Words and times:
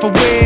For 0.00 0.08
awake 0.08 0.39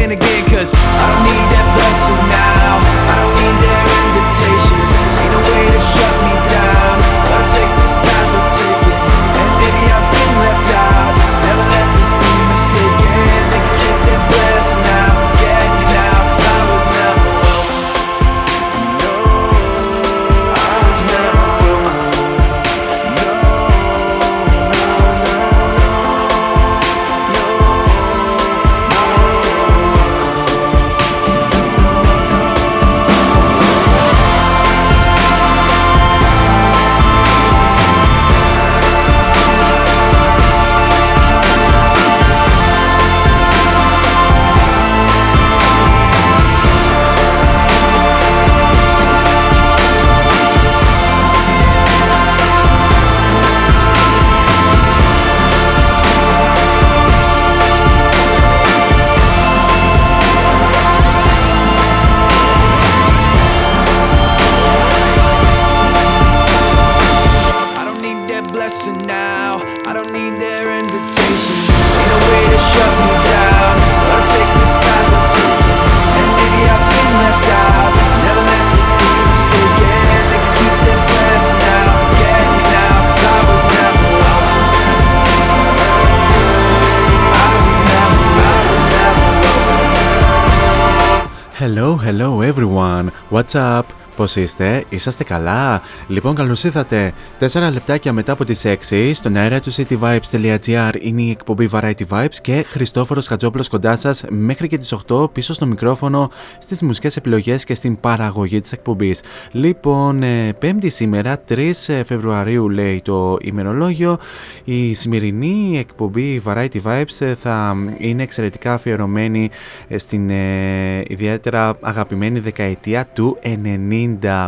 WhatsApp 93.44 93.83
What's 94.14 94.20
up? 94.20 94.24
Πώς 94.24 94.36
είστε, 94.36 94.84
είσαστε 94.88 95.24
καλά; 95.24 95.82
Λοιπόν, 96.08 96.34
καλώς 96.34 96.64
ήρθατε. 96.64 97.12
4 97.40 97.70
λεπτάκια 97.72 98.12
μετά 98.12 98.32
από 98.32 98.44
τις 98.44 98.64
6 98.64 99.10
στον 99.14 99.36
αέρα 99.36 99.60
του 99.60 99.72
cityvibes.gr 99.72 100.90
είναι 101.00 101.22
η 101.22 101.30
εκπομπή 101.30 101.68
Variety 101.72 102.06
Vibes 102.08 102.34
και 102.42 102.64
Χριστόφορος 102.68 103.26
Χατζόπουλος 103.26 103.68
κοντά 103.68 103.96
σας 103.96 104.24
μέχρι 104.28 104.68
και 104.68 104.78
τις 104.78 104.94
8 105.08 105.32
πίσω 105.32 105.52
στο 105.52 105.66
μικρόφωνο 105.66 106.30
στις 106.58 106.82
μουσικές 106.82 107.16
επιλογές 107.16 107.64
και 107.64 107.74
στην 107.74 108.00
παραγωγή 108.00 108.60
της 108.60 108.72
εκπομπής. 108.72 109.22
Λοιπόν, 109.50 110.22
ε, 110.22 110.52
πέμπτη 110.58 110.88
σήμερα, 110.88 111.38
3 111.48 112.02
Φεβρουαρίου 112.04 112.68
λέει 112.68 113.00
το 113.04 113.38
ημερολόγιο. 113.42 114.18
Η 114.64 114.94
σημερινή 114.94 115.78
εκπομπή 115.78 116.42
Variety 116.46 116.80
Vibes 116.84 117.16
ε, 117.18 117.34
θα 117.34 117.76
είναι 117.98 118.22
εξαιρετικά 118.22 118.72
αφιερωμένη 118.72 119.50
ε, 119.88 119.98
στην 119.98 120.30
ε, 120.30 121.02
ιδιαίτερα 121.06 121.76
αγαπημένη 121.80 122.38
δεκαετία 122.38 123.06
του 123.12 123.38
90 123.42 123.48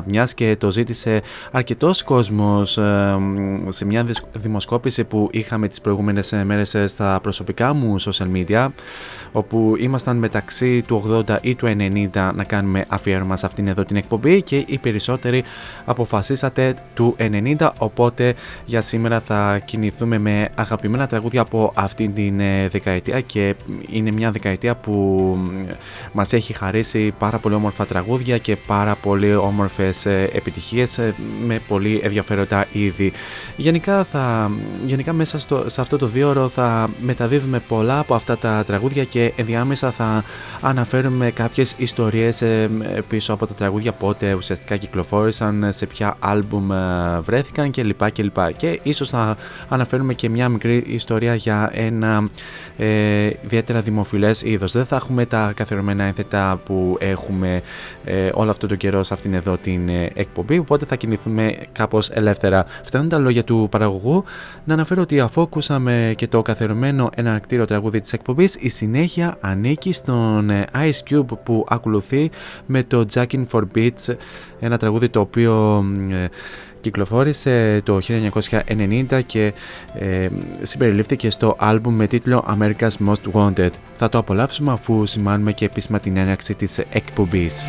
μιας 0.04 0.34
και 0.34 0.56
το 0.58 0.70
ζήτησε 0.70 1.22
αρκετός 1.50 2.02
κόσμος 2.02 2.78
ε, 2.78 3.16
σε 3.68 3.84
μια 3.84 4.04
δυσκ- 4.04 4.24
δημοσκόπηση 4.32 5.04
που 5.04 5.28
είχαμε 5.32 5.68
τις 5.68 5.80
προηγούμενες 5.80 6.32
ε, 6.32 6.44
μέρες 6.44 6.74
ε, 6.74 6.86
στα 6.86 7.18
προσωπικά 7.22 7.72
μου 7.72 8.00
social 8.00 8.26
media 8.34 8.68
όπου 9.32 9.74
ήμασταν 9.78 10.16
μεταξύ 10.16 10.82
του 10.82 11.24
80 11.28 11.36
ή 11.40 11.54
του 11.54 11.66
90 12.12 12.30
να 12.34 12.44
κάνουμε 12.44 12.84
αφιέρωμα 12.88 13.36
σε 13.36 13.46
αυτήν 13.46 13.66
εδώ 13.66 13.84
την 13.84 13.96
εκπομπή 13.96 14.42
και 14.42 14.64
οι 14.66 14.78
περισσότεροι 14.78 15.44
αποφασίσατε 15.84 16.74
του 16.94 17.16
90 17.18 17.70
οπότε 17.78 18.34
για 18.64 18.80
σήμερα 18.82 19.20
θα 19.20 19.58
κινηθούμε 19.64 20.18
με 20.18 20.48
αγαπημένα 20.54 21.06
τραγούδια 21.06 21.40
από 21.40 21.72
αυτήν 21.74 22.14
την 22.14 22.40
ε, 22.40 22.68
δεκαετία 22.68 23.20
και 23.20 23.54
είναι 23.90 24.10
μια 24.10 24.30
δεκαετία 24.30 24.74
που 24.76 24.92
μ, 25.38 25.70
μας 26.12 26.32
έχει 26.32 26.52
χαρίσει 26.52 27.14
πάρα 27.18 27.38
πολύ 27.38 27.54
όμορφα 27.54 27.86
τραγούδια 27.86 28.38
και 28.38 28.56
πάρα 28.56 28.94
πολύ 28.94 29.34
όμορφες 29.46 30.06
ε, 30.06 30.30
επιτυχίες 30.32 30.98
ε, 30.98 31.14
με 31.46 31.60
πολύ 31.68 32.00
ενδιαφέροντα 32.02 32.66
είδη. 32.72 33.12
Γενικά, 33.56 34.04
θα, 34.04 34.50
γενικά 34.86 35.12
μέσα 35.12 35.38
στο, 35.38 35.64
σε 35.66 35.80
αυτό 35.80 35.98
το 35.98 36.06
δύο 36.06 36.48
θα 36.48 36.88
μεταδίδουμε 37.00 37.58
πολλά 37.58 37.98
από 37.98 38.14
αυτά 38.14 38.38
τα 38.38 38.64
τραγούδια 38.66 39.04
και 39.04 39.32
ενδιάμεσα 39.36 39.90
θα 39.90 40.24
αναφέρουμε 40.60 41.30
κάποιες 41.30 41.74
ιστορίες 41.78 42.42
ε, 42.42 42.70
πίσω 43.08 43.32
από 43.32 43.46
τα 43.46 43.54
τραγούδια 43.54 43.92
πότε 43.92 44.34
ουσιαστικά 44.34 44.76
κυκλοφόρησαν, 44.76 45.66
σε 45.72 45.86
ποια 45.86 46.16
άλμπουμ 46.18 46.72
ε, 46.72 47.20
βρέθηκαν 47.20 47.70
κλπ. 47.70 48.12
Και, 48.12 48.30
και 48.56 48.80
ίσως 48.82 49.08
θα 49.08 49.36
αναφέρουμε 49.68 50.14
και 50.14 50.28
μια 50.28 50.48
μικρή 50.48 50.84
ιστορία 50.86 51.34
για 51.34 51.70
ένα 51.72 52.28
ε, 52.76 53.30
ιδιαίτερα 53.44 53.80
δημοφιλές 53.80 54.42
είδος. 54.42 54.72
Δεν 54.72 54.86
θα 54.86 54.96
έχουμε 54.96 55.26
τα 55.26 55.52
καθιερωμένα 55.56 56.04
ένθετα 56.04 56.60
που 56.64 56.96
έχουμε 57.00 57.62
ε, 58.04 58.30
όλο 58.34 58.50
αυτό 58.50 58.66
το 58.66 58.74
καιρό 58.74 59.02
σε 59.02 59.14
αυτήν 59.14 59.34
εδώ 59.36 59.56
την 59.56 59.88
ε, 59.88 60.10
εκπομπή, 60.14 60.58
οπότε 60.58 60.86
θα 60.86 60.96
κινηθούμε 60.96 61.56
κάπως 61.72 62.10
ελεύθερα. 62.10 62.66
Φτάνουν 62.82 63.08
τα 63.08 63.18
λόγια 63.18 63.44
του 63.44 63.68
παραγωγού, 63.70 64.24
να 64.64 64.74
αναφέρω 64.74 65.02
ότι 65.02 65.20
αφού 65.20 65.40
ακούσαμε 65.40 66.12
και 66.16 66.26
το 66.26 66.42
καθιερωμένο 66.42 67.10
εναρκτήριο 67.14 67.64
τραγούδι 67.64 68.00
της 68.00 68.12
εκπομπής, 68.12 68.56
η 68.60 68.68
συνέχεια 68.68 69.36
ανήκει 69.40 69.92
στον 69.92 70.50
ε, 70.50 70.66
Ice 70.74 71.10
Cube 71.10 71.38
που 71.42 71.66
ακολουθεί 71.68 72.30
με 72.66 72.82
το 72.82 73.04
Jackin 73.14 73.44
for 73.50 73.62
Beats, 73.74 74.14
ένα 74.60 74.78
τραγούδι 74.78 75.08
το 75.08 75.20
οποίο 75.20 75.84
ε, 76.10 76.26
κυκλοφόρησε 76.80 77.80
το 77.84 77.98
1990 79.08 79.20
και 79.26 79.52
ε, 79.94 80.28
συμπεριλήφθηκε 80.62 81.30
στο 81.30 81.56
άλμπουμ 81.58 81.94
με 81.94 82.06
τίτλο 82.06 82.44
America's 82.58 83.08
Most 83.08 83.32
Wanted. 83.32 83.70
Θα 83.94 84.08
το 84.08 84.18
απολαύσουμε 84.18 84.72
αφού 84.72 85.06
σημάνουμε 85.06 85.52
και 85.52 85.64
επίσημα 85.64 86.00
την 86.00 86.16
έναρξη 86.16 86.54
της 86.54 86.78
εκπομπής. 86.78 87.66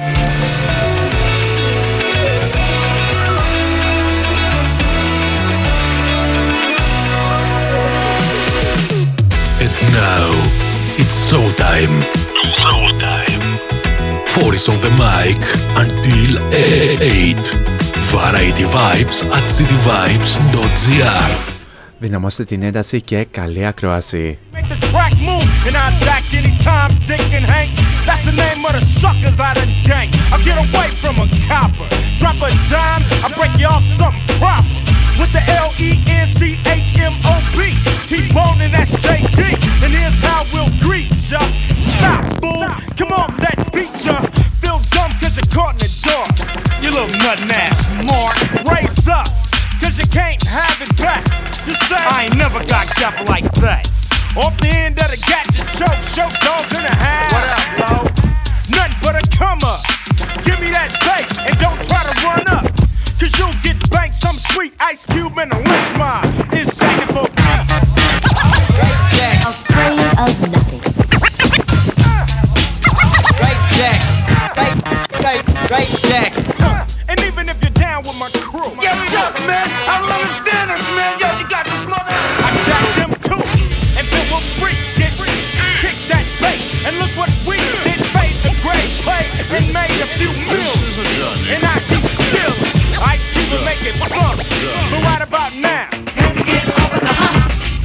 now, 9.93 10.27
it's 11.01 11.15
showtime. 11.31 11.95
Showtime. 12.59 13.59
Four 14.29 14.55
is 14.55 14.69
on 14.69 14.79
the 14.87 14.91
mic 15.03 15.41
until 15.85 16.31
8. 16.53 17.37
Variety 18.15 18.65
Vibes 18.65 19.19
at 19.37 19.45
cityvibes.gr 19.57 21.31
Δυναμώστε 21.99 22.45
την 22.45 22.63
ένταση 22.63 23.01
και 23.01 23.25
καλή 23.25 23.67
ακρόαση. 23.67 24.39
Make 24.53 24.69
the 24.69 24.81
track 24.91 25.15
move 25.29 25.67
and 25.67 25.77
I 25.77 25.89
jack 26.05 26.25
anytime, 26.41 26.93
Dick 27.09 27.33
and 27.39 27.47
Hank. 27.53 27.71
That's 28.07 28.25
the 28.25 28.33
name 28.33 28.56
of 28.68 28.82
the 28.82 28.86
suckers 28.86 29.40
I 29.40 29.54
done 29.54 29.72
gang. 29.84 30.10
I 30.32 30.42
get 30.44 30.58
away 30.60 30.92
from 31.00 31.16
a 31.24 31.28
copper. 31.48 31.88
Drop 32.20 32.36
a 32.44 32.52
dime, 32.68 33.04
I 33.24 33.32
break 33.38 33.54
you 33.60 33.68
off 33.68 33.86
something 33.86 34.20
proper. 34.40 34.68
With 35.20 35.32
the 35.32 35.42
L 35.58 35.72
E 35.80 35.98
N 36.08 36.28
C 36.28 36.60
H 36.68 36.98
M 37.00 37.14
O 37.26 37.36
B. 37.56 37.74
T-Bone 38.08 38.60
and 38.62 38.74
that's 38.74 38.92
JD. 39.00 39.56
And 39.84 39.92
here's 39.94 40.18
how 40.20 40.44
we'll 40.52 40.72
greet 40.82 41.10
ya. 41.30 41.40
Stop, 41.96 42.24
fool. 42.42 42.68
Come 42.98 43.12
on, 43.16 43.32
that 43.40 43.58
beat 43.74 43.94
ya. 44.04 44.20
Feel 44.60 44.80
dumb 44.92 45.12
cause 45.20 45.38
you're 45.38 45.52
caught 45.54 45.80
in 45.80 45.88
the 45.88 46.00
dark. 46.04 46.36
You 46.84 46.92
little 46.92 47.14
nuttin' 47.24 47.52
ass 47.52 47.88
mark. 48.04 48.36
Raise 48.68 49.08
up, 49.08 49.28
cause 49.80 49.98
you 49.98 50.08
can't 50.08 50.42
have 50.44 50.78
it 50.82 50.92
back. 50.98 51.24
You 51.66 51.74
say, 51.88 52.00
I 52.00 52.26
ain't 52.26 52.38
never 52.38 52.64
got 52.66 52.88
deaf 52.96 53.16
like 53.28 53.50
that. 53.64 53.90
Off 54.36 54.56
the 54.58 54.70
end 54.70 55.00
of 55.00 55.10
the 55.10 55.18
gadget 55.18 55.68
choke, 55.74 56.02
show 56.04 56.30
dogs 56.46 56.72
in 56.78 56.84
the 56.84 56.94
house. 56.94 57.57
But 59.08 59.16
a 59.16 59.38
come 59.38 59.60
up. 59.64 59.80
Give 60.44 60.60
me 60.60 60.70
that 60.76 60.92
bass 61.00 61.32
and 61.40 61.56
don't 61.64 61.80
try 61.80 62.04
to 62.04 62.16
run 62.28 62.44
up. 62.52 62.68
Cause 63.16 63.32
you'll 63.40 63.56
get 63.64 63.80
banked 63.90 64.16
some 64.16 64.36
sweet 64.52 64.76
ice 64.82 65.06
cube 65.06 65.32
in 65.40 65.48
a 65.48 65.60
lynch 65.64 65.92
mob. 65.96 66.28
It's 66.52 66.76
jacking 66.76 67.16
for 67.16 67.28
beats. 67.32 67.72
afraid 69.48 69.96
of 70.20 70.32
nothing. 70.52 70.84
Right 73.40 73.62
Jack. 73.80 74.00
Right, 74.60 74.76
right, 75.24 75.44
right 75.72 75.92
Jack. 76.12 76.32
And 77.08 77.18
even 77.24 77.48
if 77.48 77.64
you're 77.64 77.80
down 77.80 78.04
with 78.04 78.20
my 78.20 78.30
crew, 78.44 78.76
Yo, 78.84 78.92
Chuck, 79.08 79.40
man, 79.48 79.72
I 79.88 80.04
don't 80.04 80.12
understand 80.12 80.47
a 90.16 90.32
few. 90.48 91.28
And 91.52 91.64
I 91.64 91.78
keep 91.90 92.04
still. 92.08 92.56
I 93.04 93.18
keep 93.34 93.50
it 93.52 93.96
fun. 94.08 94.38
But 94.38 95.02
right 95.04 95.22
about 95.22 95.54
now. 95.56 95.88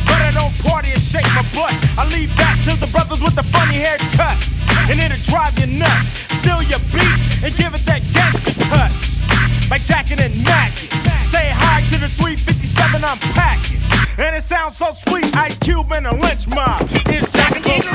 But 0.07 0.21
I 0.23 0.31
don't 0.35 0.55
party 0.63 0.91
and 0.93 1.03
shake 1.03 1.27
my 1.35 1.43
butt. 1.55 1.75
I 1.99 2.07
leave 2.15 2.31
that 2.37 2.57
to 2.65 2.79
the 2.79 2.87
brothers 2.87 3.21
with 3.21 3.35
the 3.35 3.43
funny 3.43 3.83
haircuts. 3.83 4.57
And 4.91 5.01
it'll 5.01 5.19
drive 5.27 5.59
you 5.59 5.67
nuts. 5.67 6.27
Steal 6.39 6.63
your 6.63 6.83
beat 6.95 7.19
and 7.45 7.55
give 7.57 7.75
it 7.75 7.85
that 7.87 8.03
gangster 8.15 8.55
touch. 8.71 9.71
Like 9.71 9.83
Jackin' 9.85 10.21
and 10.21 10.35
Mackin. 10.45 10.91
Say 11.25 11.51
hi 11.51 11.83
to 11.91 12.01
the 12.01 12.09
357 12.09 13.05
I'm 13.05 13.19
packing. 13.35 13.81
And 14.19 14.37
it 14.37 14.43
sounds 14.43 14.77
so 14.77 14.93
sweet. 14.93 15.35
Ice 15.37 15.59
Cube 15.59 15.93
and 15.93 16.07
a 16.07 16.15
lynch 16.15 16.49
mob. 16.49 16.87
It's 17.09 17.31
Jackin' 17.33 17.83
for 17.83 17.93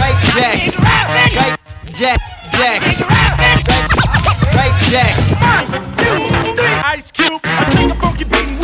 Right 0.00 0.16
Jack. 0.34 0.78
Right 0.78 1.58
Jack. 1.92 2.39
Jack. 2.60 2.82
Right 4.52 4.76
Jack. 4.90 5.16
Ice 6.84 7.10
Cube. 7.10 7.40
I 7.42 7.70
take 7.70 7.90
a 7.90 7.94
funky 7.94 8.24
beat 8.24 8.59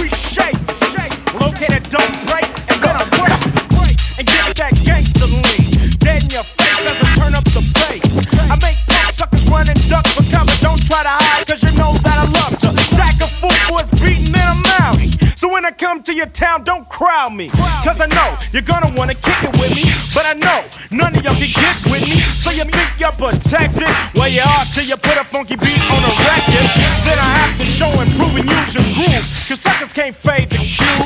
I 15.67 15.73
come 15.73 16.01
to 16.05 16.15
your 16.15 16.31
town, 16.31 16.63
don't 16.63 16.89
crowd 16.89 17.35
me. 17.35 17.49
Cause 17.83 17.99
I 17.99 18.07
know 18.07 18.39
you're 18.55 18.63
gonna 18.63 18.87
wanna 18.95 19.19
kick 19.19 19.35
it 19.43 19.51
with 19.59 19.75
me. 19.75 19.83
But 20.15 20.23
I 20.23 20.39
know 20.39 20.63
none 20.95 21.11
of 21.11 21.27
y'all 21.27 21.35
can 21.35 21.51
get 21.51 21.75
with 21.91 22.07
me. 22.07 22.23
So 22.23 22.55
you 22.55 22.63
think 22.63 22.87
you're 23.03 23.11
protected? 23.19 23.91
Well, 24.15 24.31
you 24.31 24.47
are 24.47 24.65
till 24.71 24.87
you 24.87 24.95
put 24.95 25.19
a 25.19 25.27
funky 25.27 25.59
beat 25.59 25.83
on 25.91 26.07
a 26.07 26.13
record. 26.23 26.71
Then 27.03 27.19
I 27.19 27.31
have 27.43 27.59
to 27.59 27.67
show 27.67 27.91
and 27.99 28.07
prove 28.15 28.39
and 28.39 28.47
use 28.47 28.79
your 28.79 28.87
groove. 28.95 29.27
Cause 29.51 29.59
suckers 29.59 29.93
can't 29.93 30.15
fade 30.15 30.55
the 30.55 30.63
cue. 30.63 31.03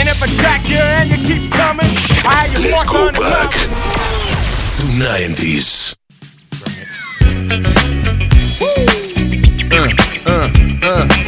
And 0.00 0.08
if 0.08 0.24
I 0.24 0.32
jack 0.40 0.64
you 0.64 0.80
and 0.80 1.12
you 1.12 1.20
keep 1.28 1.52
coming, 1.52 1.92
I 2.24 2.48
have 2.48 2.64
you 2.64 2.72
Let's 2.72 2.88
go 2.88 3.08
on 3.08 3.12
the 3.12 3.20
back 3.20 3.52
cover. 3.52 3.76
to 4.80 4.88
90s. 5.04 6.00
What? 8.56 8.88
Uh, 9.68 10.48
uh, 10.80 11.04
uh. 11.04 11.27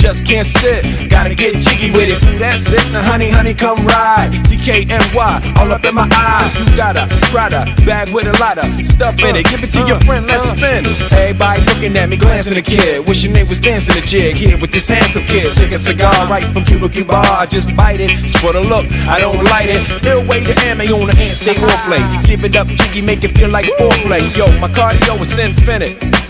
Just 0.00 0.24
can't 0.24 0.46
sit, 0.48 0.80
gotta 1.10 1.34
get 1.34 1.52
jiggy 1.60 1.92
with 1.92 2.08
it. 2.08 2.16
That's 2.40 2.72
it, 2.72 2.80
now 2.90 3.04
honey, 3.04 3.28
honey, 3.28 3.52
come 3.52 3.84
ride. 3.84 4.32
DKNY, 4.48 5.12
all 5.60 5.70
up 5.70 5.84
in 5.84 5.94
my 5.94 6.08
eyes. 6.08 6.48
You 6.56 6.74
got 6.74 6.96
a 6.96 7.04
Prada 7.28 7.68
bag 7.84 8.08
with 8.08 8.24
a 8.24 8.32
lot 8.40 8.56
of 8.56 8.64
stuff 8.80 9.20
in 9.20 9.36
it. 9.36 9.44
Give 9.44 9.62
it 9.62 9.68
to 9.76 9.84
your 9.84 10.00
friend, 10.00 10.24
let's 10.24 10.56
spin. 10.56 10.88
Everybody 11.12 11.60
looking 11.68 11.92
at 12.00 12.08
me, 12.08 12.16
glancing 12.16 12.56
at 12.56 12.64
the 12.64 12.64
kid. 12.64 13.06
Wishing 13.06 13.34
they 13.34 13.44
was 13.44 13.60
dancing 13.60 13.92
a 13.92 14.00
jig 14.00 14.36
here 14.36 14.56
with 14.56 14.72
this 14.72 14.88
handsome 14.88 15.22
kid. 15.28 15.52
Sick 15.52 15.70
a 15.70 15.78
cigar 15.78 16.16
right 16.32 16.44
from 16.48 16.64
Cuba 16.64 16.88
Cuba. 16.88 17.20
I 17.36 17.44
just 17.44 17.76
bite 17.76 18.00
it. 18.00 18.08
It's 18.24 18.40
for 18.40 18.54
the 18.54 18.64
look, 18.64 18.88
I 19.04 19.20
don't 19.20 19.44
light 19.52 19.68
it. 19.68 19.84
Ill 20.08 20.24
way 20.24 20.40
to 20.40 20.54
ammo 20.64 20.96
on 20.96 21.12
the 21.12 21.14
hand, 21.14 21.36
stay 21.36 21.52
play. 21.52 22.00
Give 22.24 22.42
it 22.42 22.56
up, 22.56 22.68
jiggy, 22.68 23.02
make 23.02 23.22
it 23.22 23.36
feel 23.36 23.50
like 23.50 23.66
foreplay. 23.76 24.24
Yo, 24.32 24.48
my 24.64 24.68
cardio 24.72 25.20
is 25.20 25.36
infinite. 25.36 26.29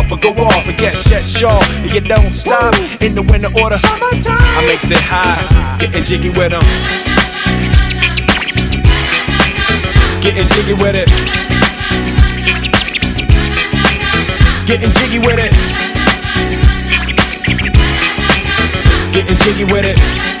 or 0.09 0.17
go 0.17 0.31
off. 0.41 0.67
And 0.67 0.79
yes, 0.79 1.09
yes, 1.09 1.27
sure. 1.27 1.61
And 1.83 1.91
you 1.91 1.99
don't 1.99 2.31
stop 2.31 2.73
in 3.01 3.13
the 3.13 3.21
winter 3.23 3.51
order. 3.61 3.75
I 3.75 4.63
makes 4.65 4.89
it 4.89 4.97
high, 4.97 5.77
getting 5.77 6.03
jiggy 6.03 6.29
with 6.29 6.51
them. 6.51 6.63
Getting 10.21 10.47
jiggy 10.55 10.73
with 10.73 10.95
it. 10.95 11.09
Getting 14.65 14.91
jiggy 15.01 15.19
with 15.19 15.39
it. 15.39 15.51
Getting 19.11 19.37
jiggy 19.43 19.65
with 19.65 19.85
it. 19.85 20.40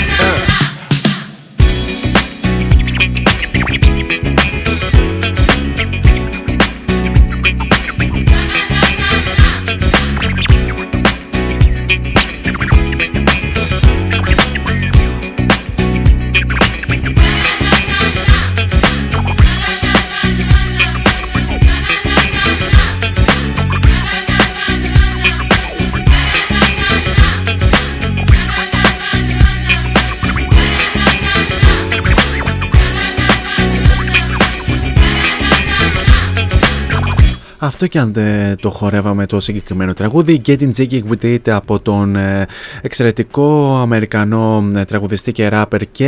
Αυτό 37.63 37.87
και 37.87 37.99
αν 37.99 38.13
δεν 38.13 38.57
το 38.57 38.69
χορεύαμε 38.69 39.25
το 39.25 39.39
συγκεκριμένο 39.39 39.93
τραγούδι. 39.93 40.41
Getting 40.45 40.71
Jiggy 40.77 41.01
With 41.09 41.23
It 41.23 41.49
από 41.49 41.79
τον 41.79 42.15
ε, 42.15 42.47
εξαιρετικό 42.81 43.77
Αμερικανό 43.81 44.69
ε, 44.75 44.85
τραγουδιστή 44.85 45.31
και 45.31 45.47
ράπερ 45.47 45.91
και 45.91 46.07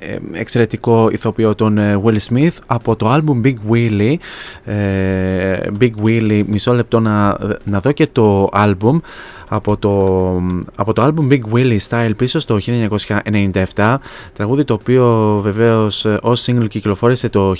ε, 0.00 0.16
εξαιρετικό 0.32 1.08
ηθοποιό 1.12 1.54
τον 1.54 1.78
Will 2.04 2.16
Smith 2.28 2.56
από 2.66 2.96
το 2.96 3.14
album 3.14 3.46
Big 3.46 3.54
Willie. 3.70 4.16
Big 5.80 5.92
Willie 6.04 6.42
μισό 6.46 6.74
λεπτό 6.74 7.00
να, 7.00 7.38
να 7.64 7.80
δω 7.80 7.92
και 7.92 8.06
το 8.06 8.48
album 8.52 9.00
από 9.54 9.76
το, 9.76 9.92
από 10.74 10.92
το 10.92 11.06
album 11.06 11.32
Big 11.32 11.40
Willie 11.52 11.78
Style 11.88 12.10
πίσω 12.16 12.38
στο 12.38 12.58
1997 13.74 13.96
τραγούδι 14.32 14.64
το 14.64 14.74
οποίο 14.74 15.38
βεβαίως 15.42 16.04
ε, 16.04 16.18
ως 16.22 16.44
single 16.46 16.68
κυκλοφόρησε 16.68 17.28
το 17.28 17.54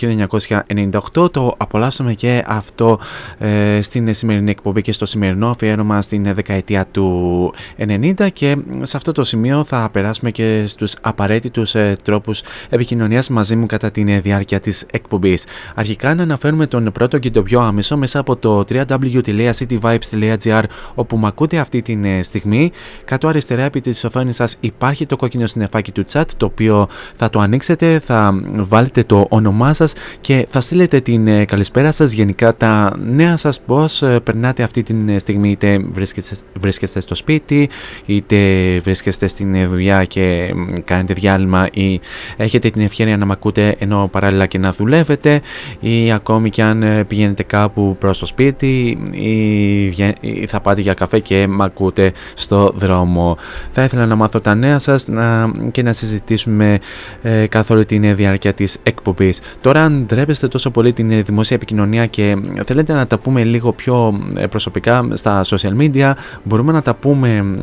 1998 1.15 1.33
το 1.33 1.55
απολαύσαμε 1.57 2.15
και 2.15 2.45
αυτό 2.47 2.99
ε, 3.39 3.83
στην 3.83 4.15
σημερινή 4.15 4.51
εκπομπή 4.51 4.83
και 4.83 4.93
στο 4.93 5.07
σημερινό 5.07 5.49
αφιέρωμα 5.51 6.03
στην 6.03 6.35
δεκαετία 6.35 6.87
του 6.91 7.55
90 7.79 8.29
και 8.33 8.57
σε 8.83 8.97
αυτό 8.97 9.13
το 9.13 9.25
σημείο 9.25 9.65
θα 9.65 9.89
περάσουμε 9.93 10.31
και 10.31 10.65
στους 10.67 10.95
απαραίτητους 11.01 11.75
ε, 11.75 11.97
τρόπους 12.03 12.43
επικοινωνίας 12.69 13.29
μαζί 13.29 13.57
μου 13.57 13.67
κατά 13.67 13.91
τη 13.91 14.19
διάρκεια 14.19 14.61
της 14.61 14.87
εκπομπής. 14.91 15.45
Αρχικά 15.75 16.15
να 16.15 16.23
αναφέρουμε 16.23 16.67
τον 16.67 16.93
πρώτο 16.93 17.19
και 17.19 17.31
τον 17.31 17.45
πιο 17.45 17.61
άμεσο 17.61 17.97
μέσα 17.97 18.19
από 18.19 18.37
το 18.37 18.65
www.cityvibes.gr 18.69 20.63
όπου 20.95 21.17
με 21.17 21.27
ακούτε 21.27 21.59
αυτή 21.59 21.82
την 21.83 22.05
ε, 22.05 22.23
στιγμή. 22.23 22.71
Κάτω 23.05 23.29
αριστερά 23.29 23.63
επί 23.63 23.81
της 23.81 24.05
οθόνης 24.05 24.37
σας 24.37 24.57
υπάρχει 24.61 25.07
το 25.07 25.17
κόκκινο 25.17 25.47
συννεφάκι 25.47 25.93
του 25.93 26.05
chat 26.13 26.25
το 26.37 26.47
οποίο 26.47 26.89
θα 27.17 27.31
το 27.31 27.41
ανοίξετε, 27.41 27.99
θα 28.05 28.41
βάλετε 28.53 29.03
το 29.03 29.27
όνομά 29.29 29.73
σας 29.73 29.93
και 30.21 30.47
θα 30.51 30.61
στείλετε 30.61 31.01
την 31.01 31.27
ε, 31.27 31.45
καλησπέρα 31.45 31.93
σας 31.93 32.13
γενικά 32.13 32.57
τα 32.57 32.93
νέα 32.99 33.37
σας 33.37 33.61
πώς 33.61 34.03
ε, 34.03 34.21
περνάτε 34.21 34.63
αυτή 34.63 34.83
τη 34.83 35.19
στιγμή 35.19 35.51
είτε 35.51 35.79
βρίσκεστε, 35.93 36.37
βρίσκεστε 36.61 37.01
στο 37.01 37.15
σπίτι 37.15 37.69
είτε 38.07 38.37
βρίσκεστε 38.83 39.27
στην 39.27 39.69
δουλειά 39.69 40.05
και 40.05 40.55
κάνετε 40.85 41.13
διάλειμμα 41.13 41.69
ή 41.73 42.01
έχετε 42.37 42.71
την 42.71 42.83
ευκαιρία 42.83 43.17
να 43.17 43.27
μ' 43.27 43.31
ακούτε 43.31 43.77
ενώ 43.79 44.09
παράλληλα 44.13 44.47
και 44.47 44.59
να 44.59 44.73
δουλεύετε 44.73 45.41
ή 45.81 46.13
ακόμη 46.13 46.51
και 46.51 46.63
αν 46.63 47.05
πηγαίνετε 47.09 47.43
κάπου 47.43 47.97
προς 47.99 48.19
το 48.19 48.27
σπίτι 48.27 48.99
ή 49.13 50.47
θα 50.47 50.61
πάτε 50.61 50.81
για 50.81 50.95
καφέ 50.95 51.19
και 51.19 51.47
μ' 51.47 51.63
ακούτε 51.73 52.13
στο 52.35 52.73
δρόμο. 52.77 53.37
Θα 53.73 53.85
ήθελα 53.85 54.07
να 54.07 54.15
μάθω 54.15 54.41
τα 54.41 54.55
νέα 54.55 54.79
σας 54.79 55.07
να, 55.09 55.51
και 55.71 55.83
να 55.83 55.93
συζητήσουμε 55.93 56.79
ε, 57.23 57.47
καθ' 57.47 57.71
όλη 57.71 57.85
την 57.85 58.17
διάρκεια 58.17 58.53
της 58.53 58.79
εκπομπής. 58.83 59.41
Τώρα 59.61 59.83
αν 59.83 60.05
ντρέπεστε 60.07 60.49
τόσο 60.49 60.71
πολύ 60.71 60.93
την 60.93 61.25
δημόσια 61.25 61.57
επικοινωνία 61.57 62.07
και 62.07 62.37
θέλετε 62.67 62.93
να 62.93 63.07
τα 63.07 63.19
πούμε 63.19 63.45
λίγο 63.45 63.73
πιο 63.73 64.21
ε, 64.37 64.47
προσωπικά 64.47 65.09
στα 65.13 65.45
social 65.45 65.77
media 65.79 66.13
μπορούμε 66.43 66.73
να 66.73 66.83
τα 66.83 66.95
πούμε 66.95 67.55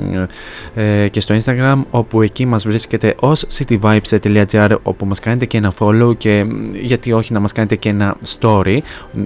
ε, 0.76 1.08
και 1.08 1.20
στο 1.20 1.36
Instagram 1.36 1.82
όπου 1.92 2.22
εκεί 2.22 2.46
μας 2.46 2.64
βρίσκεται 2.64 3.16
ως 3.20 3.46
cityvibes.gr 3.58 4.76
όπου 4.84 5.06
μας 5.06 5.20
κάνετε 5.20 5.46
και 5.46 5.58
ένα 5.58 5.74
follow 5.80 6.18
και 6.18 6.46
γιατί 6.74 7.12
όχι 7.12 7.34
να 7.34 7.40
μας 7.40 7.52
κάνετε 7.52 7.76
και 7.76 7.90
ένα 7.90 8.16
story 8.38 8.78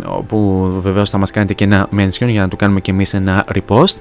όπου 0.05 0.69
βεβαίως 0.81 1.09
θα 1.09 1.17
μας 1.17 1.31
κάνετε 1.31 1.53
και 1.53 1.63
ένα 1.63 1.87
mention 1.97 2.27
για 2.27 2.41
να 2.41 2.47
το 2.47 2.55
κάνουμε 2.55 2.79
και 2.79 2.91
εμείς 2.91 3.13
ένα 3.13 3.45
repost 3.55 3.95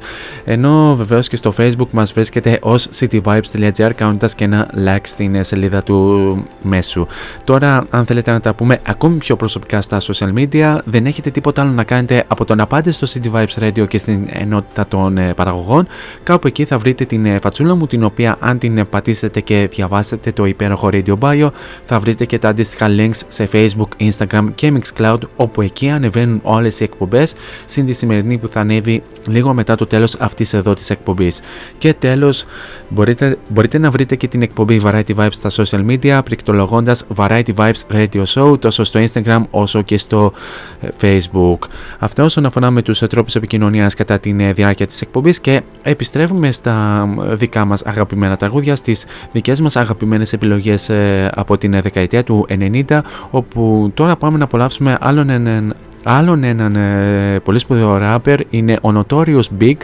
ενώ 0.45 0.72
βεβαίως 0.97 1.29
και 1.29 1.37
στο 1.37 1.53
facebook 1.59 1.89
μας 1.91 2.13
βρίσκεται 2.13 2.59
ως 2.63 2.89
cityvibes.gr 2.99 3.91
κάνοντας 3.95 4.35
και 4.35 4.45
ένα 4.45 4.71
like 4.87 5.01
στην 5.03 5.45
σελίδα 5.45 5.83
του 5.83 6.43
μέσου. 6.63 7.07
Τώρα 7.45 7.87
αν 7.91 8.05
θέλετε 8.05 8.31
να 8.31 8.41
τα 8.41 8.55
πούμε 8.55 8.81
ακόμη 8.87 9.17
πιο 9.17 9.37
προσωπικά 9.37 9.81
στα 9.81 10.01
social 10.01 10.33
media 10.35 10.79
δεν 10.85 11.07
έχετε 11.07 11.31
τίποτα 11.31 11.63
άλλο 11.63 11.71
να 11.71 11.85
κάνετε 11.85 12.25
από 12.29 12.45
το 12.45 12.55
να 12.55 12.67
πάτε 12.67 12.91
στο 12.91 13.07
City 13.11 13.33
Vibes 13.33 13.63
Radio 13.63 13.89
και 13.89 13.99
στην 13.99 14.27
ενότητα 14.29 14.87
των 14.87 15.19
ε, 15.19 15.35
παραγωγών 15.35 15.87
κάπου 16.23 16.47
εκεί 16.47 16.65
θα 16.65 16.79
βρείτε 16.79 17.05
την 17.05 17.27
ε, 17.27 17.39
φατσούλα 17.39 17.75
μου 17.75 17.87
την 17.87 18.05
οποία 18.05 18.37
αν 18.41 18.59
την 18.59 18.87
πατήσετε 18.91 19.41
και 19.41 19.69
διαβάσετε 19.71 20.33
το 20.33 20.45
υπέροχο 20.45 20.89
Radio 20.93 21.15
Bio 21.21 21.49
θα 21.85 21.99
βρείτε 21.99 22.25
και 22.25 22.39
τα 22.39 22.49
αντίστοιχα 22.49 22.87
links 22.89 23.21
σε 23.29 23.49
facebook, 23.53 24.11
instagram 24.11 24.47
και 24.55 24.73
mixcloud 24.77 25.19
όπου 25.37 25.63
εκεί 25.63 25.89
ανεβαίνουν 25.91 26.41
όλες 26.43 26.81
οι 26.81 26.85
εκπομπές 26.85 27.35
συν 27.65 27.87
τη 27.87 27.93
σημερινή 27.93 28.39
που 28.39 28.49
θα 28.49 28.61
ανέβει 28.61 29.03
λίγο 29.27 29.55
μετά 29.55 29.75
το 29.75 29.87
τέλος 29.87 30.15
αυτής 30.19 30.52
εδώ 30.55 30.75
της 30.75 30.91
εκπομπής. 30.91 31.41
Και 31.79 31.95
τέλος, 31.95 32.45
μπορείτε, 32.89 33.39
μπορείτε 33.49 33.79
να 33.79 33.91
βρείτε 33.91 34.17
και 34.17 34.29
την 34.29 34.43
εκπομπή 34.43 34.81
Variety 34.85 35.15
Vibes 35.17 35.33
στα 35.33 35.51
social 35.51 35.87
media 35.87 36.21
πληκτρολογώντας 36.25 37.05
Variety 37.17 37.55
Vibes 37.57 37.81
Radio 37.93 38.23
Show 38.35 38.61
τόσο 38.61 38.85
στο 38.85 39.01
Instagram 39.01 39.43
όσο 39.51 39.83
και 39.83 39.99
στο 39.99 40.33
ε, 40.81 40.89
Facebook. 41.01 41.59
Αυτά 41.99 42.25
όσον 42.25 42.47
αφορά 42.47 42.71
με 42.71 42.83
τους 42.83 42.99
τρόπους 42.99 43.35
επικοινωνίας 43.35 43.95
κατά 43.95 44.19
τη 44.19 44.37
ε, 44.39 44.53
διάρκεια 44.53 44.87
της 44.87 45.01
εκπομπής 45.01 45.41
και 45.41 45.63
επιστρέφουμε 45.83 46.53
στα 46.53 47.07
δικά 47.33 47.65
μας 47.65 47.83
αγαπημένα 47.83 48.37
τραγούδια, 48.37 48.77
στις 48.77 49.07
δικές 49.33 49.61
μας 49.61 49.77
αγαπημένες 49.77 50.33
επιλογές 50.33 50.89
ε, 50.89 51.31
από 51.35 51.59
την 51.59 51.81
δεκαετία 51.81 52.25
του 52.25 52.47
90 52.49 53.01
όπου 53.31 53.91
τώρα 53.95 54.17
πάμε 54.17 54.39
να 54.39 54.45
απολαύσουμε 54.45 54.97
άλλον 55.01 55.31
έναν 55.31 55.75
Άλλον 56.05 56.45
έναν 56.45 56.77
ε, 56.77 57.41
πολύ 57.45 57.59
σπουδαίο 57.59 57.99
rapper 58.03 58.39
είναι 58.51 58.79
ο 58.83 58.93
Notorious 58.95 59.61
Big 59.61 59.77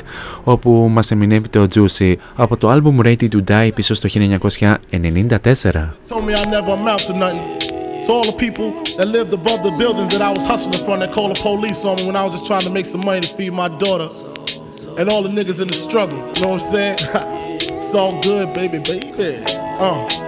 όπου 0.44 0.88
μας 0.90 1.10
εμεινεύει 1.10 1.48
το 1.48 1.66
Juicy 1.74 2.14
από 2.36 2.56
το 2.56 2.72
album 2.72 3.04
Ready 3.06 3.28
to 3.28 3.40
Die 3.48 3.70
πίσω 3.74 3.94
στο 3.94 4.08
1994. 4.12 5.70
To 8.08 8.14
all 8.14 8.24
the 8.32 8.38
people 8.46 8.68
that 8.96 9.08
lived 9.16 9.32
above 9.34 9.60
the 9.68 9.74
buildings 9.82 10.10
that 10.14 10.22
I 10.28 10.32
was 10.36 10.44
hustling 10.52 10.82
from 10.86 10.96
that 11.00 11.10
called 11.16 11.30
the 11.34 11.40
police 11.48 11.80
on 11.88 11.94
me 11.98 12.04
when 12.08 12.16
I 12.16 12.24
was 12.26 12.32
just 12.36 12.46
trying 12.50 12.66
to 12.68 12.72
make 12.78 12.86
some 12.94 13.02
money 13.08 13.20
to 13.26 13.30
feed 13.36 13.52
my 13.62 13.68
daughter. 13.84 14.08
And 14.98 15.04
all 15.10 15.22
the 15.26 15.32
niggas 15.38 15.60
in 15.64 15.68
the 15.72 15.78
struggle, 15.88 16.20
you 16.32 16.38
know 16.40 16.52
what 16.54 16.62
I'm 16.62 16.72
saying? 16.74 16.96
it's 17.78 17.94
all 18.00 18.14
good, 18.28 18.46
baby, 18.60 18.78
baby. 18.90 19.44
Uh. 19.86 20.27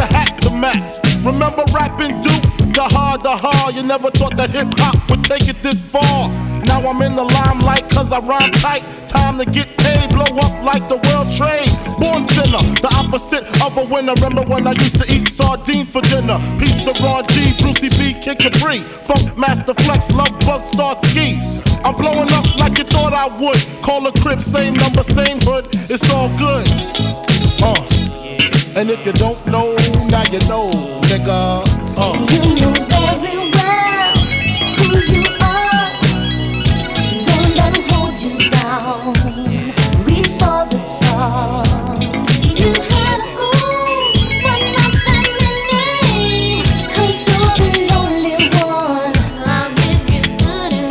the 0.00 0.06
hat 0.16 0.32
to 0.40 0.50
match. 0.56 0.96
Remember 1.20 1.64
rapping 1.74 2.22
Duke? 2.24 2.72
The 2.72 2.86
hard, 2.96 3.22
the 3.22 3.36
hard. 3.36 3.74
You 3.74 3.82
never 3.82 4.10
thought 4.10 4.36
that 4.36 4.50
hip 4.50 4.72
hop 4.80 4.96
would 5.10 5.24
take 5.24 5.46
it 5.48 5.62
this 5.62 5.82
far. 5.82 6.30
Now 6.64 6.80
I'm 6.88 7.02
in 7.02 7.14
the 7.16 7.24
limelight 7.24 7.84
cause 7.90 8.10
I 8.10 8.20
rhyme 8.20 8.52
tight. 8.52 8.82
Time 9.06 9.36
to 9.38 9.44
get 9.44 9.68
paid, 9.76 10.08
blow 10.08 10.24
up 10.24 10.54
like 10.64 10.88
the 10.88 10.96
world 11.04 11.28
trade. 11.36 11.68
Born 12.00 12.24
sinner, 12.32 12.64
the 12.80 12.88
opposite 12.96 13.44
of 13.60 13.76
a 13.76 13.84
winner. 13.92 14.14
Remember 14.24 14.48
when 14.48 14.66
I 14.66 14.72
used 14.72 14.96
to 15.02 15.06
eat 15.12 15.28
sardines 15.28 15.90
for 15.90 16.00
dinner? 16.08 16.40
Peace 16.56 16.80
to 16.88 16.92
Ron 17.04 17.26
G, 17.28 17.52
Brucey 17.60 17.90
B, 17.98 18.16
Kid 18.16 18.38
Capri. 18.38 18.80
Funk 19.04 19.36
Master 19.36 19.74
Flex, 19.84 20.10
Love 20.12 20.32
Bug, 20.46 20.64
Star 20.64 20.96
Ski. 21.04 21.36
I'm 21.84 21.96
blowing 21.96 22.30
up 22.32 22.56
like 22.56 22.78
you 22.78 22.84
thought 22.84 23.12
I 23.12 23.26
would. 23.40 23.56
Call 23.82 24.06
a 24.06 24.12
crib, 24.20 24.40
same 24.40 24.74
number, 24.74 25.02
same 25.02 25.38
hood. 25.42 25.68
It's 25.90 26.08
all 26.12 26.28
good. 26.36 26.66
Uh. 27.62 27.74
And 28.76 28.88
if 28.90 29.04
you 29.04 29.12
don't 29.12 29.44
know, 29.46 29.74
now 30.08 30.22
you 30.30 30.38
know, 30.48 30.70
nigga. 31.10 31.64
Uh. 31.96 32.14
You 32.30 32.54
know 32.60 32.72
very 32.92 33.50
well 33.56 34.14
who 34.78 34.88
you 35.12 35.24
are. 35.42 35.88
Don't 37.26 37.56
let 37.56 37.76
'em 37.76 37.84
hold 37.90 38.14
you 38.22 38.34
down. 38.50 39.12
Reach 40.06 40.28
for 40.40 40.60
the 40.70 40.80
stars. 40.96 41.70
You 42.60 42.70
had 42.92 43.18
a 43.26 43.30
goal, 43.38 44.12
but 44.44 44.60
not 44.76 44.92
that 45.06 45.26
many. 45.40 46.62
'Cause 46.92 47.18
you're 47.28 47.56
the 47.58 47.84
only 48.00 48.48
one. 48.62 49.12
I'll 49.46 49.70
give 49.80 50.02
you 50.14 50.22
good 50.38 50.72
and 50.74 50.90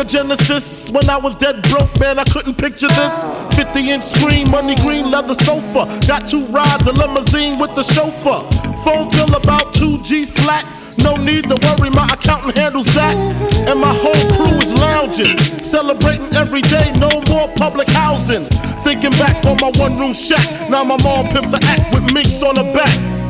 Sega 0.00 0.08
Genesis. 0.08 0.90
When 0.90 1.08
I 1.08 1.16
was 1.16 1.34
dead 1.36 1.62
broke, 1.68 1.98
man, 2.00 2.18
I 2.18 2.24
couldn't 2.24 2.56
picture 2.56 2.88
this. 2.88 3.56
50 3.56 3.90
inch 3.90 4.04
screen, 4.04 4.50
money 4.50 4.74
green 4.76 5.10
leather 5.10 5.34
sofa. 5.34 5.86
Got 6.06 6.28
two 6.28 6.44
rides, 6.46 6.86
a 6.86 6.92
limousine 6.92 7.58
with 7.58 7.74
the 7.74 7.82
chauffeur. 7.82 8.46
Phone 8.84 9.10
bill 9.10 9.34
about 9.36 9.74
two 9.74 10.02
G's 10.02 10.30
flat. 10.30 10.64
No 11.02 11.16
need 11.16 11.44
to 11.44 11.56
worry, 11.62 11.90
my 11.90 12.06
accountant 12.12 12.58
handles 12.58 12.86
that. 12.94 13.16
And 13.68 13.80
my 13.80 13.92
whole 13.92 14.36
crew 14.36 14.56
is 14.58 14.72
lounging, 14.74 15.38
celebrating 15.62 16.34
every 16.34 16.62
day, 16.62 16.92
no 16.98 17.08
more 17.28 17.48
public 17.56 17.88
housing. 17.90 18.44
Thinking 18.84 19.12
back 19.12 19.44
on 19.46 19.56
my 19.60 19.70
one 19.78 19.98
room 19.98 20.12
shack, 20.12 20.70
now 20.70 20.84
my 20.84 20.96
mom 21.02 21.28
pimps 21.28 21.52
a 21.52 21.58
act 21.64 21.94
with 21.94 22.12
minks 22.12 22.42
on 22.42 22.56
her 22.56 22.72
back. 22.74 23.29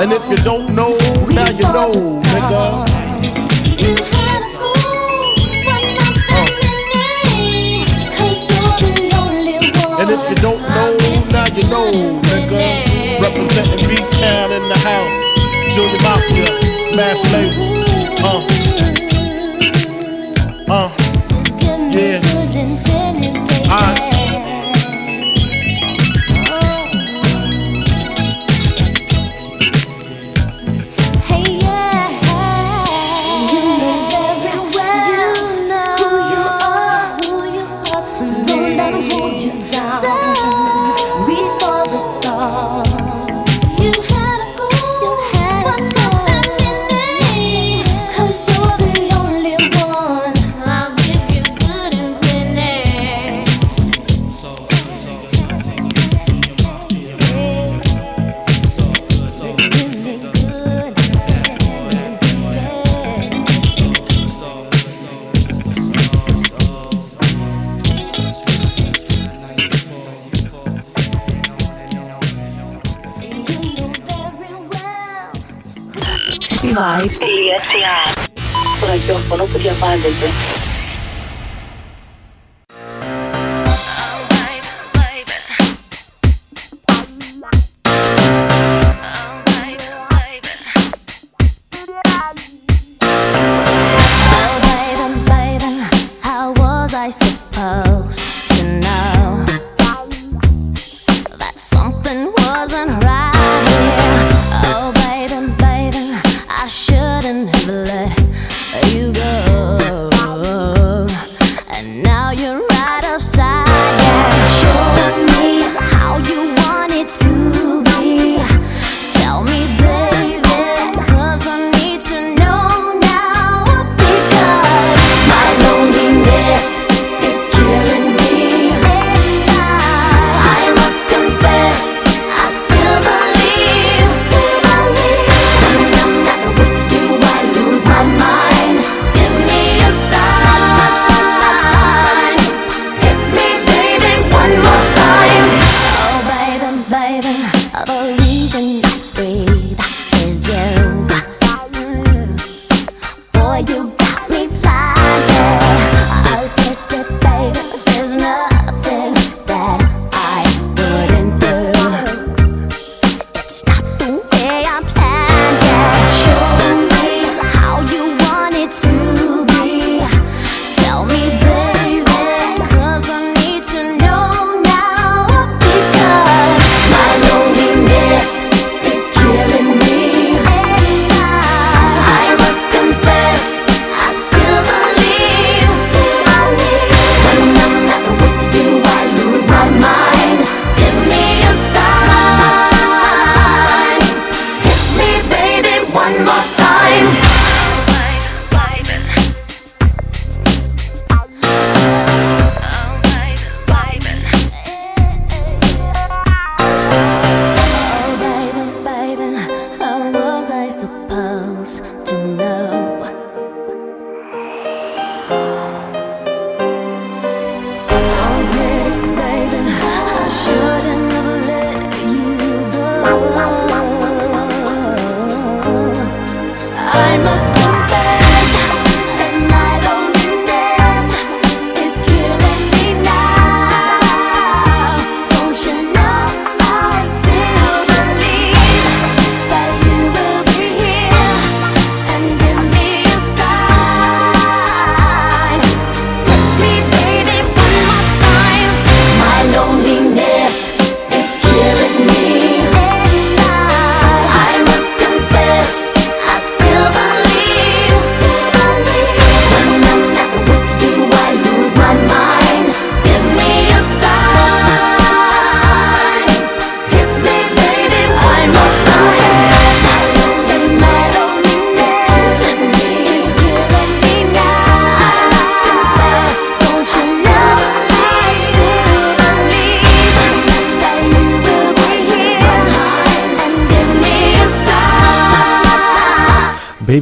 And 0.00 0.12
if 0.12 0.22
you 0.30 0.36
don't 0.44 0.74
know, 0.74 0.96
now 1.30 1.48
you 1.50 1.66
know, 1.74 1.90
nigga. 2.30 2.86
You 3.82 3.94
had 4.14 4.42
a 4.42 4.52
goal, 4.58 5.34
but 5.66 5.82
not 5.98 6.14
that 6.30 6.48
many. 6.94 7.84
'Cause 8.14 8.42
you're 8.48 8.78
the 8.78 8.94
only 9.18 9.56
one. 9.58 10.00
And 10.00 10.08
if 10.10 10.22
you 10.30 10.36
don't 10.36 10.62
know, 10.76 10.92
now 11.34 11.46
you 11.56 11.64
know, 11.72 11.90
nigga. 12.30 13.20
Representing 13.20 13.88
B-Town 13.88 14.52
in 14.52 14.64
the 14.68 14.78
house. 14.78 15.16
Junior 15.74 16.00
Mafia, 16.06 16.50
Mad 16.96 17.16
Flavor. 17.26 17.66
Uh, 18.28 18.40
uh, 20.72 20.90
yeah. 21.92 22.27
cityvibes.gr 76.60 78.28
Το 78.80 78.86
ραδιόφωνο 78.86 79.44
που 79.44 79.58
διαβάζετε. 79.58 80.26
Oh, 80.26 80.57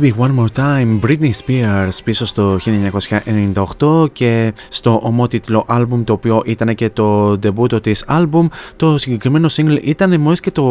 Baby 0.06 0.12
One 0.18 0.34
More 0.38 0.58
Time, 0.58 1.00
Britney 1.06 1.30
Spears 1.44 1.98
πίσω 2.04 2.26
στο 2.26 2.58
1998 3.78 4.06
και 4.12 4.52
στο 4.68 5.00
ομότιτλο 5.02 5.64
άλμπουμ 5.68 6.04
το 6.04 6.12
οποίο 6.12 6.42
ήταν 6.46 6.74
και 6.74 6.90
το 6.90 7.38
ντεμπούτο 7.38 7.80
της 7.80 8.04
άλμπουμ. 8.06 8.46
Το 8.76 8.98
συγκεκριμένο 8.98 9.48
single 9.50 9.78
ήταν 9.82 10.20
μόλις 10.20 10.40
και 10.40 10.50
το 10.50 10.62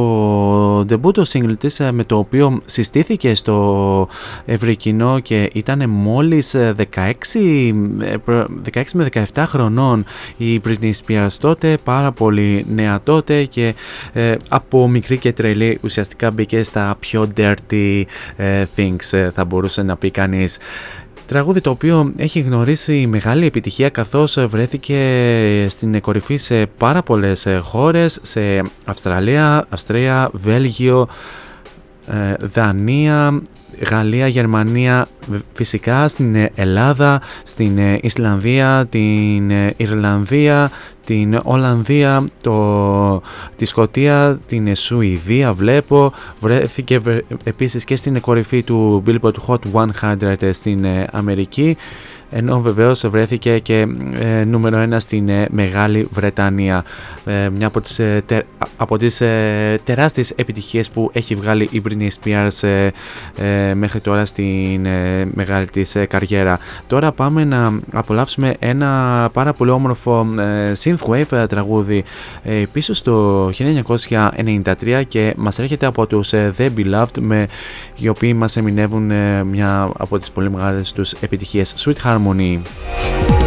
ντεμπούτο 0.86 1.24
single 1.28 1.58
της 1.60 1.80
ε, 1.80 1.92
με 1.92 2.04
το 2.04 2.18
οποίο 2.18 2.62
συστήθηκε 2.66 3.36
στο 3.36 4.08
ευρύ 4.46 4.76
κοινό 4.76 5.20
και 5.20 5.50
ήταν 5.54 5.90
μόλις 5.90 6.54
ε, 6.54 6.76
16, 6.96 7.12
ε, 8.02 8.18
προ- 8.18 8.48
16 8.74 8.82
με 8.94 9.10
17 9.34 9.44
χρονών 9.48 10.06
η 10.38 10.62
Britney 10.68 10.92
Spears 11.08 11.28
τότε 11.40 11.78
πάρα 11.84 12.12
πολύ 12.12 12.66
νέα 12.74 13.00
τότε 13.04 13.44
και 13.44 13.74
ε, 14.14 14.36
από 14.50 14.88
μικρή 14.88 15.18
και 15.18 15.34
τρελή 15.34 15.78
ουσιαστικά 15.82 16.32
μπήκε 16.32 16.64
στα 16.64 16.96
πιο 17.00 17.32
dirty 17.38 18.04
ε, 18.36 18.64
things 18.76 19.12
ε, 19.12 19.30
θα 19.30 19.46
μπορούσε 19.46 19.84
να 19.84 19.96
πει 19.96 20.10
κανείς. 20.12 20.58
Τραγούδι 21.28 21.62
το 21.62 21.70
οποίο 21.70 22.14
έχει 22.18 22.40
γνωρίσει 22.40 23.08
μεγάλη 23.08 23.46
επιτυχία 23.46 23.90
καθώς 23.90 24.38
ε, 24.38 24.46
βρέθηκε 24.46 25.66
στην 25.70 26.02
κορυφή 26.02 26.36
σε 26.36 26.66
πάρα 26.66 27.04
πολλές 27.04 27.46
ε, 27.46 27.58
χώρες, 27.58 28.20
σε 28.22 28.62
Αυστραλία, 28.86 29.66
Αυστρία, 29.70 30.30
Βέλγιο, 30.34 31.08
ε, 32.08 32.34
Δανία, 32.54 33.42
Γαλλία, 33.90 34.28
Γερμανία, 34.28 35.08
β- 35.28 35.36
φυσικά 35.54 36.08
στην 36.08 36.36
ε, 36.36 36.52
Ελλάδα, 36.56 37.22
στην 37.44 37.78
ε, 37.78 38.00
Ισλανδία, 38.02 38.86
την 38.90 39.52
ε, 39.52 39.74
Ιρλανδία, 39.78 40.72
την 41.06 41.40
Ολλανδία, 41.44 42.24
το, 42.42 43.22
τη 43.56 43.66
Σκοτία, 43.66 44.40
την 44.48 44.68
ε, 44.68 44.76
Σουηδία 44.76 45.54
βλέπω, 45.54 46.14
βρέθηκε 46.40 47.00
βε- 47.00 47.24
επίσης 47.44 47.84
και 47.84 47.96
στην 47.96 48.22
κορυφή 48.22 48.64
του 48.64 49.04
Billboard 49.08 49.34
Hot 49.48 49.88
100 50.02 50.50
στην 50.52 50.84
ε, 50.84 51.08
Αμερική 51.12 51.78
ενώ 52.38 52.62
βεβαίως 52.62 53.08
βρέθηκε 53.08 53.60
και 53.60 53.88
ε, 54.20 54.44
νούμερο 54.44 54.88
1 54.92 54.96
στην 54.98 55.30
ε, 55.30 55.48
Μεγάλη 55.52 56.08
Βρετανία. 56.12 56.84
Ε, 57.26 57.50
μια 57.50 57.68
από 57.68 57.82
τις, 57.82 58.00
ε, 58.00 58.22
τε- 58.26 58.46
από 58.78 58.98
τις 58.98 59.22
ε, 59.22 59.80
τεράστιες 59.84 60.32
επιτυχίες 60.32 60.90
που 60.90 61.10
έχει 61.14 61.36
βγάλει 61.36 61.70
η 61.72 61.82
Britney 61.88 62.08
Spears 62.24 62.68
ε, 62.68 62.88
ε, 63.70 63.74
μέχρι 63.74 64.00
τώρα 64.00 64.26
στην 64.26 64.86
ε, 64.86 65.26
μεγάλη 65.34 65.66
της 65.66 65.96
ε, 65.96 66.06
καριέρα. 66.06 66.60
Τώρα 66.88 67.12
πάμε 67.12 67.44
να 67.44 67.80
απολαύσουμε 67.92 68.56
ένα 68.60 69.30
πάρα 69.34 69.54
πολύ 69.54 69.70
όμορφο 69.72 70.28
ε, 70.40 70.72
synthwave 70.84 71.32
ε, 71.32 71.46
τραγούδι 71.48 72.04
ε, 72.44 72.64
πίσω 72.72 72.94
στο 72.94 73.50
1993 73.50 75.02
και 75.08 75.34
μας 75.38 75.60
έρχεται 75.60 75.86
από 75.86 76.08
τους 76.08 76.34
ε, 76.34 76.54
The 76.58 76.70
Beloved 76.78 77.20
με, 77.20 77.48
οι 77.96 78.08
οποίοι 78.08 78.34
μας 78.38 78.58
εμεινεύουν 78.58 79.12
ε, 79.12 79.44
μια 79.44 79.90
από 79.98 80.18
τις 80.18 80.32
πολύ 80.32 80.50
μεγάλες 80.52 80.92
τους 80.94 81.12
επιτυχίες 81.12 81.74
Sweet 81.78 82.10
Harmony. 82.10 82.24
Harmony. 82.26 83.45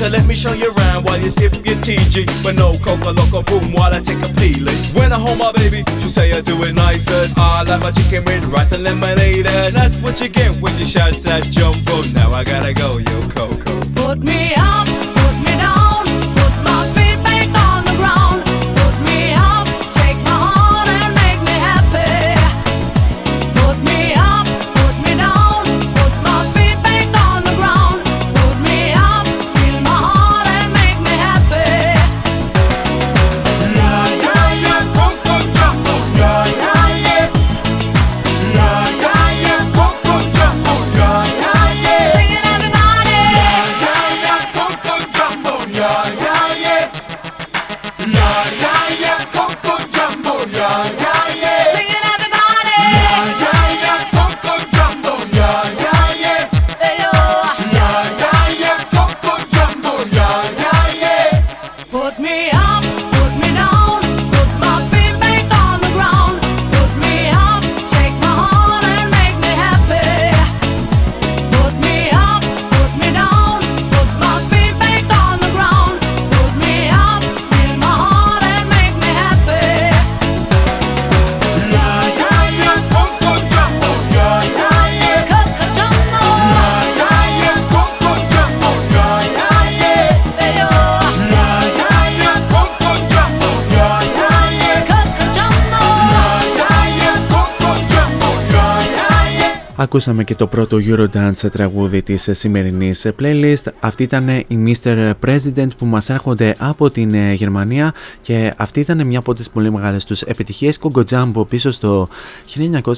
So 0.00 0.08
let 0.08 0.26
me 0.26 0.34
show 0.34 0.54
you 0.54 0.72
around 0.72 1.04
while 1.04 1.20
you 1.20 1.28
sip 1.28 1.52
your 1.52 1.76
TG. 1.84 2.24
But 2.42 2.56
no 2.56 2.72
coca 2.80 3.12
loco 3.12 3.42
boom 3.42 3.70
while 3.74 3.92
I 3.92 4.00
take 4.00 4.16
a 4.24 4.32
peeling. 4.32 4.80
When 4.96 5.12
I 5.12 5.18
hold 5.20 5.36
my 5.36 5.52
baby, 5.52 5.84
she 6.00 6.08
say 6.08 6.32
I 6.32 6.40
do 6.40 6.56
it 6.64 6.72
nicer. 6.72 7.28
I 7.36 7.64
like 7.68 7.80
my 7.80 7.90
chicken 7.90 8.24
with 8.24 8.46
rice 8.46 8.72
and 8.72 8.82
lemonade. 8.82 9.46
And 9.46 9.76
that's 9.76 10.00
what 10.00 10.18
you 10.22 10.30
get 10.30 10.56
when 10.56 10.74
you 10.78 10.86
shout 10.86 11.12
that 11.28 11.44
jumbo. 11.52 12.00
Now 12.14 12.32
I 12.32 12.44
gotta 12.44 12.72
go, 12.72 12.96
yo 12.96 13.20
Coco. 13.28 13.76
Put 13.92 14.24
me 14.24 14.54
up. 14.56 15.09
Ακούσαμε 99.92 100.24
και 100.24 100.34
το 100.34 100.46
πρώτο 100.46 100.76
Eurodance 100.80 101.50
τραγούδι 101.52 102.02
της 102.02 102.28
σημερινής 102.32 103.06
playlist. 103.20 103.62
Αυτή 103.80 104.02
ήταν 104.02 104.28
η 104.28 104.46
Mr. 104.50 105.12
President 105.26 105.68
που 105.78 105.86
μας 105.86 106.10
έρχονται 106.10 106.54
από 106.58 106.90
την 106.90 107.14
ε, 107.14 107.32
Γερμανία 107.32 107.94
και 108.20 108.54
αυτή 108.56 108.80
ήταν 108.80 109.06
μια 109.06 109.18
από 109.18 109.34
τις 109.34 109.50
πολύ 109.50 109.72
μεγάλες 109.72 110.04
τους 110.04 110.22
επιτυχίες 110.22 110.78
Congo 110.82 111.02
Jumbo 111.10 111.48
πίσω 111.48 111.70
στο 111.70 112.08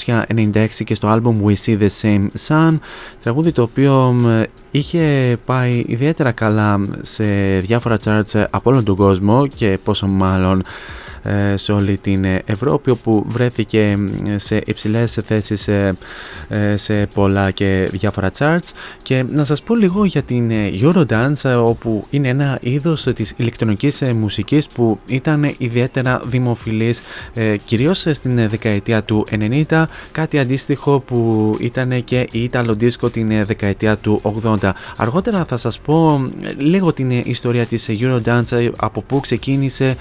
1996 0.07 0.67
και 0.85 0.95
στο 0.95 1.09
album 1.13 1.47
We 1.47 1.55
See 1.65 1.79
The 1.79 1.89
Same 2.03 2.27
Sun 2.49 2.79
τραγούδι 3.23 3.53
το 3.53 3.63
οποίο 3.63 4.15
είχε 4.71 5.37
πάει 5.45 5.85
ιδιαίτερα 5.87 6.33
καλά 6.33 6.81
σε 7.01 7.25
διάφορα 7.59 7.97
charts 8.05 8.45
από 8.51 8.71
όλο 8.71 8.83
τον 8.83 8.97
κόσμο 8.97 9.47
και 9.47 9.79
πόσο 9.85 10.07
μάλλον 10.07 10.63
ε, 11.25 11.57
σε 11.57 11.73
όλη 11.73 11.97
την 11.97 12.25
ε, 12.25 12.43
Ευρώπη 12.45 12.91
όπου 12.91 13.25
βρέθηκε 13.29 13.99
σε 14.37 14.61
υψηλές 14.67 15.19
θέσεις 15.25 15.69
ε, 15.69 15.95
σε 16.75 17.07
πολλά 17.07 17.51
και 17.51 17.89
διάφορα 17.93 18.31
charts. 18.39 18.71
Και 19.03 19.25
να 19.31 19.45
σας 19.45 19.63
πω 19.63 19.75
λίγο 19.75 20.05
για 20.05 20.23
την 20.23 20.51
Eurodance 20.83 21.65
όπου 21.65 22.05
είναι 22.11 22.29
ένα 22.29 22.59
είδος 22.61 23.07
της 23.15 23.35
ηλεκτρονικής 23.37 24.03
μουσικής 24.15 24.67
που 24.67 24.99
ήταν 25.07 25.55
ιδιαίτερα 25.59 26.23
δημοφιλής 26.25 27.03
κυρίως 27.65 28.07
στην 28.11 28.49
δεκαετία 28.49 29.03
του 29.03 29.27
90 29.69 29.85
κάτι 30.13 30.39
αντίστοιχο 30.39 31.01
που 31.01 31.57
ήταν 31.61 32.05
και 32.05 32.29
η 32.33 32.51
Italo 32.53 32.77
την 33.13 33.45
δεκαετία 33.47 33.97
του 33.97 34.21
80 34.61 34.71
αργότερα 34.97 35.45
θα 35.45 35.57
σας 35.57 35.79
πω 35.79 36.27
λίγο 36.57 36.93
την 36.93 37.11
ιστορία 37.11 37.67
της 37.67 37.91
Eurodance 37.91 38.71
από 38.77 39.03
πού 39.03 39.21
ξεκίνησε, 39.21 39.97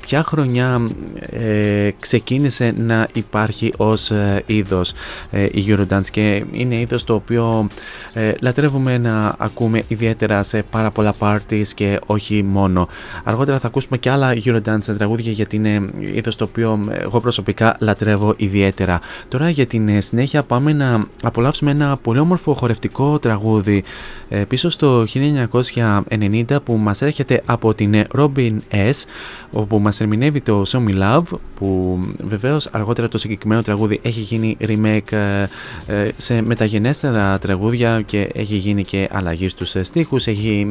ποια 0.00 0.22
χρονιά 0.22 0.57
χρονιά 0.58 0.88
ε, 1.30 1.90
ξεκίνησε 2.00 2.74
να 2.76 3.08
υπάρχει 3.12 3.72
ως 3.76 4.10
ε, 4.10 4.42
είδος 4.46 4.92
ε, 5.30 5.44
η 5.44 5.64
Eurodance 5.68 6.06
και 6.10 6.44
είναι 6.52 6.80
είδος 6.80 7.04
το 7.04 7.14
οποίο 7.14 7.68
ε, 8.12 8.32
λατρεύουμε 8.40 8.98
να 8.98 9.34
ακούμε 9.38 9.82
ιδιαίτερα 9.88 10.42
σε 10.42 10.62
πάρα 10.62 10.90
πολλά 10.90 11.14
parties 11.18 11.66
και 11.74 12.00
όχι 12.06 12.42
μόνο. 12.42 12.88
Αργότερα 13.24 13.58
θα 13.58 13.66
ακούσουμε 13.66 13.98
και 13.98 14.10
άλλα 14.10 14.34
Eurodance 14.44 14.94
τραγούδια 14.98 15.32
γιατί 15.32 15.56
είναι 15.56 15.90
είδος 15.98 16.36
το 16.36 16.44
οποίο 16.44 16.88
εγώ 16.90 17.20
προσωπικά 17.20 17.76
λατρεύω 17.78 18.34
ιδιαίτερα. 18.36 19.00
Τώρα 19.28 19.50
για 19.50 19.66
την 19.66 19.88
ε, 19.88 20.00
συνέχεια 20.00 20.42
πάμε 20.42 20.72
να 20.72 21.06
απολαύσουμε 21.22 21.70
ένα 21.70 21.96
πολύ 21.96 22.18
όμορφο 22.18 22.54
χορευτικό 22.54 23.18
τραγούδι 23.18 23.84
ε, 24.28 24.44
πίσω 24.44 24.70
στο 24.70 25.06
1990 25.14 26.58
που 26.64 26.76
μας 26.76 27.02
έρχεται 27.02 27.42
από 27.44 27.74
την 27.74 27.94
ε, 27.94 28.06
Robin 28.16 28.56
S 28.70 29.04
όπου 29.52 29.78
μας 29.78 30.00
ερμηνεύει 30.00 30.40
το 30.48 30.62
Show 30.66 30.88
Me 30.88 31.02
Love 31.02 31.38
που 31.54 31.98
βεβαίως 32.22 32.66
αργότερα 32.66 33.08
το 33.08 33.18
συγκεκριμένο 33.18 33.62
τραγούδι 33.62 34.00
έχει 34.02 34.20
γίνει 34.20 34.56
remake 34.60 35.12
ε, 35.12 35.42
ε, 35.86 36.10
σε 36.16 36.42
μεταγενέστερα 36.42 37.38
τραγούδια 37.38 38.02
και 38.06 38.28
έχει 38.34 38.56
γίνει 38.56 38.84
και 38.84 39.08
αλλαγή 39.12 39.48
στους 39.48 39.74
ε, 39.74 39.82
στίχους, 39.82 40.26
έχει 40.26 40.70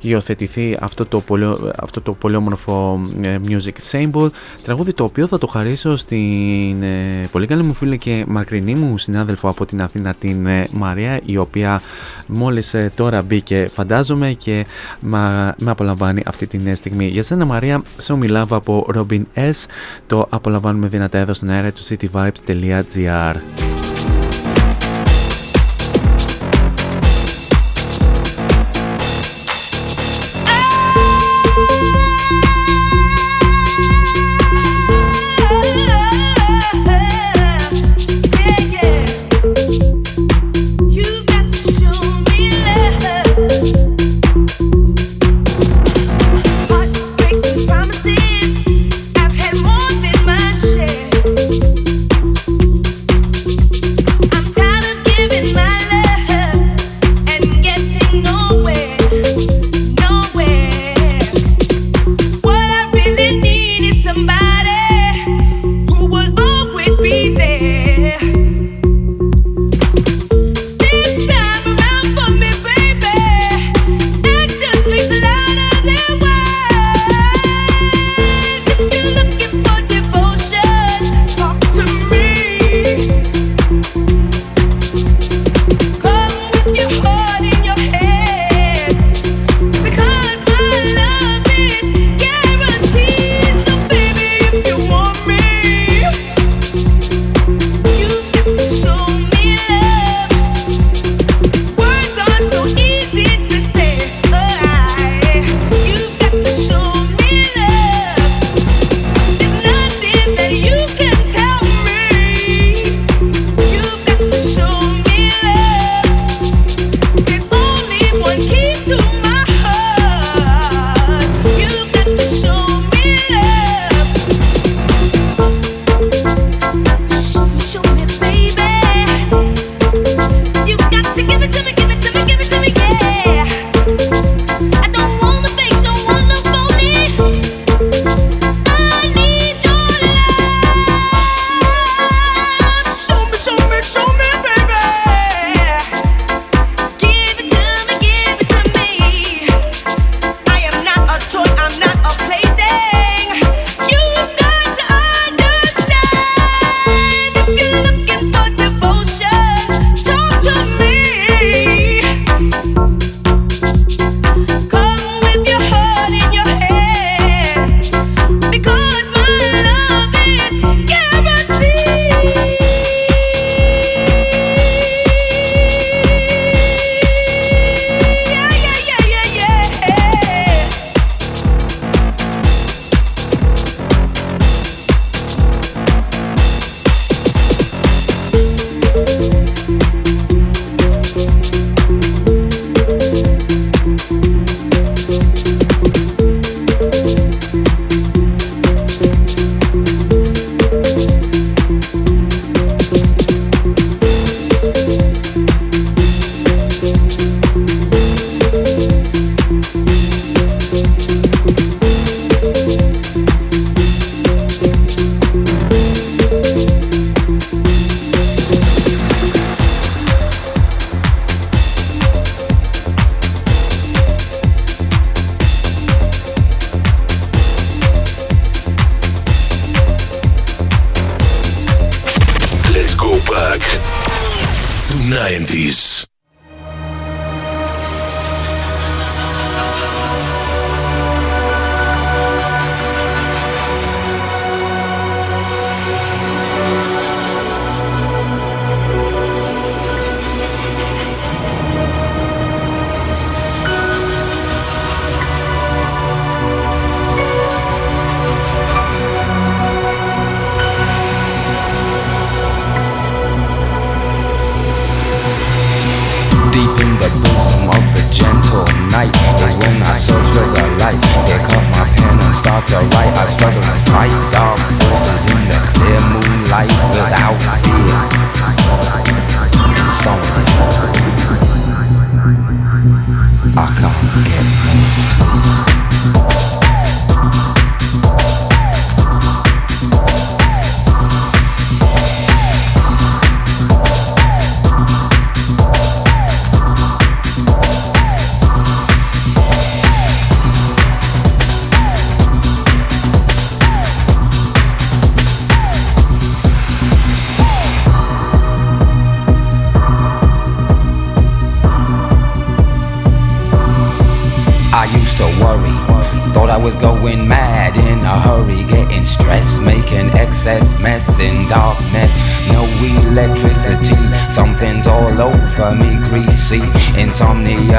υιοθετηθεί 0.00 0.76
αυτό 0.80 1.06
το 1.06 1.20
πολύ, 1.20 1.72
αυτό 1.76 2.00
το 2.00 2.12
πολύ 2.12 2.36
όμορφο 2.36 3.00
ε, 3.20 3.38
music 3.48 3.90
symbol 3.90 4.28
τραγούδι 4.62 4.92
το 4.92 5.04
οποίο 5.04 5.26
θα 5.26 5.38
το 5.38 5.46
χαρίσω 5.46 5.96
στην 5.96 6.82
ε, 6.82 7.28
πολύ 7.32 7.46
καλή 7.46 7.62
μου 7.62 7.74
φίλη 7.74 7.98
και 7.98 8.24
μακρινή 8.28 8.74
μου 8.74 8.98
συνάδελφο 8.98 9.48
από 9.48 9.66
την 9.66 9.82
Αθήνα 9.82 10.14
την 10.14 10.46
ε, 10.46 10.66
Μαρία 10.72 11.20
η 11.24 11.36
οποία 11.36 11.80
μόλις 12.26 12.74
ε, 12.74 12.92
τώρα 12.94 13.22
μπήκε 13.22 13.68
φαντάζομαι 13.72 14.32
και 14.32 14.66
μα, 15.00 15.54
με 15.58 15.70
απολαμβάνει 15.70 16.22
αυτή 16.26 16.46
την 16.46 16.66
ε, 16.66 16.74
στιγμή. 16.74 17.06
Για 17.06 17.22
σένα 17.22 17.44
Μαρία 17.44 17.82
σε 17.96 18.12
ομιλάβα 18.12 18.56
από 18.56 18.86
Robin 18.94 19.22
S. 19.34 19.66
Το 20.06 20.26
απολαμβάνουμε 20.30 20.88
δυνατά 20.88 21.18
εδώ 21.18 21.34
στον 21.34 21.48
αέρα 21.48 21.72
του 21.72 21.82
cityvibes.gr 21.82 23.69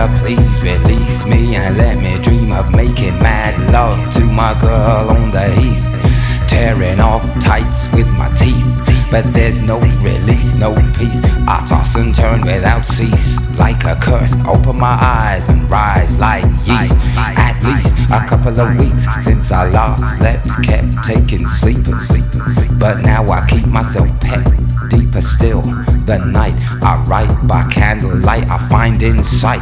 Please 0.02 0.64
release 0.64 1.26
me 1.26 1.56
and 1.56 1.78
let 1.78 1.98
me 1.98 2.18
dream 2.24 2.52
of 2.52 2.72
making 2.72 3.20
mad 3.20 3.54
love 3.72 4.10
to 4.14 4.26
my 4.26 4.60
girl 4.60 5.10
on 5.10 5.30
the 5.30 5.48
heath. 5.60 5.98
Tearing 6.48 7.00
off 7.00 7.24
tights 7.40 7.94
with 7.94 8.08
my 8.18 8.28
teeth, 8.34 8.66
but 9.12 9.24
there's 9.32 9.62
no 9.62 9.80
release, 9.80 10.56
no 10.56 10.74
peace. 10.98 11.22
I 11.48 11.64
toss 11.68 11.96
and 11.96 12.16
turn 12.16 12.42
without 12.42 12.86
cease, 12.86 13.38
like 13.60 13.84
a 13.84 13.96
curse. 13.96 14.34
Open 14.48 14.80
my 14.80 14.98
eyes 15.00 15.50
and 15.50 15.70
rise 15.70 16.18
like 16.20 16.46
yeast. 16.66 16.98
At 17.18 17.62
least 17.64 17.98
a 18.10 18.26
couple 18.28 18.60
of 18.60 18.78
weeks 18.80 19.06
since 19.24 19.52
I 19.52 19.70
last 19.70 20.18
slept, 20.18 20.48
kept 20.64 21.04
taking 21.04 21.46
sleepers. 21.46 22.10
But 22.80 23.02
now 23.02 23.30
I 23.30 23.46
keep 23.48 23.68
myself 23.68 24.10
pet 24.20 24.46
deeper 24.90 25.22
still. 25.22 25.62
The 26.06 26.18
night 26.26 26.56
I 26.82 27.04
write 27.08 27.48
by 27.48 27.64
candlelight, 27.70 28.50
I 28.50 28.58
find 28.58 29.02
insight, 29.02 29.62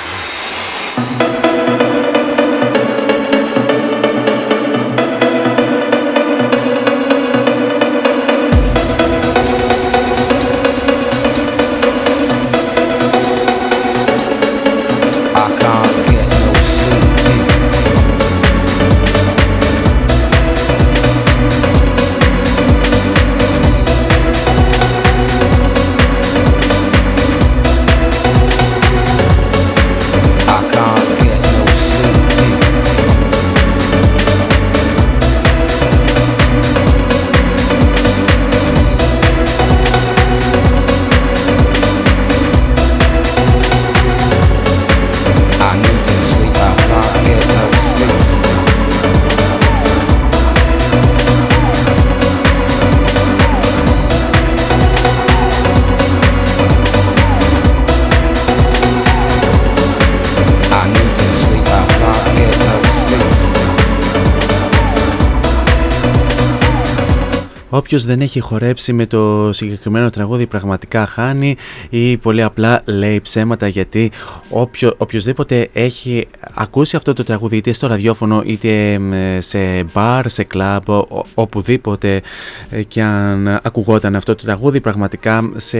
Όποιος 67.93 68.09
δεν 68.09 68.21
έχει 68.21 68.39
χορέψει 68.39 68.93
με 68.93 69.05
το 69.05 69.49
συγκεκριμένο 69.53 70.09
τραγούδι 70.09 70.45
πραγματικά 70.45 71.05
χάνει 71.05 71.55
ή 71.89 72.17
πολύ 72.17 72.43
απλά 72.43 72.81
λέει 72.85 73.21
ψέματα 73.21 73.67
γιατί 73.67 74.11
όποιο, 74.49 74.93
οποιοδήποτε 74.97 75.69
έχει 75.73 76.27
ακούσει 76.53 76.95
αυτό 76.95 77.13
το 77.13 77.23
τραγούδι 77.23 77.57
είτε 77.57 77.71
στο 77.71 77.87
ραδιόφωνο 77.87 78.41
είτε 78.45 78.99
μ, 78.99 79.11
σε 79.39 79.83
μπαρ, 79.83 80.29
σε 80.29 80.43
κλαμπ, 80.43 80.89
ο- 80.89 81.25
οπουδήποτε 81.33 82.21
ε, 82.69 82.83
και 82.83 83.01
αν 83.01 83.47
ακουγόταν 83.63 84.15
αυτό 84.15 84.35
το 84.35 84.43
τραγούδι 84.43 84.81
πραγματικά 84.81 85.51
σε 85.55 85.79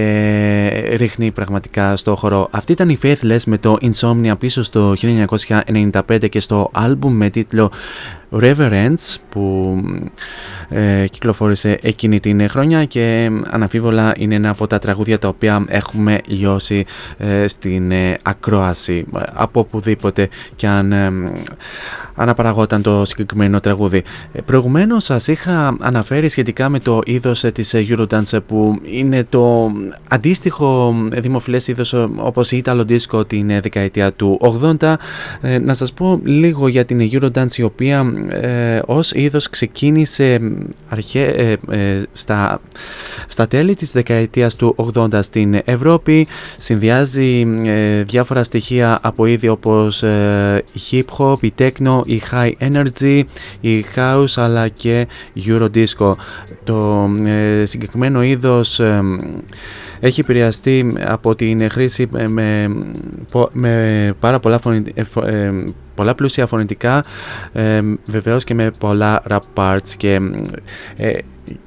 ρίχνει 0.95 1.31
πραγματικά 1.31 1.95
στο 1.97 2.15
χώρο. 2.15 2.47
Αυτή 2.51 2.71
ήταν 2.71 2.89
η 2.89 2.97
Faithless 3.03 3.43
με 3.45 3.57
το 3.57 3.77
Insomnia 3.81 4.33
πίσω 4.39 4.63
στο 4.63 4.93
1995 5.01 6.29
και 6.29 6.39
στο 6.39 6.69
άλμπουμ 6.73 7.13
με 7.13 7.29
τίτλο 7.29 7.71
Reverence 8.31 9.15
που 9.29 9.75
ε, 10.69 11.05
κυκλοφόρησε 11.07 11.77
εκείνη 11.81 12.19
την 12.19 12.49
χρονιά 12.49 12.85
και 12.85 13.31
αναφίβολα 13.49 14.13
είναι 14.17 14.35
ένα 14.35 14.49
από 14.49 14.67
τα 14.67 14.79
τραγούδια 14.79 15.19
τα 15.19 15.27
οποία 15.27 15.65
έχουμε 15.67 16.19
λιώσει 16.25 16.85
ε, 17.17 17.47
στην 17.47 17.91
ε, 17.91 18.17
ακρόαση 18.21 19.05
ε, 19.15 19.19
από 19.33 19.59
οπουδήποτε 19.59 20.29
και 20.55 20.67
αν 20.67 20.91
ε, 20.91 21.11
αναπαραγόταν 22.15 22.81
το 22.81 23.05
συγκεκριμένο 23.05 23.59
τραγούδι. 23.59 24.03
Ε, 24.31 24.41
προηγουμένως 24.41 25.03
σας 25.03 25.27
είχα 25.27 25.75
αναφέρει 25.79 26.29
σχετικά 26.29 26.69
με 26.69 26.79
το 26.79 27.01
είδος 27.05 27.43
ε, 27.43 27.51
της 27.51 27.73
ε, 27.73 27.85
Eurodance 27.89 28.33
ε, 28.33 28.39
που 28.39 28.79
είναι 28.83 29.23
το 29.29 29.71
αντίστοιχο 30.09 30.95
ε, 31.13 31.19
δημοφιλές 31.19 31.67
είδος 31.67 31.93
ε, 31.93 32.07
όπως 32.15 32.51
η 32.51 32.61
Italo 32.65 32.85
Disco 32.89 33.27
την 33.27 33.49
ε, 33.49 33.59
δεκαετία 33.59 34.13
του 34.13 34.39
80. 34.79 34.93
Ε, 35.41 35.59
να 35.59 35.73
σας 35.73 35.93
πω 35.93 36.19
λίγο 36.23 36.67
για 36.67 36.85
την 36.85 37.09
Eurodance 37.11 37.53
η 37.55 37.63
οποία 37.63 38.13
ε, 38.29 38.81
ως 38.85 39.11
είδος 39.11 39.49
ξεκίνησε 39.49 40.39
αρχέ, 40.89 41.23
ε, 41.23 41.57
ε, 41.69 42.01
στα, 42.11 42.61
στα 43.27 43.47
τέλη 43.47 43.75
της 43.75 43.91
δεκαετίας 43.91 44.55
του 44.55 44.75
80 44.95 45.19
στην 45.21 45.61
Ευρώπη 45.65 46.27
συνδυάζει 46.57 47.47
ε, 47.63 48.03
διάφορα 48.03 48.43
στοιχεία 48.43 48.99
από 49.01 49.25
είδη 49.25 49.47
όπως 49.47 50.03
ε, 50.03 50.63
η 50.73 50.79
hip 50.91 51.17
hop, 51.17 51.43
η 51.43 51.53
techno, 51.59 52.01
η 52.05 52.21
high 52.31 52.51
energy, 52.59 53.23
η 53.61 53.85
house 53.95 54.33
αλλά 54.35 54.67
και 54.67 55.07
Eurodisco. 55.45 56.13
Το 56.63 57.09
ε, 57.25 57.65
συγκεκριμένο 57.65 58.23
είδος 58.23 58.79
ε, 58.79 59.01
έχει 60.03 60.19
επηρεαστεί 60.19 60.93
από 61.05 61.35
την 61.35 61.69
χρήση 61.69 62.07
με, 62.11 62.27
με, 62.27 62.67
πο- 63.31 63.49
με 63.53 64.13
πάρα 64.19 64.39
πολλά, 64.39 64.59
φωνη, 64.59 64.83
ε, 64.93 65.03
φο- 65.03 65.25
ε, 65.25 65.63
πολλά 65.95 66.15
πλούσια 66.15 66.45
φωνητικά 66.45 67.03
ε, 67.53 67.81
βεβαίως 68.05 68.43
και 68.43 68.53
με 68.53 68.71
πολλά 68.77 69.23
rap 69.29 69.39
parts 69.53 69.89
και, 69.97 70.19
ε, 70.97 71.11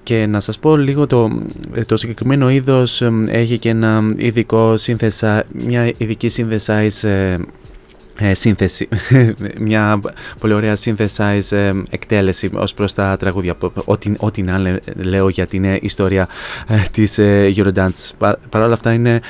και 0.02 0.26
να 0.26 0.40
σας 0.40 0.58
πω 0.58 0.76
λίγο 0.76 1.06
το, 1.06 1.42
το 1.86 1.96
συγκεκριμένο 1.96 2.50
είδος 2.50 3.02
ε, 3.02 3.10
έχει 3.28 3.58
και 3.58 3.68
ένα 3.68 4.06
ειδικό 4.16 4.76
σύνθεσα, 4.76 5.44
μια 5.66 5.92
ειδική 5.96 6.30
synthesize 6.36 7.36
ε, 8.18 8.28
ε, 8.30 8.34
σύνθεση, 8.34 8.88
μια 9.58 10.00
πολύ 10.40 10.52
ωραία 10.52 10.76
synthesize 10.84 11.50
ε, 11.56 11.70
εκτέλεση 11.90 12.50
ως 12.54 12.74
προς 12.74 12.94
τα 12.94 13.16
τραγούδια, 13.16 13.54
Πο- 13.54 13.72
ό,τι, 13.84 14.12
ό,τι 14.18 14.42
να 14.42 14.58
λέ- 14.58 15.04
λέω 15.04 15.28
για 15.28 15.46
την 15.46 15.64
ε, 15.64 15.78
ιστορία 15.82 16.28
ε, 16.68 16.74
της 16.90 17.18
ε, 17.18 17.52
Eurodance. 17.56 18.10
Πα, 18.18 18.38
Παρ' 18.48 18.62
όλα 18.62 18.72
αυτά 18.72 18.92
είναι, 18.92 19.20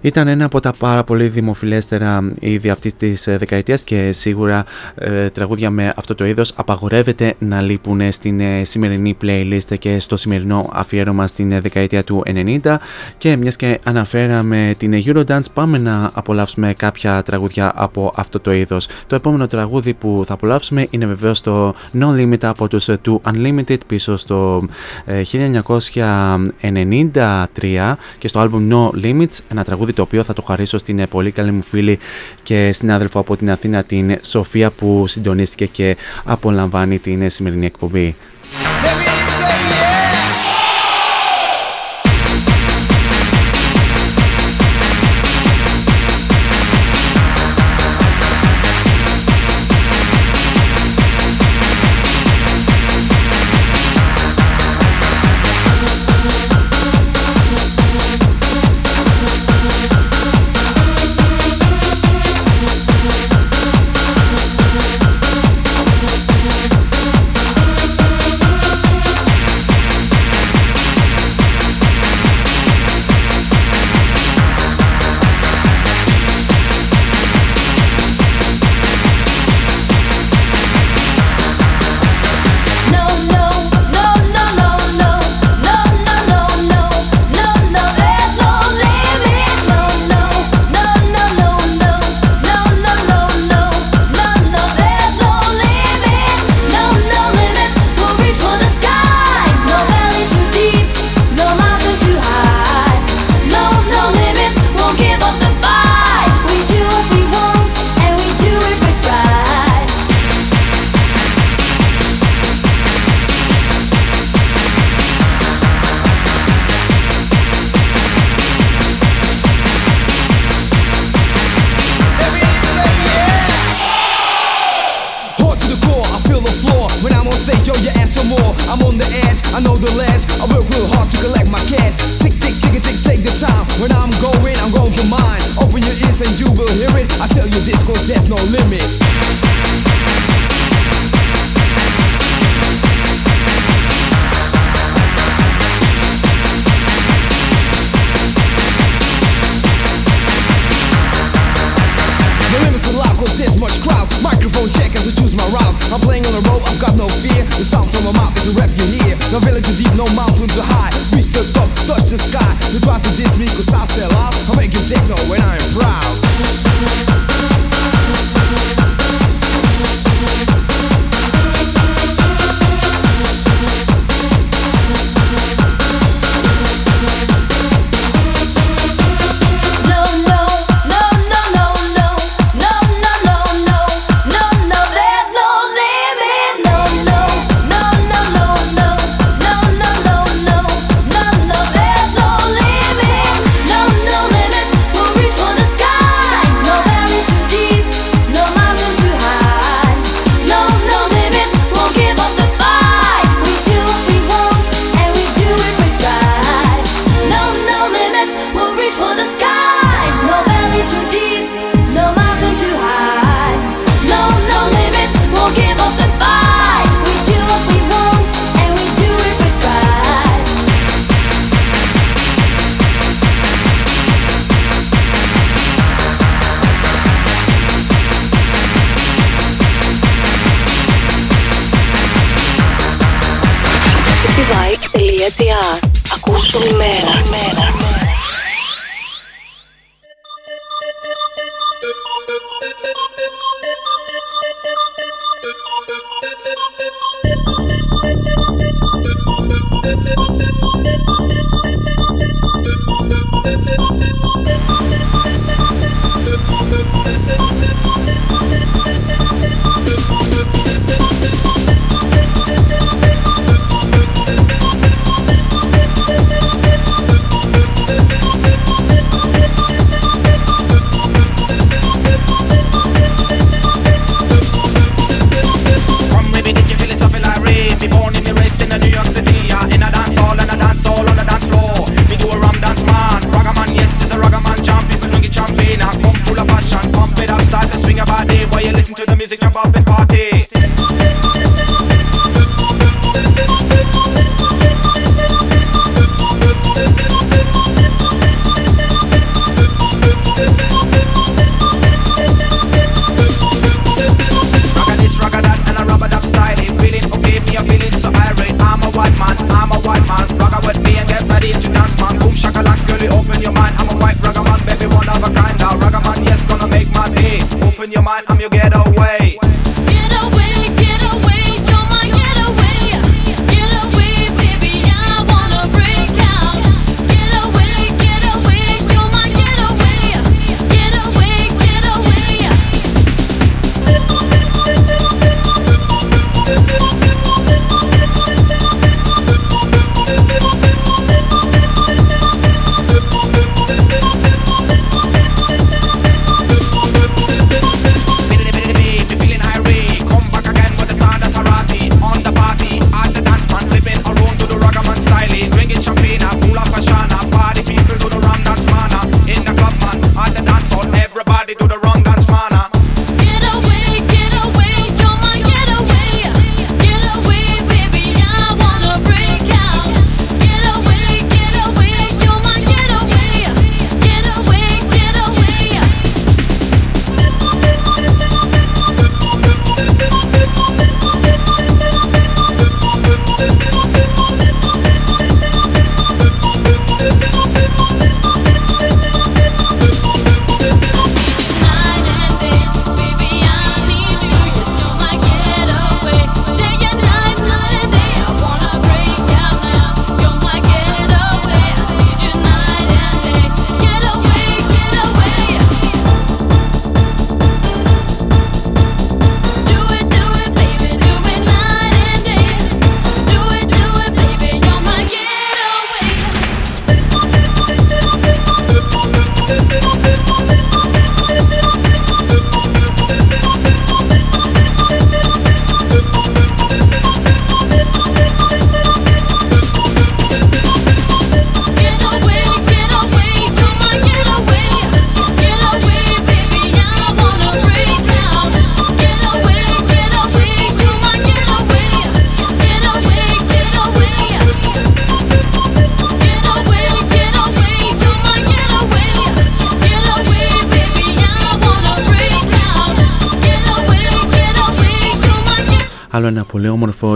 ήταν 0.00 0.28
ένα 0.28 0.44
από 0.44 0.60
τα 0.60 0.72
πάρα 0.78 1.04
πολύ 1.04 1.28
δημοφιλέστερα 1.28 2.32
είδη 2.40 2.70
αυτής 2.70 2.96
της 2.96 3.26
ε, 3.26 3.36
δεκαετίας 3.36 3.82
και 3.82 4.12
σίγουρα 4.12 4.64
ε, 4.94 5.30
τραγούδια 5.30 5.70
με 5.70 5.92
αυτό 5.96 6.14
το 6.14 6.26
είδος 6.26 6.52
απαγορεύεται 6.56 7.34
να 7.38 7.62
λείπουν 7.62 8.12
στην 8.12 8.40
ε, 8.40 8.64
σημερινή 8.64 9.16
playlist 9.22 9.78
και 9.78 10.00
στο 10.00 10.16
σημερινό 10.16 10.70
αφιέρωμα 10.72 11.26
στην 11.26 11.52
ε, 11.52 11.60
δεκαετία 11.60 12.04
του 12.04 12.22
90 12.26 12.76
και 13.18 13.36
μιας 13.36 13.56
και 13.56 13.78
αναφέραμε 13.84 14.74
την 14.78 14.92
ε, 14.92 15.02
Eurodance 15.04 15.52
πάμε 15.54 15.78
να 15.78 16.10
απολαύσουμε 16.14 16.74
κάποια 16.74 17.22
τραγούδια 17.22 17.72
από 17.74 18.12
αυτό 18.18 18.40
το 18.40 18.52
είδος. 18.52 18.88
Το 19.06 19.14
επόμενο 19.14 19.46
τραγούδι 19.46 19.94
που 19.94 20.22
θα 20.26 20.32
απολαύσουμε 20.32 20.86
είναι 20.90 21.06
βεβαίως 21.06 21.40
το 21.40 21.74
No 22.00 22.06
Limit 22.06 22.44
από 22.44 22.68
τους 22.68 22.88
ε, 22.88 22.96
του 22.96 23.22
Unlimited 23.24 23.78
πίσω 23.86 24.16
στο 24.16 24.68
ε, 25.04 25.22
1993 25.32 27.94
και 28.18 28.28
στο 28.28 28.40
album 28.40 28.72
No 28.72 28.90
Limits. 29.04 29.38
Ένα 29.48 29.64
τραγούδι 29.64 29.92
το 29.92 30.02
οποίο 30.02 30.22
θα 30.22 30.32
το 30.32 30.42
χαρίσω 30.42 30.78
στην 30.78 30.98
ε, 30.98 31.06
πολύ 31.06 31.30
καλή 31.30 31.50
μου 31.50 31.62
φίλη 31.62 31.98
και 32.42 32.72
συνάδελφο 32.72 33.18
από 33.18 33.36
την 33.36 33.50
Αθήνα, 33.50 33.82
την 33.82 34.18
Σοφία 34.22 34.70
που 34.70 35.06
συντονίστηκε 35.06 35.66
και 35.66 35.96
απολαμβάνει 36.24 36.98
την 36.98 37.30
σημερινή 37.30 37.66
εκπομπή. 37.66 38.16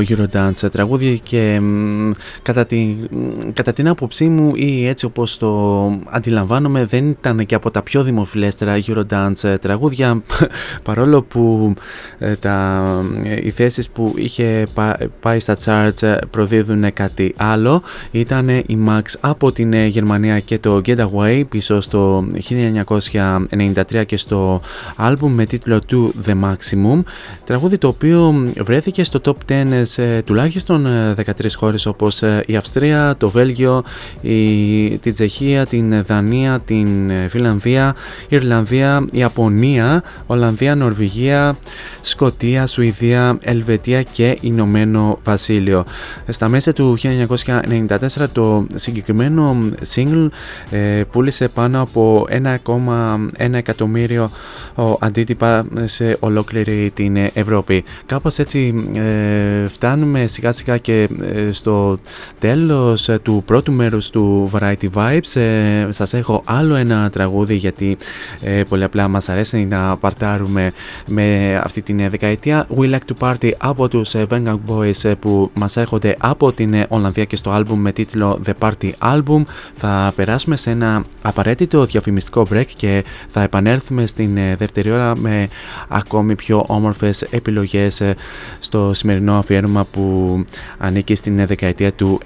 Eurodance 0.08 0.70
τραγούδι 0.72 1.20
και 1.22 1.60
μ, 1.60 2.10
κατά, 2.42 2.66
τη, 2.66 2.76
μ, 2.76 3.52
κατά 3.52 3.72
την 3.72 3.88
άποψή 3.88 4.24
μου 4.24 4.52
ή 4.54 4.86
έτσι 4.86 5.04
όπως 5.04 5.38
το 5.38 5.84
αντιλαμβάνομαι 6.10 6.84
δεν 6.84 7.08
ήταν 7.08 7.46
και 7.46 7.54
από 7.54 7.70
τα 7.70 7.82
πιο 7.82 8.02
δημοφιλέστερα 8.02 8.78
Eurodance 8.86 9.56
τραγούδια 9.60 10.22
παρόλο 10.88 11.22
που 11.22 11.74
ε, 12.18 12.34
τα, 12.34 12.84
ε, 13.24 13.46
οι 13.46 13.50
θέσεις 13.50 13.88
που 13.88 14.12
είχε 14.16 14.66
πά- 14.74 14.98
πάει 15.20 15.40
στα 15.40 15.56
charts 15.64 16.02
ε, 16.02 16.16
προδίδουν 16.30 16.92
κάτι 16.92 17.34
άλλο 17.36 17.82
ήταν 18.10 18.48
η 18.48 18.78
Max 18.88 19.02
από 19.20 19.52
την 19.52 19.72
ε, 19.72 19.86
Γερμανία 19.86 20.40
και 20.40 20.58
το 20.58 20.80
Getaway 20.86 21.42
πίσω 21.48 21.80
στο 21.80 22.26
1993 22.48 24.06
και 24.06 24.16
στο 24.16 24.60
άλμπουμ 24.96 25.32
με 25.34 25.46
τίτλο 25.46 25.80
To 25.90 26.08
The 26.26 26.34
Maximum. 26.44 27.02
Τραγούδι 27.44 27.78
το 27.78 27.88
οποίο 27.88 28.44
βρέθηκε 28.60 29.04
στο 29.04 29.20
top 29.24 29.52
10 29.52 29.82
σε 29.92 30.22
τουλάχιστον 30.22 30.86
ε, 30.86 31.14
13 31.26 31.46
χώρες 31.56 31.86
όπως 31.86 32.22
ε, 32.22 32.42
η 32.46 32.56
Αυστρία, 32.56 33.14
το 33.18 33.30
Βέλγιο, 33.30 33.82
η, 34.20 34.98
την 34.98 35.12
Τσεχία, 35.12 35.66
την 35.66 36.02
Δανία, 36.02 36.60
την 36.60 37.10
ε, 37.10 37.28
Φιλανδία, 37.28 37.94
η 38.22 38.36
Ιρλανδία, 38.36 39.04
η 39.12 39.18
Ιαπωνία, 39.18 40.02
Ολλανδία, 40.26 40.74
Νορβηγία, 40.74 41.56
Σκοτία, 42.00 42.66
Σουηδία, 42.66 43.38
Ελβετία 43.40 44.02
και 44.02 44.38
Ηνωμένο 44.40 45.18
Βασίλειο. 45.24 45.84
Στα 46.28 46.48
μέσα 46.48 46.72
του 46.72 46.98
1994 47.02 47.98
το 48.32 48.66
συγκεκριμένο 48.74 49.56
single 49.94 50.28
ε, 50.70 51.02
πούλησε 51.10 51.48
πάνω 51.48 51.80
από 51.80 52.26
1,1 52.30 53.52
εκατομμύριο 53.52 54.30
ο, 54.74 54.96
αντίτυπα 55.00 55.64
σε 55.84 56.16
ολόκληρη 56.20 56.90
την 56.94 57.16
ε, 57.16 57.30
Ευρώπη. 57.34 57.84
Κάπως 58.06 58.38
έτσι 58.38 58.86
ε, 58.94 59.66
φτάνουμε 59.82 60.26
σιγά 60.26 60.52
σιγά 60.52 60.78
και 60.78 61.08
ε, 61.22 61.52
στο 61.52 61.98
τέλος 62.38 63.08
ε, 63.08 63.18
του 63.18 63.42
πρώτου 63.46 63.72
μέρους 63.72 64.10
του 64.10 64.50
Variety 64.52 64.88
Vibes. 64.94 65.40
Ε, 65.40 65.86
σας 65.90 66.14
έχω 66.14 66.42
άλλο 66.44 66.74
ένα 66.74 67.10
τραγούδι 67.10 67.54
γιατί 67.54 67.96
ε, 68.40 68.62
πολύ 68.68 68.84
απλά 68.84 69.08
μας 69.08 69.28
αρέσει 69.28 69.64
να 69.64 69.96
παρτάρουμε 69.96 70.72
με 71.06 71.56
αυτή 71.64 71.82
την 71.82 72.00
ε, 72.00 72.08
δεκαετία. 72.08 72.66
We 72.76 72.90
Like 72.90 72.98
to 73.12 73.28
Party 73.28 73.50
από 73.58 73.88
τους 73.88 74.14
ε, 74.14 74.26
Vanguard 74.30 74.58
Boys 74.68 75.04
ε, 75.04 75.14
που 75.14 75.50
μας 75.54 75.76
έρχονται 75.76 76.16
από 76.18 76.52
την 76.52 76.74
ε, 76.74 76.86
Ολλανδία 76.88 77.24
και 77.24 77.36
στο 77.36 77.50
άλμπουμ 77.50 77.80
με 77.80 77.92
τίτλο 77.92 78.40
The 78.46 78.52
Party 78.58 78.90
Album. 78.98 79.42
Θα 79.74 80.12
περάσουμε 80.16 80.56
σε 80.56 80.70
ένα 80.70 81.04
απαραίτητο 81.22 81.84
διαφημιστικό 81.84 82.46
break 82.52 82.66
και 82.76 83.04
θα 83.30 83.42
επανέλθουμε 83.42 84.06
στην 84.06 84.36
ε, 84.36 84.56
δεύτερη 84.56 84.90
ώρα 84.90 85.16
με 85.16 85.48
ακόμη 85.88 86.34
πιο 86.34 86.64
όμορφες 86.66 87.22
επιλογές 87.22 88.00
ε, 88.00 88.14
στο 88.60 88.90
σημερινό 88.94 89.34
αφιέρωμα 89.38 89.61
που 89.92 90.44
ανήκει 90.78 91.14
στην 91.14 91.38
ε, 91.38 91.46
δεκαετία 91.46 91.92
του 91.92 92.20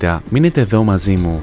90. 0.00 0.18
Μείνετε 0.30 0.60
εδώ 0.60 0.82
μαζί 0.82 1.16
μου. 1.16 1.42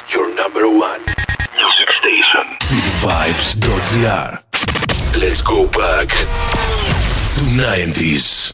90s. 7.51 8.53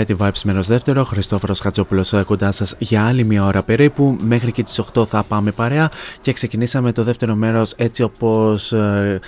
Variety 0.00 0.16
Vibes 0.16 0.42
μέρος 0.44 0.66
δεύτερο. 0.66 1.04
Χριστόφορος 1.04 1.60
Χατζόπουλος 1.60 2.12
ε, 2.12 2.22
κοντά 2.22 2.52
σας 2.52 2.74
για 2.78 3.06
άλλη 3.06 3.24
μια 3.24 3.44
ώρα 3.44 3.62
περίπου. 3.62 4.16
Μέχρι 4.20 4.52
και 4.52 4.62
τις 4.62 4.80
8 4.94 5.06
θα 5.06 5.22
πάμε 5.22 5.50
παρέα 5.50 5.90
και 6.20 6.32
ξεκινήσαμε 6.32 6.92
το 6.92 7.04
δεύτερο 7.04 7.34
μέρος 7.34 7.72
έτσι 7.76 8.02
όπως 8.02 8.72
ε, 8.72 9.20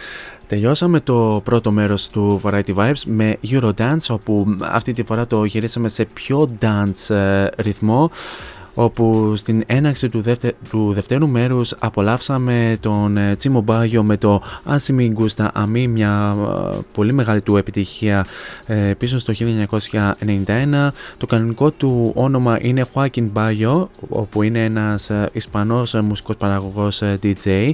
τελειώσαμε 0.46 1.00
το 1.00 1.40
πρώτο 1.44 1.70
μέρος 1.70 2.08
του 2.08 2.40
Variety 2.44 2.74
Vibes 2.74 3.02
με 3.06 3.38
Eurodance 3.50 4.06
όπου 4.08 4.46
αυτή 4.60 4.92
τη 4.92 5.02
φορά 5.02 5.26
το 5.26 5.44
γυρίσαμε 5.44 5.88
σε 5.88 6.04
πιο 6.04 6.50
dance 6.60 7.14
ε, 7.14 7.46
ρυθμό 7.56 8.10
όπου 8.74 9.32
στην 9.36 9.62
έναρξη 9.66 10.08
του, 10.08 10.20
δευτε, 10.20 10.54
του 10.70 10.92
δευτέρου 10.92 11.28
μέρους 11.28 11.74
απολαύσαμε 11.78 12.76
τον 12.80 13.16
ε, 13.16 13.36
Τσίμο 13.36 13.60
Μπάγιο 13.60 14.02
με 14.02 14.16
το 14.16 14.42
Άσιμι 14.64 15.08
Γκούστα 15.08 15.50
Αμή, 15.54 15.88
μια 15.88 16.36
ε, 16.74 16.78
πολύ 16.94 17.12
μεγάλη 17.12 17.40
του 17.40 17.56
επιτυχία 17.56 18.26
ε, 18.66 18.74
πίσω 18.98 19.18
στο 19.18 19.32
1991. 19.36 20.88
Το 21.18 21.26
κανονικό 21.26 21.70
του 21.70 22.12
όνομα 22.14 22.58
είναι 22.60 22.86
Joaquin 22.94 23.28
Bayo, 23.34 23.86
όπου 24.08 24.42
είναι 24.42 24.64
ένας 24.64 25.10
Ισπανός 25.32 25.94
μουσικός 25.94 26.36
παραγωγός 26.36 27.02
DJ 27.22 27.70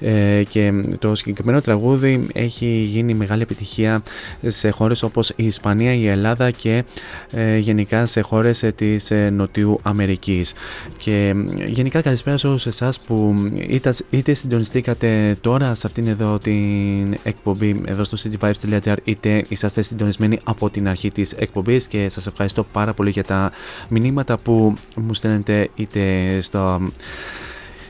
ε, 0.00 0.42
και 0.48 0.72
το 0.98 1.14
συγκεκριμένο 1.14 1.60
τραγούδι 1.60 2.26
έχει 2.32 2.66
γίνει 2.66 3.14
μεγάλη 3.14 3.42
επιτυχία 3.42 4.02
σε 4.46 4.70
χώρες 4.70 5.02
όπως 5.02 5.32
η 5.36 5.46
Ισπανία, 5.46 5.94
η 5.94 6.08
Ελλάδα 6.08 6.50
και 6.50 6.84
ε, 7.30 7.56
γενικά 7.56 8.06
σε 8.06 8.20
χώρες 8.20 8.62
ε, 8.62 8.72
της 8.72 9.12
Νοτιού 9.32 9.80
Αμερικής. 9.82 10.52
Και 10.96 11.34
γενικά 11.66 12.00
καλησπέρα 12.00 12.36
σε 12.36 12.46
όλους 12.46 12.66
εσάς 12.66 13.00
που 13.00 13.34
είτε, 13.68 13.94
είτε 14.10 14.34
συντονιστήκατε 14.34 15.36
τώρα 15.40 15.74
σε 15.74 15.86
αυτήν 15.86 16.06
εδώ 16.06 16.38
την 16.38 17.16
εκπομπή 17.22 17.82
εδώ 17.86 18.04
στο 18.04 18.16
cityvibes.gr 18.22 18.96
είτε 19.04 19.44
είσαστε 19.48 19.82
συντονισμένοι 19.82 20.40
από 20.44 20.70
την 20.70 20.88
αρχή 20.88 21.10
της 21.10 21.32
εκπομπής 21.32 21.86
και 21.86 22.08
σας 22.08 22.26
ευχαριστώ 22.26 22.64
πάρα 22.72 22.92
πολύ 22.92 23.10
για 23.10 23.24
τα 23.24 23.50
μηνύματα 23.88 24.38
που 24.38 24.74
μου 24.96 25.14
στέλνετε 25.14 25.68
είτε 25.74 26.38
στο 26.40 26.80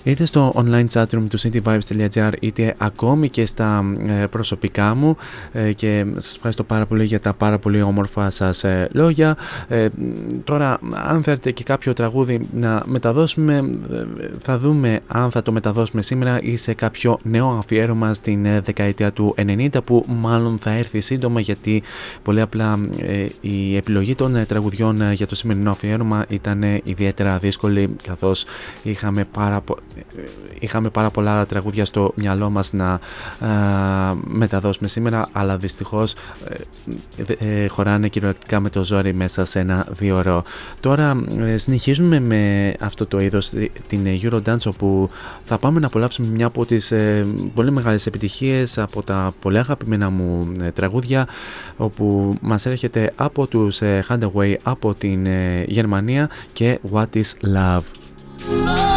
είτε 0.03 0.25
στο 0.25 0.53
online 0.57 0.87
chatroom 0.93 1.25
του 1.31 1.39
cityvibes.gr 1.41 2.33
είτε 2.41 2.75
ακόμη 2.79 3.29
και 3.29 3.47
στα 3.47 3.93
ε, 4.07 4.27
προσωπικά 4.27 4.95
μου 4.95 5.17
ε, 5.53 5.73
και 5.73 6.07
σας 6.17 6.35
ευχαριστώ 6.35 6.65
πάρα 6.65 6.87
πολύ 6.87 7.05
για 7.05 7.21
τα 7.21 7.33
πάρα 7.33 7.59
πολύ 7.59 7.83
όμορφα 7.83 8.31
σας 8.31 8.65
ε, 8.65 8.89
λόγια. 8.93 9.37
Τώρα 10.45 10.79
αν 11.09 11.23
θέλετε 11.23 11.51
και 11.51 11.65
κάποιο 11.65 11.93
τραγούδι 11.93 12.41
να 12.53 12.83
μεταδώσουμε 12.87 13.71
θα 14.43 14.59
δούμε 14.59 15.01
αν 15.07 15.31
θα 15.31 15.43
το 15.43 15.53
μεταδώσουμε 15.53 16.03
σήμερα 16.03 16.41
ή 16.43 16.57
σε 16.57 16.75
κάποιο 16.75 17.19
νέο 17.23 17.49
αφιέρωμα 17.49 18.15
στην 18.15 18.47
δεκαετία 18.65 19.13
του 19.13 19.35
90 19.39 19.69
που 19.85 20.05
μάλλον 20.09 20.59
θα 20.59 20.71
έρθει 20.71 21.01
σύντομα 21.01 21.41
γιατί 21.41 21.83
πολύ 22.23 22.41
απλά 22.41 22.81
η 23.41 23.77
επιλογή 23.77 24.15
των 24.15 24.47
τραγουδιών 24.47 25.13
για 25.13 25.27
το 25.27 25.35
σημερινό 25.35 25.71
αφιέρωμα 25.71 26.25
ήταν 26.29 26.63
ιδιαίτερα 26.85 27.39
δύσκολη 27.39 27.97
καθώς 28.03 28.45
είχαμε 28.83 29.25
πάρα, 29.25 29.63
είχαμε 30.59 30.89
πάρα 30.89 31.11
πολλά 31.11 31.47
τραγούδια 31.47 31.85
στο 31.85 32.13
μυαλό 32.15 32.51
μας 32.51 32.73
να 32.73 33.01
μεταδώσουμε 34.25 34.89
σήμερα 34.89 35.29
αλλά 35.33 35.57
δυστυχώς 35.57 36.15
ε, 37.39 37.63
ε, 37.63 37.67
χωράνε 37.67 38.09
κυριολεκτικά 38.09 38.61
με 38.61 38.71
το 38.71 38.85
ζόρι 38.85 39.15
μέσα 39.15 39.45
σε 39.45 39.59
ένα 39.59 39.87
δύο 39.91 40.17
ώρο. 40.17 40.45
Τώρα 40.81 41.23
ε, 41.39 41.57
συνεχίζουμε 41.57 42.21
με 42.21 42.75
αυτό 42.81 43.07
το 43.07 43.21
είδος 43.21 43.51
την 43.87 44.07
Eurodance 44.23 44.67
όπου 44.67 45.11
θα 45.45 45.59
πάμε 45.59 45.81
να 45.81 45.87
απολαύσουμε 45.87 46.29
μια 46.29 46.47
από 46.47 46.67
τις 46.67 46.93
πολύ 47.55 47.71
μεγάλες 47.71 48.07
επιτυχίες 48.07 48.79
από 48.79 49.03
τα 49.03 49.35
πολύ 49.41 49.59
αγαπημένα 49.59 50.11
μου 50.11 50.53
τραγούδια 50.75 51.29
όπου 51.77 52.37
μας 52.41 52.67
έρχεται 52.67 53.13
από 53.17 53.47
τους 53.47 53.81
Handaway 54.09 54.55
από 54.63 54.95
την 54.95 55.27
Γερμανία 55.67 56.31
και 56.53 56.79
What 56.93 57.09
is 57.15 57.55
Love. 57.55 58.90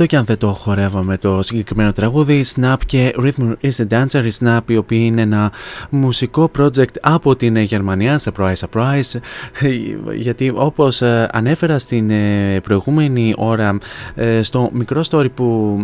Αυτό 0.00 0.12
και 0.12 0.18
αν 0.18 0.24
δεν 0.24 0.38
το 0.38 0.52
χορεύαμε 0.52 1.18
το 1.18 1.42
συγκεκριμένο 1.42 1.92
τραγούδι, 1.92 2.44
Snap 2.54 2.76
και 2.86 3.14
Rhythm 3.18 3.52
is 3.60 3.70
a 3.76 3.86
Dancer. 3.88 4.24
Η 4.24 4.32
Snap, 4.40 4.60
η 4.66 4.76
οποία 4.76 5.04
είναι 5.04 5.22
ένα 5.22 5.52
μουσικό 5.90 6.50
project 6.58 6.94
από 7.00 7.36
την 7.36 7.56
Γερμανία, 7.56 8.20
surprise, 8.24 8.54
surprise. 8.54 9.20
Γιατί 10.24 10.52
όπως 10.56 11.02
ε, 11.02 11.28
ανέφερα 11.32 11.78
στην 11.78 12.10
ε, 12.10 12.60
προηγούμενη 12.60 13.34
ώρα 13.36 13.78
ε, 14.14 14.42
στο 14.42 14.70
μικρό 14.72 15.02
story 15.10 15.28
που 15.34 15.78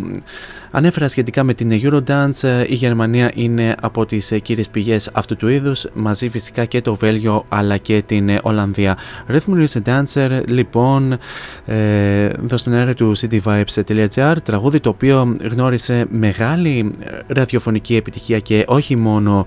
Ανέφερα 0.71 1.09
σχετικά 1.09 1.43
με 1.43 1.55
την 1.55 1.81
Eurodance, 1.83 2.43
ε, 2.43 2.65
η 2.69 2.75
Γερμανία 2.75 3.31
είναι 3.35 3.75
από 3.81 4.07
τις 4.07 4.33
ε, 4.33 4.39
κύριες 4.39 4.69
πηγές 4.69 5.11
αυτού 5.13 5.37
του 5.37 5.49
είδους, 5.49 5.87
μαζί 5.95 6.29
φυσικά 6.29 6.65
και 6.65 6.81
το 6.81 6.95
Βέλγιο 6.95 7.45
αλλά 7.49 7.77
και 7.77 8.03
την 8.07 8.29
ε, 8.29 8.41
Ολλανδία. 8.43 8.99
Rhythm 9.29 9.67
is 9.67 9.83
a 9.83 10.03
Dancer, 10.03 10.43
λοιπόν, 10.47 11.19
ε, 11.67 12.25
εδώ 12.25 12.57
στον 12.57 12.73
αέρα 12.73 12.95
του 12.95 13.13
cityvibes.gr, 13.17 14.35
τραγούδι 14.43 14.81
το 14.81 14.89
οποίο 14.89 15.37
γνώρισε 15.51 16.07
μεγάλη 16.11 16.91
ραδιοφωνική 17.27 17.97
επιτυχία 17.97 18.39
και 18.39 18.65
όχι 18.69 18.97
μόνο 18.97 19.47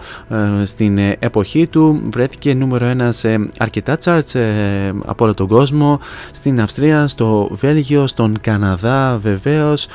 στην 0.63 0.97
εποχή 0.97 1.67
του, 1.67 2.01
βρέθηκε 2.11 2.53
νούμερο 2.53 2.91
1 2.99 3.09
σε 3.09 3.49
αρκετά 3.57 3.97
charts 4.03 4.39
από 5.05 5.23
όλο 5.23 5.33
τον 5.33 5.47
κόσμο, 5.47 5.99
στην 6.31 6.61
Αυστρία, 6.61 7.07
στο 7.07 7.49
Βέλγιο, 7.51 8.07
στον 8.07 8.37
Καναδά 8.41 9.17
βεβαίως, 9.17 9.87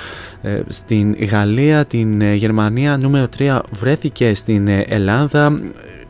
στην 0.69 1.14
Γαλλία, 1.19 1.85
την 1.85 2.21
ε, 2.21 2.35
Γερμανία, 2.35 2.97
νούμερο 2.97 3.27
3 3.39 3.59
βρέθηκε 3.71 4.35
στην 4.35 4.69
ε, 4.69 4.85
Ελλάδα, 4.89 5.55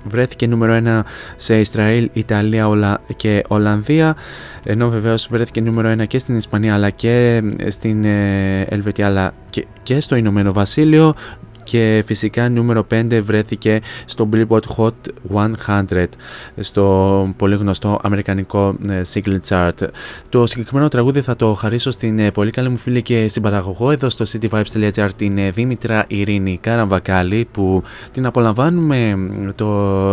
βρέθηκε 0.04 0.46
νούμερο 0.46 1.02
1 1.02 1.02
σε 1.36 1.60
Ισραήλ, 1.60 2.10
Ιταλία 2.12 3.00
και 3.16 3.42
Ολλανδία, 3.48 4.16
ενώ 4.64 4.88
βεβαίως 4.88 5.28
βρέθηκε 5.30 5.60
νούμερο 5.60 5.92
1 6.02 6.06
και 6.06 6.18
στην 6.18 6.36
Ισπανία 6.36 6.74
αλλά 6.74 6.90
και 6.90 7.42
ε, 7.56 7.70
στην 7.70 8.04
Ελβετία 8.68 9.06
αλλά 9.06 9.34
και 9.82 10.00
στο 10.00 10.16
Ηνωμένο 10.16 10.52
Βασίλειο, 10.52 11.14
και 11.64 12.02
φυσικά 12.06 12.48
νούμερο 12.48 12.86
5 12.90 13.20
βρέθηκε 13.22 13.80
στο 14.04 14.28
Billboard 14.32 14.60
Hot 14.76 14.90
100 15.66 16.04
στο 16.60 17.34
πολύ 17.36 17.56
γνωστό 17.56 18.00
αμερικανικό 18.02 18.76
ε, 18.88 19.00
single 19.14 19.38
chart. 19.48 19.88
Το 20.28 20.46
συγκεκριμένο 20.46 20.88
τραγούδι 20.88 21.20
θα 21.20 21.36
το 21.36 21.54
χαρίσω 21.54 21.90
στην 21.90 22.18
ε, 22.18 22.30
πολύ 22.30 22.50
καλή 22.50 22.68
μου 22.68 22.76
φίλη 22.76 23.02
και 23.02 23.28
στην 23.28 23.42
παραγωγό 23.42 23.90
εδώ 23.90 24.08
στο 24.08 24.24
cityvibes.gr 24.32 25.08
την 25.16 25.38
ε, 25.38 25.50
Δήμητρα 25.50 26.04
Ειρήνη 26.06 26.58
Καραμβακάλη 26.62 27.48
που 27.52 27.82
την 28.12 28.26
απολαμβάνουμε 28.26 29.18
το 29.54 29.66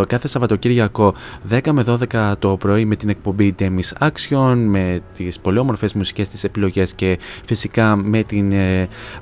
κάθε 0.07 0.27
Σαββατοκύριακο 0.27 1.13
10 1.49 1.59
με 1.71 1.83
12 2.11 2.33
το 2.39 2.57
πρωί 2.57 2.85
με 2.85 2.95
την 2.95 3.09
εκπομπή 3.09 3.55
Demis 3.59 4.07
Action 4.09 4.55
με 4.65 4.99
τις 5.15 5.39
πολύ 5.39 5.59
όμορφες 5.59 5.93
μουσικές 5.93 6.29
της 6.29 6.43
επιλογές 6.43 6.93
και 6.93 7.19
φυσικά 7.45 7.95
με 7.95 8.23
την 8.23 8.53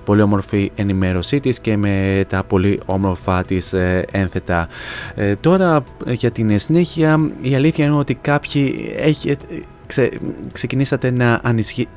πολύ 0.06 0.22
όμορφη 0.22 0.72
ενημέρωσή 0.76 1.40
της 1.40 1.60
και 1.60 1.78
με 1.78 2.19
τα 2.26 2.44
πολύ 2.44 2.80
όμορφα 2.86 3.44
της 3.44 3.74
ε, 3.74 4.06
ένθετα. 4.12 4.68
Ε, 5.16 5.36
τώρα 5.36 5.84
για 6.06 6.32
την 6.32 6.60
συνέχεια 6.60 7.30
η 7.42 7.56
αλήθεια 7.56 7.86
είναι 7.86 7.96
ότι 7.96 8.14
κάποιοι 8.14 8.94
έχετε 8.98 9.46
ξε, 9.90 10.10
ξεκινήσατε 10.52 11.12
να, 11.12 11.42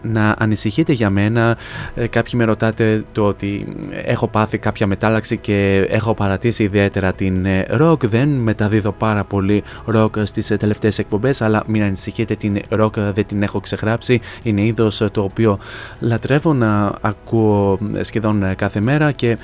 να 0.02 0.34
ανησυχείτε 0.38 0.92
για 0.92 1.10
μένα. 1.10 1.56
Ε, 1.94 2.06
κάποιοι 2.06 2.32
με 2.36 2.44
ρωτάτε 2.44 3.04
το 3.12 3.26
ότι 3.26 3.66
έχω 4.04 4.28
πάθει 4.28 4.58
κάποια 4.58 4.86
μετάλλαξη 4.86 5.36
και 5.36 5.86
έχω 5.88 6.14
παρατήσει 6.14 6.62
ιδιαίτερα 6.62 7.12
την 7.12 7.46
ροκ. 7.68 8.06
Δεν 8.06 8.28
μεταδίδω 8.28 8.92
πάρα 8.92 9.24
πολύ 9.24 9.62
ροκ 9.84 10.14
στις 10.22 10.50
ε, 10.50 10.56
τελευταίες 10.56 10.98
εκπομπές, 10.98 11.42
αλλά 11.42 11.62
μην 11.66 11.82
ανησυχείτε 11.82 12.34
την 12.34 12.58
ροκ 12.68 12.94
δεν 12.98 13.26
την 13.26 13.42
έχω 13.42 13.60
ξεγράψει. 13.60 14.20
Είναι 14.42 14.64
είδος 14.64 15.04
το 15.12 15.22
οποίο 15.22 15.58
λατρεύω 16.00 16.52
να 16.52 16.94
ακούω 17.00 17.78
σχεδόν 18.00 18.54
κάθε 18.56 18.80
μέρα 18.80 19.12
και 19.12 19.36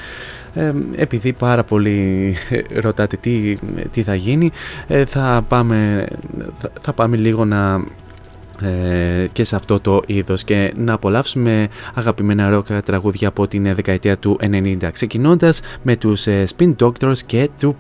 ε, 0.54 0.72
επειδή 0.96 1.32
πάρα 1.32 1.64
πολύ 1.64 2.34
ρωτάτε 2.84 3.16
τι, 3.16 3.54
τι 3.90 4.02
θα 4.02 4.14
γίνει 4.14 4.50
θα, 5.06 5.44
πάμε, 5.48 6.06
θα 6.80 6.92
πάμε 6.92 7.16
λίγο 7.16 7.44
να 7.44 7.74
ε, 7.74 8.07
και 9.32 9.44
σε 9.44 9.56
αυτό 9.56 9.80
το 9.80 10.02
είδος 10.06 10.44
και 10.44 10.72
να 10.76 10.92
απολαύσουμε 10.92 11.68
αγαπημένα 11.94 12.48
ροκ 12.48 12.66
τραγούδια 12.84 13.28
από 13.28 13.46
την 13.46 13.74
δεκαετία 13.74 14.18
του 14.18 14.38
90 14.40 14.76
ξεκινώντας 14.92 15.60
με 15.82 15.96
τους 15.96 16.26
ε, 16.26 16.44
Spin 16.56 16.74
Doctors 16.80 17.18
και 17.26 17.50
του 17.60 17.76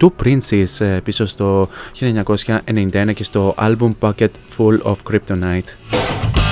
Two 0.00 0.08
Princes 0.22 0.80
ε, 0.86 1.00
πίσω 1.04 1.26
στο 1.26 1.68
1991 2.00 3.14
και 3.14 3.24
στο 3.24 3.54
album 3.58 3.90
Pocket 4.00 4.30
Full 4.56 4.78
of 4.82 4.96
Kryptonite. 5.10 6.43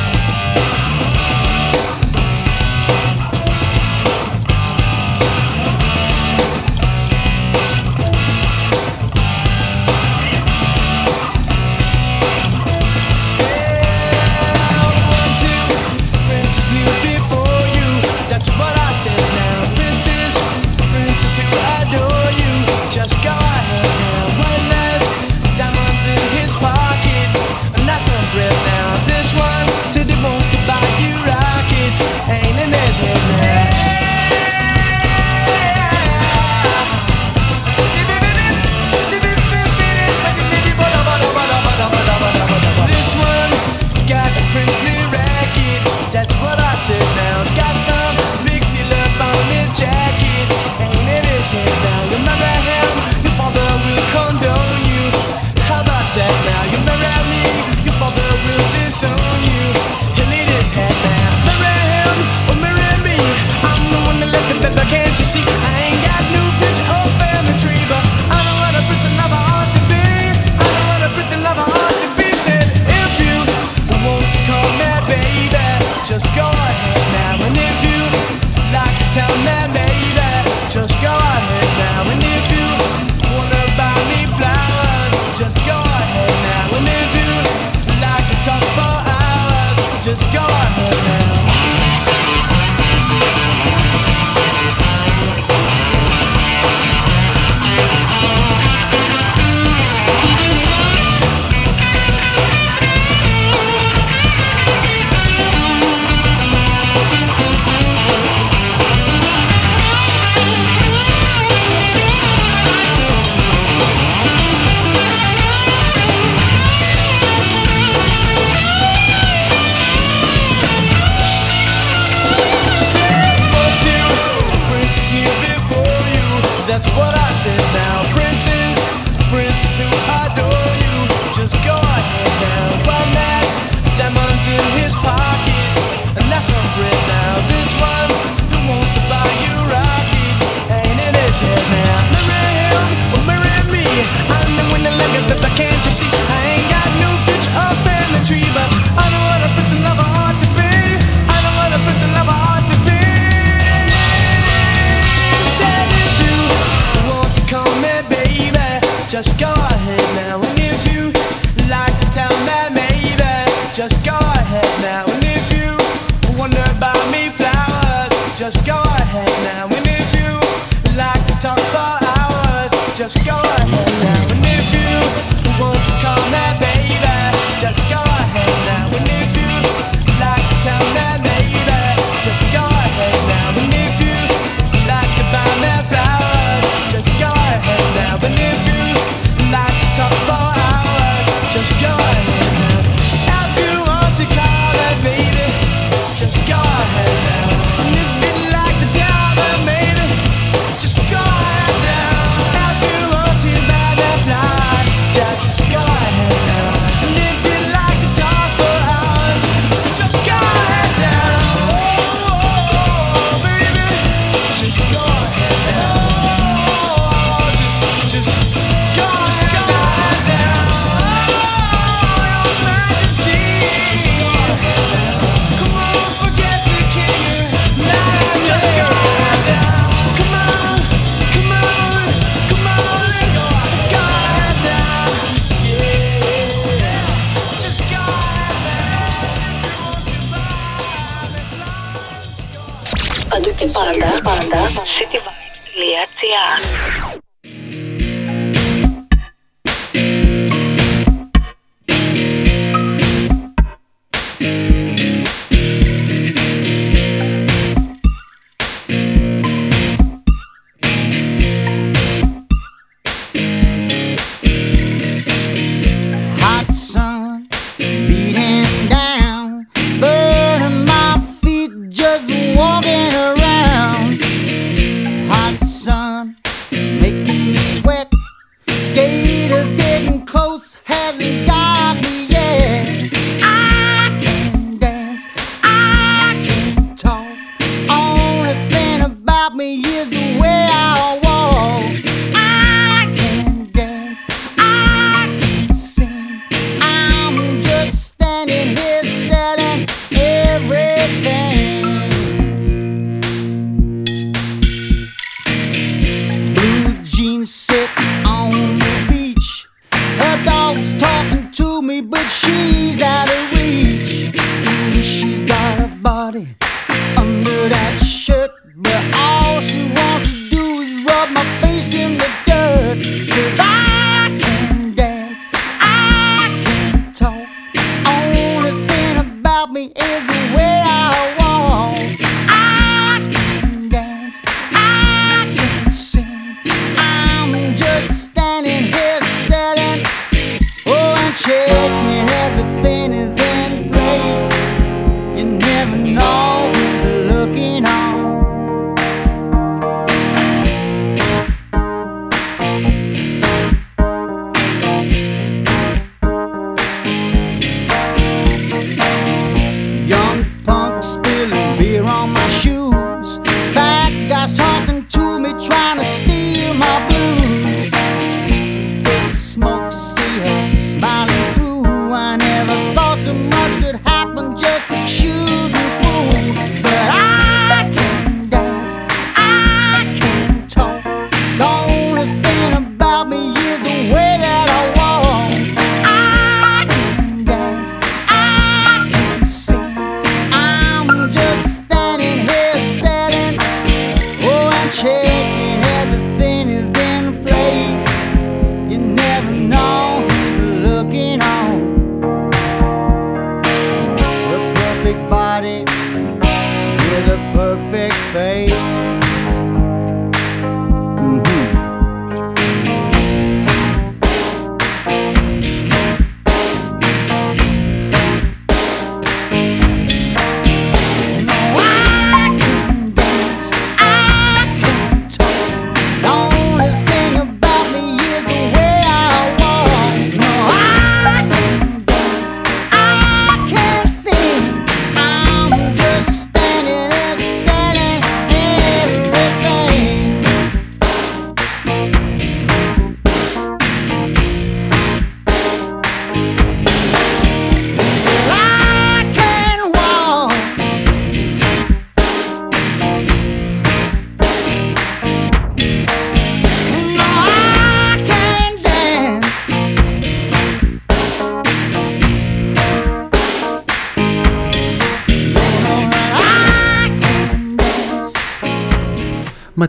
just 168.43 168.67
go 168.67 168.75
ahead 168.75 169.29
now. 169.55 169.67
And 169.67 169.87
if 169.87 170.15
you 170.19 170.97
like 170.97 171.25
to 171.29 171.35
talk 171.35 171.61
for 171.71 171.95
hours, 172.19 172.73
just 172.99 173.25
go 173.25 173.41
ahead 173.41 174.03
now. 174.03 174.42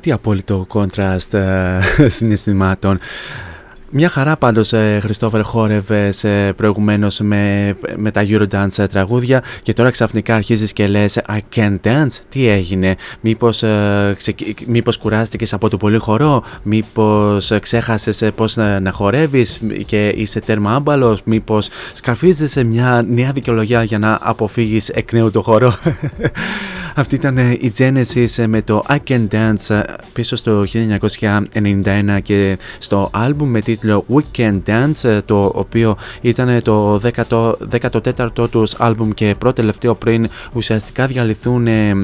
Μα 0.05 0.09
τι 0.09 0.21
απόλυτο 0.21 0.67
contrast 0.73 1.34
ε, 1.34 2.09
συναισθημάτων. 2.17 2.99
Μια 3.89 4.09
χαρά 4.09 4.38
πάντως 4.38 4.73
ε, 4.73 4.99
Χριστόφερ 5.01 5.41
χόρευες 5.41 6.23
ε, 6.23 6.53
προηγουμένως 6.55 7.19
με, 7.19 7.75
με 7.95 8.11
τα 8.11 8.25
Eurodance 8.27 8.77
ε, 8.77 8.88
τραγούδια 8.88 9.43
και 9.61 9.73
τώρα 9.73 9.89
ξαφνικά 9.89 10.35
αρχίζεις 10.35 10.73
και 10.73 10.88
λες 10.88 11.19
I 11.27 11.39
can't 11.55 11.77
dance, 11.84 12.19
τι 12.30 12.47
έγινε, 12.47 12.95
μήπως, 13.21 13.63
ε, 13.63 14.13
ξεκι- 14.17 14.67
μήπως 14.67 14.97
κουράστηκες 14.97 15.53
από 15.53 15.69
το 15.69 15.77
πολύ 15.77 15.97
χορό, 15.97 16.43
μήπως 16.63 17.51
ε, 17.51 17.59
ξέχασες 17.59 18.21
ε, 18.21 18.31
πώς 18.31 18.55
να, 18.55 18.80
να 18.80 18.91
χορεύεις 18.91 19.61
και 19.85 20.07
είσαι 20.07 20.39
τέρμα 20.39 20.73
άμπαλος, 20.73 21.21
μήπως 21.23 21.69
σκαρφίζεσαι 21.93 22.63
μια 22.63 23.05
νέα 23.07 23.31
δικαιολογία 23.31 23.84
για 23.84 23.99
να 23.99 24.17
αποφύγεις 24.21 24.89
εκ 24.89 25.13
νέου 25.13 25.31
το 25.31 25.41
χορό; 25.41 25.75
Αυτή 26.95 27.15
ήταν 27.15 27.38
ε, 27.38 27.52
η 27.52 27.72
Genesis 27.78 28.28
ε, 28.38 28.48
με 28.48 28.61
το 28.61 28.84
I 28.88 28.98
Can 29.07 29.28
Dance 29.32 29.76
ε, 29.76 29.82
πίσω 30.14 30.36
στο 30.36 30.65
1991 30.74 32.20
και 32.24 32.57
στο 32.80 33.10
άλμπουμ 33.14 33.49
με 33.49 33.61
τίτλο 33.61 34.06
We 34.10 34.22
Can 34.38 34.61
Dance 34.68 35.10
ε, 35.10 35.22
το 35.22 35.52
οποίο 35.56 35.98
ήταν 36.22 36.61
το 36.64 37.02
10ο 37.03 37.52
14ο 37.82 38.49
τους 38.49 38.74
άλμπουμ 38.78 39.10
και 39.10 39.36
πρώτο 39.40 39.56
τελευταίο 39.56 39.95
πριν 39.95 40.30
ουσιαστικά 40.53 41.07
διαλυθούν 41.07 41.68
ε, 41.68 41.95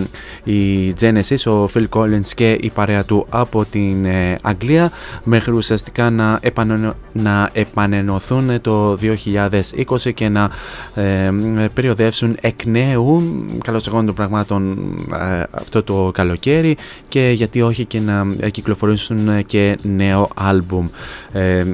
οι 0.44 0.94
Genesis, 1.00 1.52
ο 1.52 1.70
Phil 1.74 1.86
Collins 1.90 2.28
και 2.36 2.52
η 2.62 2.70
παρέα 2.70 3.04
του 3.04 3.26
από 3.30 3.66
την 3.66 4.06
ε, 4.06 4.38
Αγγλία 4.42 4.92
μέχρι 5.24 5.52
ουσιαστικά 5.52 6.10
να, 6.10 6.40
επανενω- 6.42 6.96
να 7.14 7.50
επανενωθούν 7.54 8.50
ε, 8.50 8.60
το 8.60 8.98
2020 9.02 10.14
και 10.14 10.30
να 10.30 10.50
ε, 10.96 11.32
περιοδεύσουν 11.74 12.38
εκ 12.42 12.66
νέου 12.66 13.22
καλώς 13.64 13.88
εγώ 13.88 14.04
των 14.04 14.14
πραγμάτων 14.14 14.72
ε, 14.72 14.79
αυτό 15.52 15.84
το 15.84 16.12
καλοκαίρι 16.14 16.78
και 17.08 17.32
γιατί 17.36 17.62
όχι 17.62 17.86
και 17.86 18.00
να 18.00 18.28
ε, 18.40 18.50
κυκλοφορήσουν 18.50 19.28
ε, 19.30 19.42
και 19.42 19.78
νέο 19.82 20.30
άλμπουμ 20.36 20.88
ε, 21.32 21.66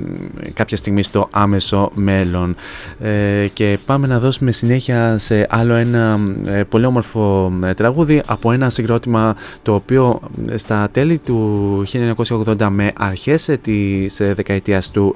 κάποια 0.53 0.77
στιγμή 0.77 1.03
στο 1.03 1.27
άμεσο 1.32 1.91
μέλλον 1.94 2.56
Ε, 2.99 3.48
και 3.53 3.77
πάμε 3.86 4.07
να 4.07 4.19
δώσουμε 4.19 4.52
συνέχεια 4.52 5.18
σε 5.18 5.48
άλλο 5.49 5.73
ένα 5.73 6.19
ε, 6.45 6.64
πολύ 6.64 6.86
όμορφο 6.86 7.53
ε, 7.64 7.73
τραγούδι 7.73 8.22
από 8.26 8.52
ένα 8.52 8.69
συγκρότημα 8.69 9.36
το 9.61 9.73
οποίο 9.73 10.19
ε, 10.49 10.57
στα 10.57 10.90
τέλη 10.91 11.18
του 11.18 11.84
1980 12.27 12.68
με 12.69 12.91
αρχές 12.98 13.49
ε, 13.49 13.57
της 13.57 14.19
ε, 14.19 14.34
δεκαετίας 14.34 14.91
του 14.91 15.15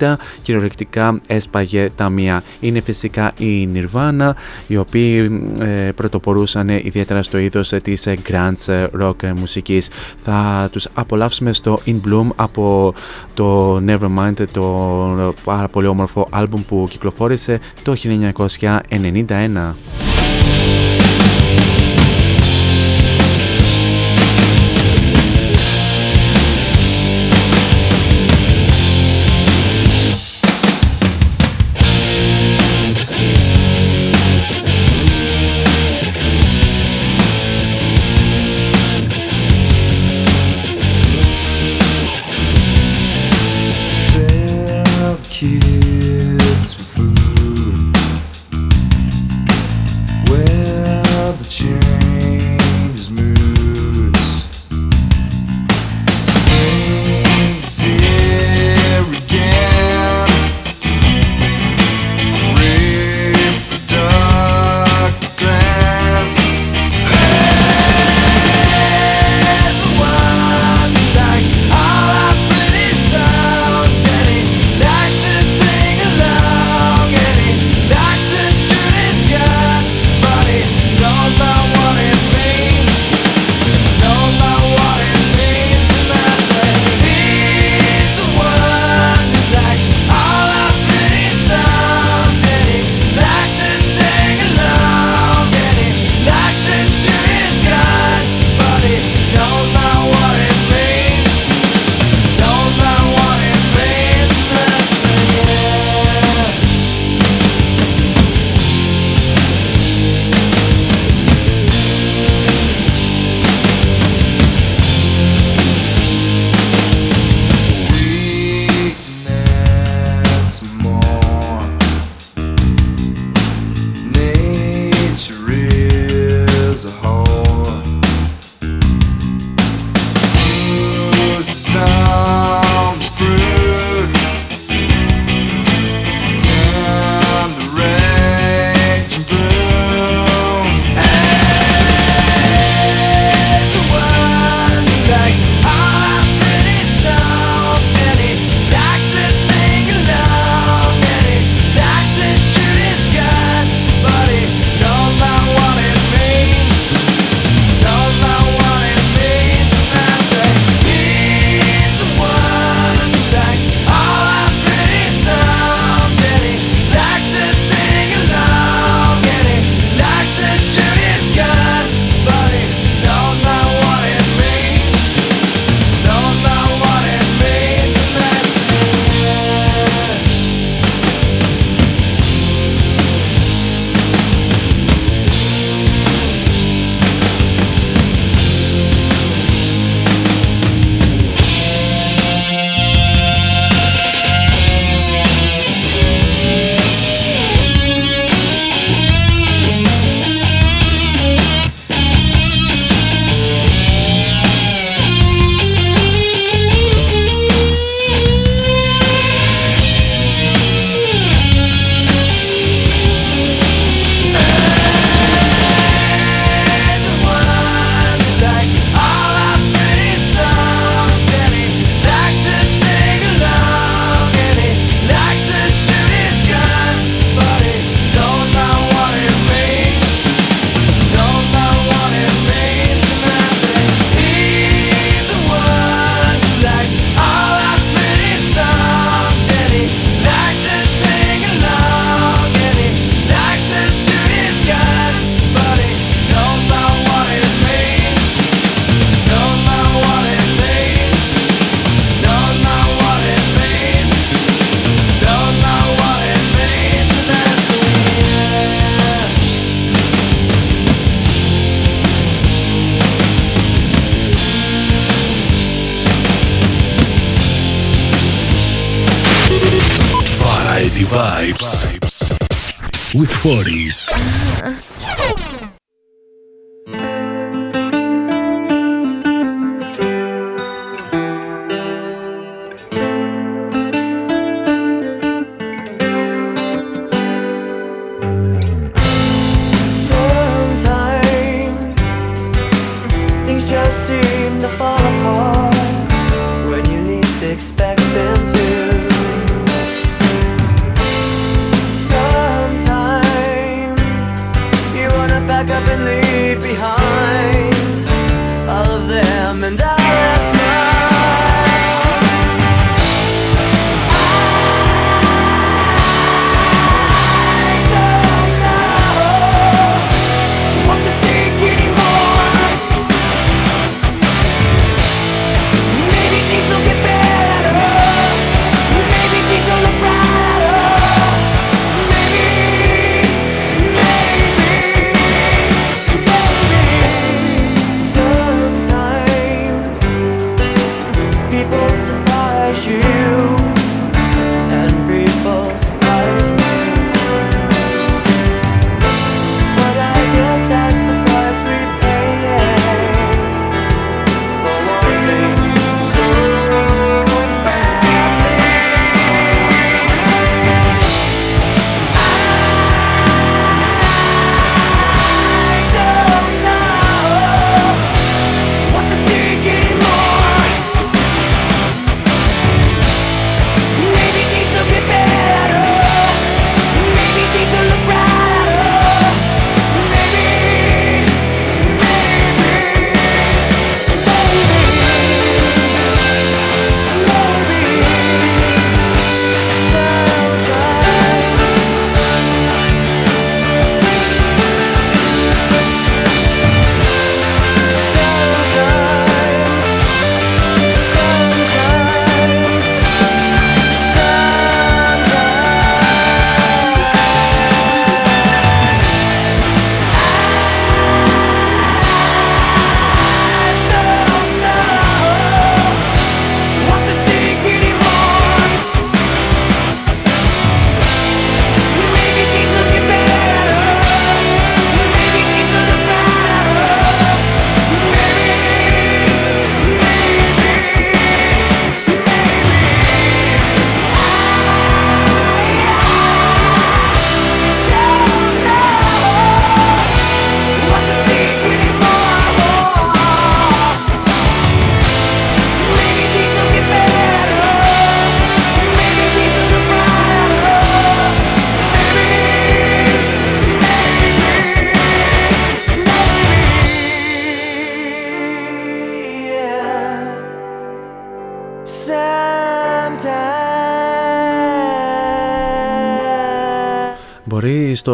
90 0.00 0.14
κυριολεκτικά 0.42 1.20
έσπαγε 1.26 1.90
τα 1.96 2.08
μία. 2.08 2.42
Είναι 2.60 2.80
φυσικά 2.80 3.32
η 3.38 3.68
Nirvana 3.74 4.30
οι 4.66 4.76
οποίοι 4.76 5.42
ε, 5.60 5.90
πρωτοπορούσαν 5.96 6.68
ε, 6.68 6.80
ιδιαίτερα 6.84 7.22
στο 7.28 7.38
είδος 7.38 7.72
ε, 7.72 7.80
της 7.80 8.06
ε, 8.06 8.16
grunge 8.28 8.66
ε, 8.66 8.86
rock 9.00 9.22
ε, 9.22 9.32
μουσικής. 9.32 9.88
Θα 10.24 10.68
τους 10.72 10.88
απολαύσουμε 10.94 11.52
στο 11.52 11.80
In 11.86 12.00
Bloom 12.08 12.26
από 12.36 12.94
το 13.34 13.76
Nevermind 13.86 14.44
το 14.52 15.34
πάρα 15.44 15.68
πολύ 15.68 15.86
όμορφο 15.86 16.26
άλμπουμ 16.30 16.62
που 16.68 16.86
κυκλοφόρησε 16.90 17.60
το 17.82 17.96
1991. 18.04 20.17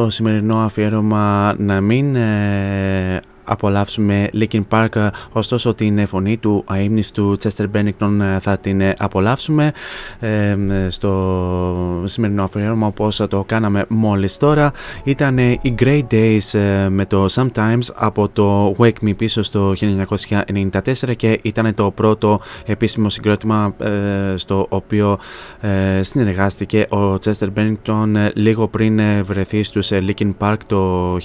Μπορεί 0.04 0.16
στο 0.16 0.24
σημερινό 0.24 0.56
αφιέρωμα 0.56 1.54
να 1.58 1.80
μην 1.80 2.16
ε, 2.16 3.20
απολαύσουμε 3.44 4.30
Linkin 4.32 4.62
Park, 4.68 5.08
ωστόσο 5.32 5.74
την 5.74 6.06
φωνή 6.06 6.36
του 6.36 6.64
αείμνηστου 6.66 7.36
Chester 7.42 7.64
Bennington 7.74 8.20
ε, 8.20 8.38
θα 8.38 8.58
την 8.58 8.80
ε, 8.80 8.94
απολαύσουμε 8.98 9.72
ε, 10.20 10.56
στο 10.88 12.02
σημερινό 12.04 12.44
αφιέρωμα 12.44 12.86
όπως 12.86 13.16
το 13.28 13.44
κάναμε 13.46 13.84
μόλις 13.88 14.36
τώρα. 14.36 14.72
Ήταν 15.04 15.38
ε, 15.38 15.58
οι 15.62 15.74
Great 15.78 16.04
Days 16.10 16.58
ε, 16.58 16.88
με 16.88 17.06
το 17.06 17.26
Sometimes 17.30 17.86
από 17.94 18.28
το 18.28 18.74
Wake 18.78 19.04
Me 19.04 19.16
πίσω 19.16 19.42
στο 19.42 19.74
1994 19.80 21.16
και 21.16 21.38
ήταν 21.42 21.74
το 21.74 21.90
πρώτο 21.90 22.40
επίσημο 22.66 23.08
συγκρότημα 23.08 23.74
ε, 23.78 24.36
στο 24.36 24.66
οποίο 24.68 25.12
ε, 25.12 25.53
συνεργάστηκε 26.00 26.86
ο 26.90 27.14
Chester 27.14 27.48
Bennington 27.56 28.14
ε, 28.16 28.30
λίγο 28.34 28.68
πριν 28.68 28.98
ε, 28.98 29.22
βρεθεί 29.22 29.62
στους 29.62 29.90
ε, 29.90 30.04
Linkin 30.06 30.32
Park 30.38 30.56
το 30.66 31.16
1999 31.16 31.20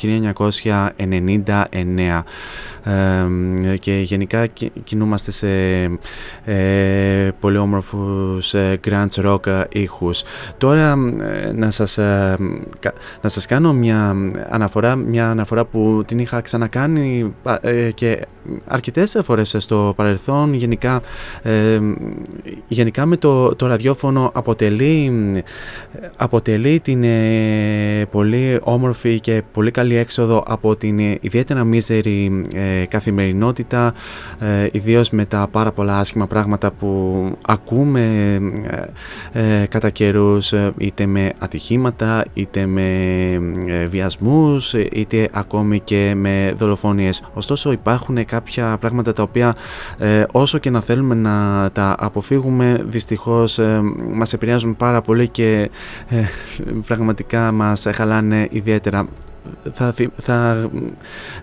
Ε, 2.90 3.78
και 3.78 3.92
γενικά 3.94 4.46
κι- 4.48 4.72
κινούμαστε 4.84 5.32
σε 5.32 5.48
ε, 6.46 7.30
πολύ 7.40 7.58
όμορφους 7.58 8.54
ε, 8.54 8.80
grunge 8.88 9.26
rock 9.26 9.46
ε, 9.48 9.62
ήχους. 9.70 10.24
Τώρα 10.58 10.92
ε, 11.22 11.52
να 11.52 11.72
σας, 11.72 11.98
ε, 11.98 12.36
κα- 12.80 12.94
να 13.22 13.30
σας 13.30 13.46
κάνω 13.46 13.74
μια 13.74 14.16
αναφορά, 14.50 14.96
μια 14.96 15.30
αναφορά 15.30 15.66
που 15.66 16.04
την 16.06 16.20
είχα 16.20 16.42
ξανακάνει 16.42 17.34
πα- 17.44 17.60
ε, 17.62 17.92
και 17.92 18.26
αρκετές 18.68 19.20
φορές 19.24 19.56
στο 19.58 19.94
παρελθόν 19.96 20.54
γενικά, 20.54 21.02
ε, 21.42 21.80
γενικά 22.68 23.06
με 23.06 23.18
το, 23.18 23.56
το 23.56 23.68
ραδιόφωνο 23.68 24.32
αποτελεί, 24.34 25.12
αποτελεί 26.16 26.80
την 26.80 27.04
ε, 27.04 28.06
πολύ 28.12 28.60
όμορφη 28.64 29.20
και 29.20 29.42
πολύ 29.54 29.72
καλή 29.72 29.96
έξοδο 29.96 30.44
από 30.48 30.76
την 30.76 31.00
ε, 31.00 31.18
ιδιαίτερα 31.22 31.64
μίζερη 31.64 32.46
ε, 32.56 32.79
καθημερινότητα 32.86 33.94
ε, 34.40 34.68
ιδίως 34.72 35.10
με 35.10 35.26
τα 35.26 35.48
πάρα 35.52 35.72
πολλά 35.72 35.98
άσχημα 35.98 36.28
πράγματα 36.28 36.72
που 36.72 37.24
ακούμε 37.48 38.02
ε, 39.34 39.62
ε, 39.62 39.66
κατά 39.66 39.90
καιρούς 39.90 40.54
ε, 40.54 40.74
είτε 40.78 41.06
με 41.06 41.34
ατυχήματα 41.40 42.26
είτε 42.34 42.66
με 42.66 42.88
ε, 43.68 43.86
βιασμούς 43.86 44.74
είτε 44.74 45.30
ακόμη 45.32 45.80
και 45.80 46.14
με 46.16 46.54
δολοφονίες. 46.58 47.24
Ωστόσο 47.34 47.72
υπάρχουν 47.72 48.26
κάποια 48.26 48.78
πράγματα 48.80 49.14
τα 49.14 49.24
οποία 49.24 49.56
ε, 49.98 50.24
όσο 50.32 50.58
και 50.58 50.70
να 50.70 50.82
θέλουμε 50.82 51.16
να 51.16 51.70
τα 51.74 51.96
αποφύγουμε 52.00 52.84
δυστυχώς 52.86 53.60
ε, 53.60 53.80
μας 54.14 54.34
επηρεάζουν 54.34 54.76
πάρα 54.76 55.02
πολύ 55.02 55.28
και 55.28 55.70
ε, 56.10 56.16
πραγματικά 56.88 57.52
μας 57.52 57.86
χαλάνε 57.94 58.48
ιδιαίτερα 58.52 59.08
θα, 59.74 59.92
θυ- 59.92 60.12
θα, 60.22 60.70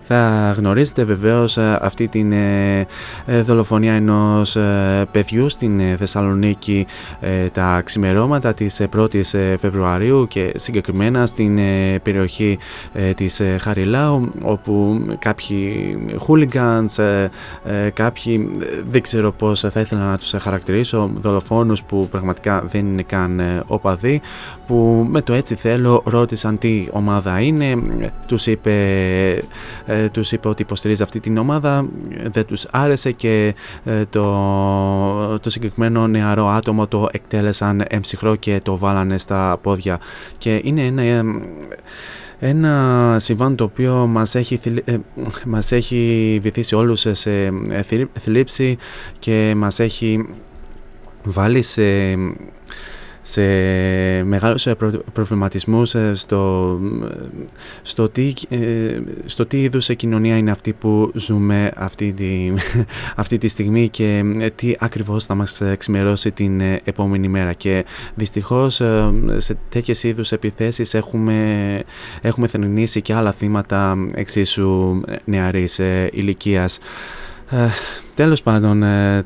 θα 0.01 0.53
γνωρίζετε 0.57 1.03
βεβαίως 1.03 1.57
ε, 1.57 1.77
αυτή 1.81 2.07
την 2.07 2.31
ε, 2.31 2.87
ε, 3.25 3.41
δολοφονία 3.41 3.93
ενός 3.93 4.55
ε, 4.55 5.05
παιδιού 5.11 5.49
στην 5.49 5.79
ε, 5.79 5.95
Θεσσαλονίκη 5.95 6.85
ε, 7.19 7.47
τα 7.47 7.81
ξημερώματα 7.85 8.53
της 8.53 8.79
ε, 8.79 8.89
1ης 8.97 9.33
ε, 9.33 9.57
Φεβρουαρίου 9.57 10.27
και 10.27 10.51
συγκεκριμένα 10.55 11.25
στην 11.25 11.57
ε, 11.57 11.99
περιοχή 12.03 12.57
ε, 12.93 13.11
της 13.11 13.39
ε, 13.39 13.57
Χαριλάου 13.61 14.29
όπου 14.41 15.01
κάποιοι 15.19 15.97
hooligans, 16.27 16.97
ε, 16.97 17.29
ε, 17.85 17.89
κάποιοι 17.89 18.51
ε, 18.61 18.65
δεν 18.89 19.01
ξέρω 19.01 19.31
πώς 19.31 19.59
θα 19.59 19.79
ήθελα 19.79 20.09
να 20.09 20.17
τους 20.17 20.33
ε, 20.33 20.39
χαρακτηρίσω 20.39 21.09
δολοφόνους 21.15 21.83
που 21.83 22.07
πραγματικά 22.11 22.63
δεν 22.69 22.85
είναι 22.85 23.01
καν 23.01 23.39
ε, 23.39 23.63
οπαδοί 23.67 24.21
που 24.67 25.07
με 25.09 25.21
το 25.21 25.33
έτσι 25.33 25.55
θέλω 25.55 26.01
ρώτησαν 26.05 26.57
τι 26.57 26.87
ομάδα 26.91 27.39
είναι 27.41 27.75
τους 28.27 28.47
είπε, 28.47 28.73
ε, 29.85 30.09
τους 30.11 30.31
είπε 30.31 30.47
ότι 30.47 30.61
υποστηρίζει 30.61 31.03
αυτή 31.03 31.19
την 31.19 31.37
ομάδα 31.37 31.85
δεν 32.31 32.45
τους 32.45 32.67
άρεσε 32.71 33.11
και 33.11 33.55
ε, 33.83 34.05
το, 34.09 35.39
το 35.39 35.49
συγκεκριμένο 35.49 36.07
νεαρό 36.07 36.47
άτομο 36.47 36.87
το 36.87 37.09
εκτέλεσαν 37.11 37.85
εμψυχρό 37.87 38.35
και 38.35 38.59
το 38.63 38.77
βάλανε 38.77 39.17
στα 39.17 39.59
πόδια. 39.61 39.99
Και 40.37 40.61
είναι 40.63 40.85
ένα 40.85 41.01
ε, 41.01 41.23
ένα 42.39 43.15
συμβάν 43.19 43.55
το 43.55 43.63
οποίο 43.63 44.07
μας 44.07 44.35
έχει, 44.35 44.57
θλι- 44.57 44.89
ε, 44.89 44.97
μας 45.45 45.71
έχει 45.71 46.39
βυθίσει 46.41 46.75
όλους 46.75 47.05
σε 47.11 47.45
ε, 47.69 47.81
θλί- 47.81 48.09
θλίψη 48.19 48.77
και 49.19 49.53
μας 49.57 49.79
έχει 49.79 50.29
βάλει 51.23 51.61
σε, 51.61 51.83
σε 53.29 53.41
μεγάλους 54.23 54.67
ε, 54.67 54.75
προ- 54.75 55.03
προβληματισμούς 55.13 55.95
ε, 55.95 56.11
στο, 56.15 56.79
στο, 57.81 58.09
τι, 58.09 58.33
ε, 58.49 58.99
στο 59.25 59.45
τι 59.45 59.61
είδους 59.61 59.89
κοινωνία 59.95 60.37
είναι 60.37 60.51
αυτή 60.51 60.73
που 60.73 61.11
ζούμε 61.15 61.71
αυτή 61.75 62.13
τη, 62.13 62.53
αυτή 63.15 63.37
τη 63.37 63.47
στιγμή 63.47 63.89
και 63.89 64.23
ε, 64.39 64.49
τι 64.49 64.73
ακριβώς 64.79 65.25
θα 65.25 65.35
μας 65.35 65.61
ε, 65.61 65.75
ξημερώσει 65.77 66.31
την 66.31 66.61
ε, 66.61 66.81
επόμενη 66.83 67.27
μέρα 67.27 67.53
και 67.53 67.85
δυστυχώς 68.15 68.81
ε, 68.81 69.11
σε 69.37 69.57
τέτοιες 69.69 70.03
είδους 70.03 70.31
επιθέσεις 70.31 70.93
έχουμε, 70.93 71.83
έχουμε 72.21 72.47
θρηνήσει 72.47 73.01
και 73.01 73.13
άλλα 73.13 73.31
θύματα 73.31 73.95
εξίσου 74.13 75.01
ε, 75.07 75.15
νεαρής 75.25 75.79
ε, 75.79 76.09
ηλικίας. 76.11 76.79
Ε, 77.49 77.67
τέλος 78.15 78.43
πάντων 78.43 78.83
ε, 78.83 79.25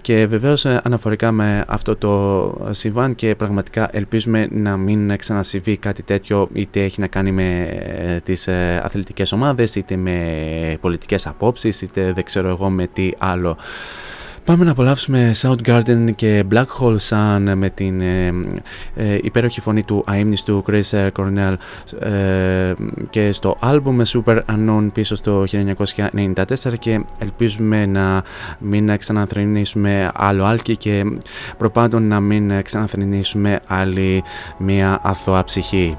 και 0.00 0.26
βεβαίως 0.26 0.64
ε, 0.64 0.80
αναφορικά 0.84 1.32
με 1.32 1.64
αυτό 1.68 1.96
το 1.96 2.54
συμβάν 2.70 3.14
και 3.14 3.34
πραγματικά 3.34 3.88
ελπίζουμε 3.92 4.48
να 4.50 4.76
μην 4.76 5.16
ξανασυμβεί 5.16 5.76
κάτι 5.76 6.02
τέτοιο 6.02 6.48
είτε 6.52 6.84
έχει 6.84 7.00
να 7.00 7.06
κάνει 7.06 7.32
με 7.32 7.62
ε, 7.98 8.20
τις 8.20 8.46
ε, 8.46 8.80
αθλητικές 8.84 9.32
ομάδες 9.32 9.74
είτε 9.74 9.96
με 9.96 10.78
πολιτικές 10.80 11.26
απόψεις 11.26 11.82
είτε 11.82 12.12
δεν 12.12 12.24
ξέρω 12.24 12.48
εγώ 12.48 12.70
με 12.70 12.86
τι 12.86 13.10
άλλο. 13.18 13.56
Πάμε 14.44 14.64
να 14.64 14.70
απολαύσουμε 14.70 15.30
Soundgarden 15.42 16.14
και 16.16 16.44
Black 16.50 16.66
Hole 16.80 16.96
Sun 17.08 17.52
με 17.54 17.70
την 17.70 18.00
ε, 18.00 18.26
ε, 18.94 19.18
υπέροχη 19.22 19.60
φωνή 19.60 19.82
του 19.82 20.04
αείμνηστου 20.06 20.64
Chris 20.66 20.90
ε, 20.90 21.08
Cornell 21.16 21.54
ε, 22.00 22.72
και 23.10 23.32
στο 23.32 23.56
άλμπουμ 23.60 24.00
Super 24.06 24.40
Unknown 24.46 24.88
πίσω 24.92 25.14
στο 25.14 25.44
1994 25.50 26.34
και 26.78 27.04
ελπίζουμε 27.18 27.86
να 27.86 28.22
μην 28.58 28.96
ξαναθρηνήσουμε 28.98 30.10
άλλο 30.14 30.44
άλκη 30.44 30.76
και 30.76 31.04
προπάντων 31.58 32.08
να 32.08 32.20
μην 32.20 32.62
ξαναθρηνήσουμε 32.62 33.60
άλλη 33.66 34.22
μία 34.58 35.00
αθώα 35.02 35.44
ψυχή. 35.44 35.96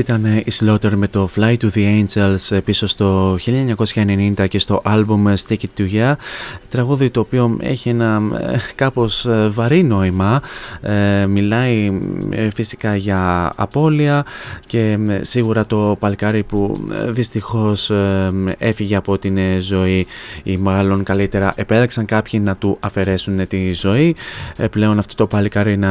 Αυτή 0.00 0.12
ήταν 0.12 0.24
η 0.24 0.44
Slaughter 0.60 0.92
με 0.94 1.08
το 1.08 1.28
Fly 1.36 1.56
to 1.56 1.68
the 1.74 2.04
Angels 2.04 2.56
ε, 2.56 2.60
πίσω 2.60 2.86
στο 2.86 3.38
1990 3.94 4.48
και 4.48 4.58
στο 4.58 4.80
άλμπουμ 4.84 5.24
Stick 5.46 5.56
It 5.56 5.80
To 5.80 5.92
Ya 5.92 6.14
τραγούδι 6.68 7.10
το 7.10 7.20
οποίο 7.20 7.56
έχει 7.60 7.88
ένα 7.88 8.22
ε, 8.40 8.56
κάπως 8.74 9.26
ε, 9.26 9.48
βαρύ 9.48 9.82
νόημα. 9.82 10.42
Μιλάει 11.28 12.00
φυσικά 12.54 12.96
για 12.96 13.52
απώλεια 13.56 14.24
και 14.66 14.98
σίγουρα 15.20 15.66
το 15.66 15.96
παλκάρι 15.98 16.42
που 16.42 16.86
δυστυχώς 17.08 17.92
έφυγε 18.58 18.96
από 18.96 19.18
την 19.18 19.38
ζωή 19.60 20.06
ή 20.42 20.56
μάλλον 20.56 21.02
καλύτερα 21.02 21.52
επέλεξαν 21.56 22.04
κάποιοι 22.04 22.40
να 22.44 22.56
του 22.56 22.76
αφαιρέσουν 22.80 23.46
τη 23.46 23.72
ζωή. 23.72 24.16
Πλέον 24.70 24.98
αυτό 24.98 25.14
το 25.14 25.26
παλικάρι 25.26 25.76
να 25.76 25.90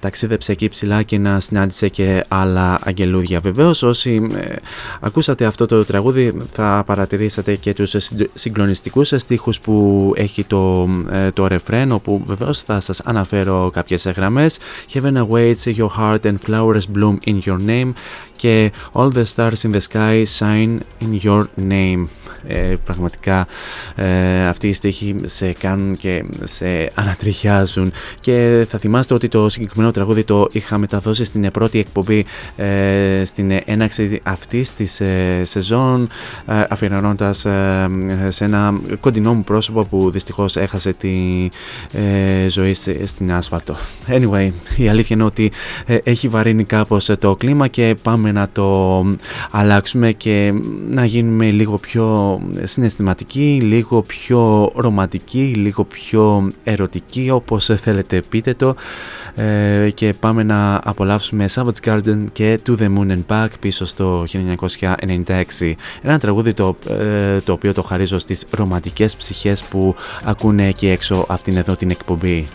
ταξίδεψε 0.00 0.52
εκεί 0.52 0.68
ψηλά 0.68 1.02
και 1.02 1.18
να 1.18 1.40
συνάντησε 1.40 1.88
και 1.88 2.24
άλλα 2.28 2.80
αγγελούδια. 2.84 3.40
Βεβαίως 3.40 3.82
όσοι 3.82 4.28
ε, 4.34 4.54
ακούσατε 5.00 5.44
αυτό 5.44 5.66
το 5.66 5.84
τραγούδι 5.84 6.34
θα 6.52 6.82
παρατηρήσατε 6.86 7.56
και 7.56 7.72
τους 7.72 7.94
συγκλονιστικούς 8.34 9.12
στίχους 9.16 9.60
που 9.60 10.12
έχει 10.16 10.44
το, 10.44 10.88
ε, 11.10 11.30
το 11.30 11.46
ρεφρέν 11.46 11.92
όπου 11.92 12.22
βεβαίως 12.24 12.60
θα 12.60 12.80
σας 12.80 13.00
αναφέρω 13.00 13.70
κάποιες 13.72 14.12
γραμμές 14.16 14.58
Heaven 14.92 15.14
awaits 15.14 15.76
your 15.76 15.88
heart 15.98 16.20
and 16.22 16.36
flowers 16.46 16.84
bloom 16.94 17.16
in 17.26 17.38
your 17.44 17.58
name 17.66 17.92
και 18.36 18.72
All 18.92 19.10
the 19.10 19.24
stars 19.24 19.64
in 19.64 19.72
the 19.72 19.80
sky 19.80 20.24
shine 20.24 20.84
in 21.00 21.12
your 21.24 21.48
name. 21.56 22.08
Ε, 22.46 22.74
πραγματικά 22.84 23.46
ε, 23.94 24.46
αυτοί 24.46 24.68
οι 24.68 24.72
στίχοι 24.72 25.14
σε 25.24 25.52
κάνουν 25.52 25.96
και 25.96 26.24
σε 26.42 26.90
ανατριχιάζουν 26.94 27.92
και 28.20 28.66
θα 28.68 28.78
θυμάστε 28.78 29.14
ότι 29.14 29.28
το 29.28 29.48
συγκεκριμένο 29.48 29.90
τραγούδι 29.90 30.24
το 30.24 30.48
είχα 30.52 30.78
μεταδώσει 30.78 31.24
στην 31.24 31.50
πρώτη 31.50 31.78
εκπομπή 31.78 32.24
ε, 32.56 33.22
στην 33.24 33.60
έναξη 33.64 34.20
αυτής 34.22 34.74
της 34.74 35.00
ε, 35.00 35.42
σεζόν 35.44 36.08
ε, 36.46 36.62
αφιερώνοντας 36.68 37.44
ε, 37.44 37.90
σε 38.28 38.44
ένα 38.44 38.80
κοντινό 39.00 39.34
μου 39.34 39.44
πρόσωπο 39.44 39.84
που 39.84 40.10
δυστυχώς 40.10 40.56
έχασε 40.56 40.92
τη 40.92 41.48
ζωή 42.48 42.74
στην 43.04 43.32
άσφαλτο. 43.32 43.76
Anyway, 44.08 44.50
η 44.76 44.88
αλήθεια 44.88 45.16
είναι 45.16 45.24
ότι 45.24 45.52
έχει 46.04 46.28
βαρύνει 46.28 46.64
κάπως 46.64 47.10
το 47.18 47.36
κλίμα 47.36 47.68
και 47.68 47.96
πάμε 48.02 48.32
να 48.32 48.48
το 48.52 49.06
αλλάξουμε 49.50 50.12
και 50.12 50.52
να 50.88 51.04
γίνουμε 51.04 51.50
λίγο 51.50 51.78
πιο 51.78 52.31
συναισθηματικοί, 52.62 53.60
λίγο 53.62 54.02
πιο 54.02 54.72
ρομαντικοί, 54.74 55.52
λίγο 55.56 55.84
πιο 55.84 56.52
ερωτικοί 56.64 57.30
όπως 57.30 57.70
θέλετε 57.80 58.22
πείτε 58.28 58.54
το 58.54 58.74
ε, 59.34 59.90
και 59.94 60.14
πάμε 60.20 60.42
να 60.42 60.80
απολαύσουμε 60.84 61.46
Savage 61.54 61.84
Garden 61.84 62.24
και 62.32 62.60
To 62.66 62.70
The 62.78 62.88
Moon 62.96 63.10
and 63.10 63.24
Back 63.28 63.48
πίσω 63.60 63.86
στο 63.86 64.24
1996 64.32 65.72
ένα 66.02 66.18
τραγούδι 66.18 66.52
το, 66.52 66.76
ε, 66.88 67.40
το 67.40 67.52
οποίο 67.52 67.74
το 67.74 67.82
χαρίζω 67.82 68.18
στις 68.18 68.46
ρομαντικές 68.50 69.16
ψυχές 69.16 69.62
που 69.62 69.94
ακούνε 70.24 70.68
εκεί 70.68 70.86
έξω 70.86 71.24
αυτήν 71.28 71.56
εδώ 71.56 71.76
την 71.76 71.90
εκπομπή. 71.90 72.46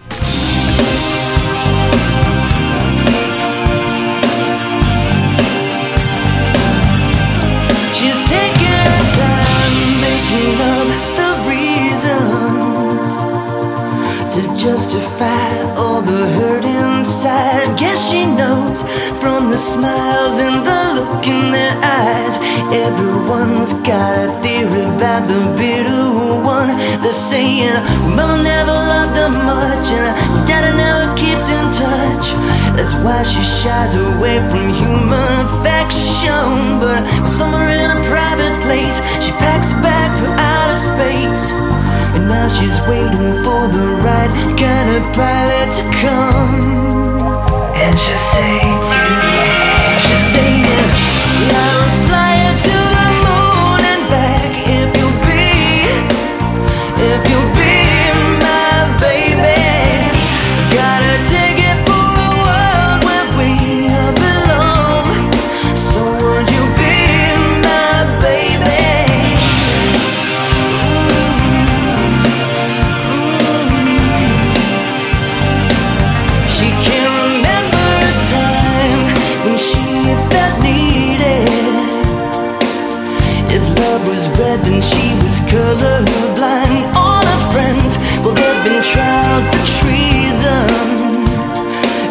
Smiles 19.68 20.40
and 20.40 20.64
the 20.64 20.80
look 20.96 21.28
in 21.28 21.52
their 21.52 21.76
eyes. 21.84 22.40
Everyone's 22.72 23.74
got 23.84 24.16
a 24.16 24.32
theory 24.40 24.88
about 24.96 25.28
the 25.28 25.44
bitter 25.60 26.08
one. 26.40 26.72
They're 27.04 27.12
saying, 27.12 27.76
Mama 28.16 28.40
never 28.42 28.72
loved 28.72 29.18
her 29.20 29.28
much, 29.28 29.88
and 29.92 30.48
Daddy 30.48 30.72
never 30.72 31.12
keeps 31.20 31.52
in 31.52 31.64
touch. 31.76 32.32
That's 32.80 32.96
why 33.04 33.20
she 33.24 33.44
shies 33.44 33.94
away 33.96 34.40
from 34.48 34.72
human 34.72 35.36
affection. 35.52 36.80
But 36.80 37.04
somewhere 37.28 37.68
in 37.68 37.92
a 37.92 38.00
private 38.08 38.56
place, 38.64 39.04
she 39.20 39.32
packs 39.36 39.76
a 39.76 39.80
bag 39.84 40.10
for 40.20 40.32
outer 40.32 40.80
space. 40.80 41.52
And 42.16 42.30
now 42.32 42.48
she's 42.48 42.80
waiting 42.88 43.44
for 43.44 43.62
the 43.76 43.88
right 44.08 44.32
kind 44.56 44.88
of 44.96 45.04
pilot 45.12 45.68
to 45.76 45.84
come. 46.00 46.56
And 47.76 47.94
she'll 48.00 48.26
say 48.32 49.07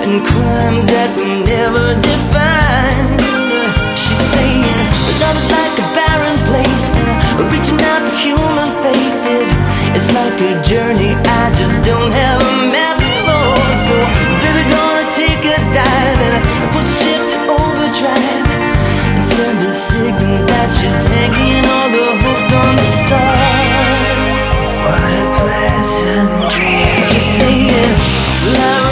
and 0.07 0.23
crimes 0.23 0.87
that 0.87 1.11
were 1.19 1.35
never 1.51 1.99
defined. 1.99 3.19
She's 3.99 4.23
saying 4.31 4.63
love 5.19 5.35
is 5.35 5.51
like 5.51 5.75
a 5.83 5.87
barren 5.99 6.39
place, 6.47 6.87
reaching 7.51 7.81
out 7.91 8.07
for 8.07 8.15
human 8.15 8.71
faith 8.87 9.19
is 9.27 9.51
it's 9.99 10.07
like 10.15 10.39
a 10.47 10.63
journey 10.63 11.11
I 11.11 11.51
just 11.59 11.83
don't 11.83 12.15
have 12.15 12.39
a 12.39 12.55
map 12.71 13.03
for. 13.27 13.51
So, 13.83 13.97
baby, 14.47 14.63
gonna 14.71 15.11
take 15.11 15.43
a 15.43 15.59
dive 15.75 16.21
and 16.23 16.39
put 16.71 16.87
ship 16.87 17.23
to 17.35 17.39
overdrive 17.51 18.47
and 19.11 19.25
send 19.27 19.59
a 19.59 19.75
signal 19.75 20.39
that 20.47 20.69
she's 20.71 21.03
hanging 21.19 21.67
all 21.67 21.89
the 21.91 22.07
hopes 22.23 22.51
on 22.55 22.73
the 22.79 22.89
stars. 22.95 24.49
What 24.87 25.03
a 25.03 25.25
pleasant 25.35 26.31
dream. 26.55 26.95
Just 27.11 27.43
saying, 27.43 27.91
I'll 28.55 28.86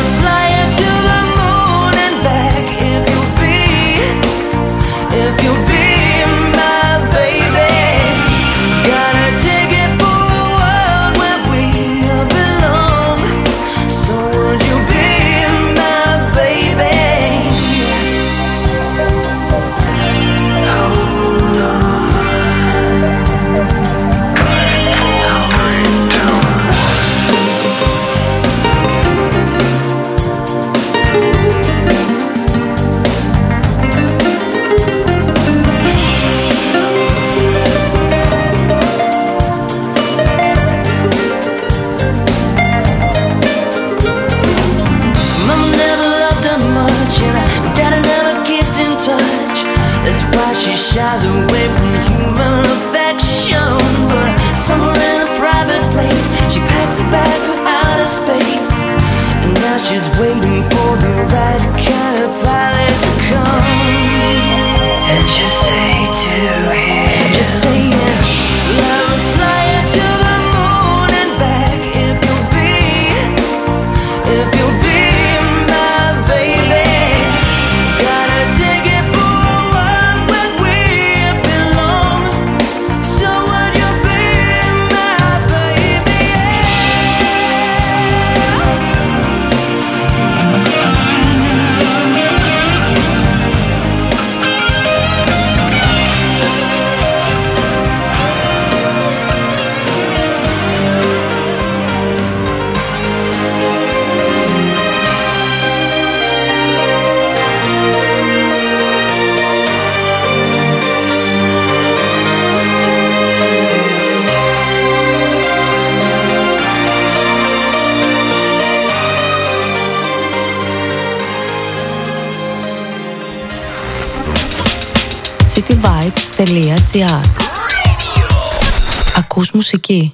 Ακούς 129.17 129.51
μουσική. 129.53 130.13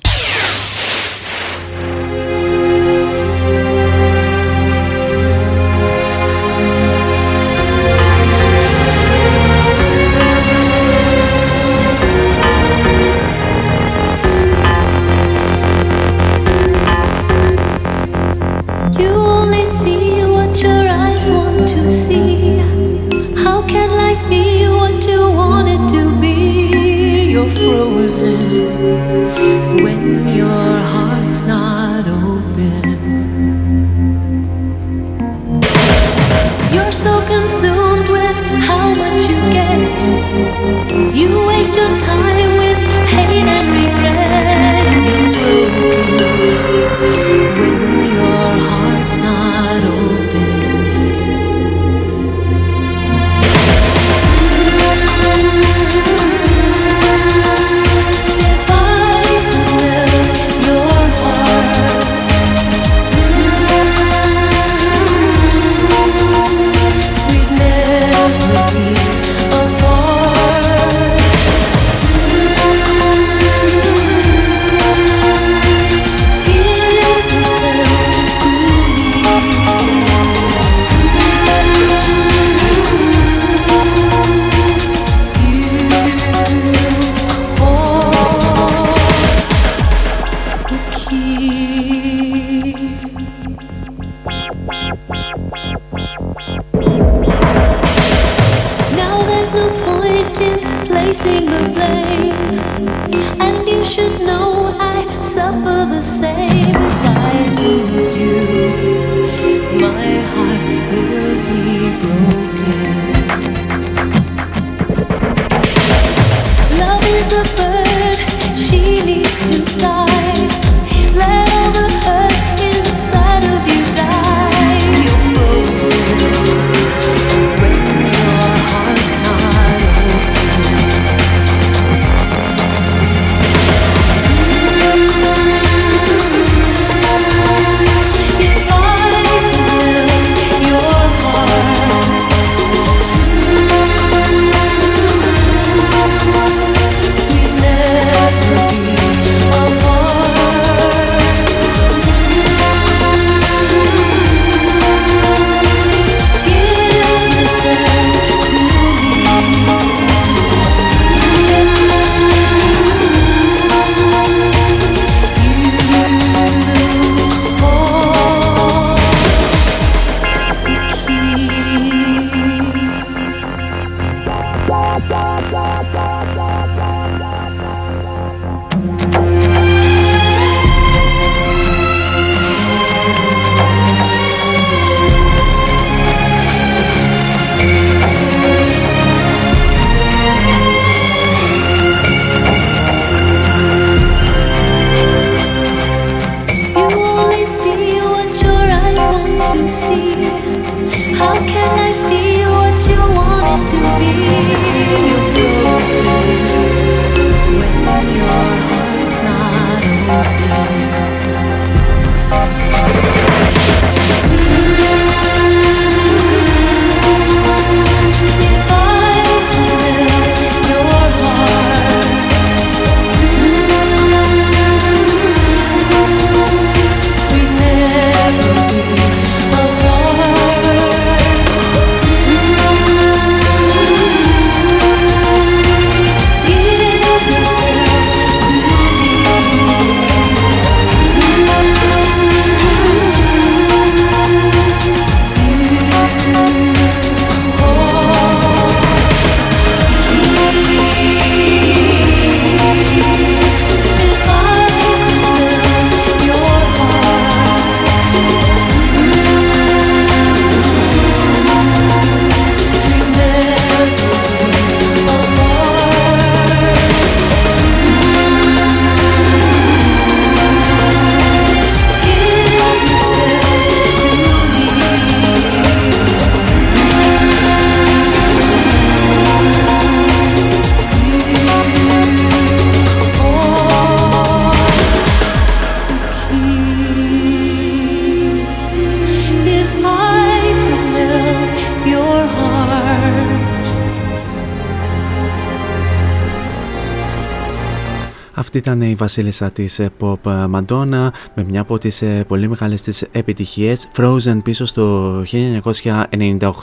Βασίλισσα 299.01 299.51
της 299.51 299.79
ε, 299.79 299.91
pop 300.01 300.15
Madonna 300.55 301.09
με 301.35 301.45
μια 301.49 301.61
από 301.61 301.79
τις 301.79 302.03
ε, 302.03 302.25
πολύ 302.29 302.49
μεγάλες 302.49 302.83
της 302.83 303.05
επιτυχίες 303.13 303.89
Frozen 303.97 304.41
πίσω 304.43 304.65
στο 304.65 305.23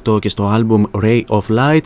1998 0.06 0.20
και 0.20 0.30
στο 0.30 0.52
album 0.56 1.04
Ray 1.04 1.22
of 1.28 1.42
Light. 1.50 1.82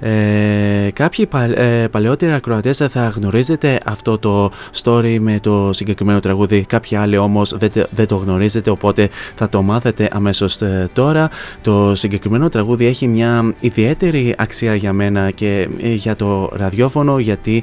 Ε, 0.00 0.90
Κάποιοι 0.92 1.26
πα, 1.26 1.42
ε, 1.42 1.88
παλαιότεροι 1.88 2.32
ακροατές 2.32 2.76
θα 2.76 3.08
γνωρίζετε 3.08 3.80
αυτό 3.84 4.18
το 4.18 4.50
story 4.82 5.16
με 5.20 5.38
το 5.42 5.70
συγκεκριμένο 5.72 6.20
τραγούδι. 6.20 6.64
Κάποιοι 6.68 6.96
άλλοι 6.96 7.16
όμως 7.16 7.56
δεν, 7.56 7.70
δεν 7.90 8.06
το 8.06 8.16
γνωρίζετε 8.16 8.70
οπότε 8.70 9.08
θα 9.34 9.48
το 9.48 9.62
μάθετε 9.62 10.08
αμέσως 10.12 10.60
ε, 10.60 10.88
τώρα. 10.92 11.30
Το 11.62 11.94
συγκεκριμένο 11.94 12.48
τραγούδι 12.48 12.86
έχει 12.86 13.08
μια 13.08 13.54
ιδιαίτερη 13.60 14.34
αξία 14.38 14.74
για 14.74 14.92
μένα 14.92 15.30
και 15.30 15.68
για 15.78 16.16
το 16.16 16.50
ραδιόφωνο 16.52 17.18
γιατί 17.18 17.62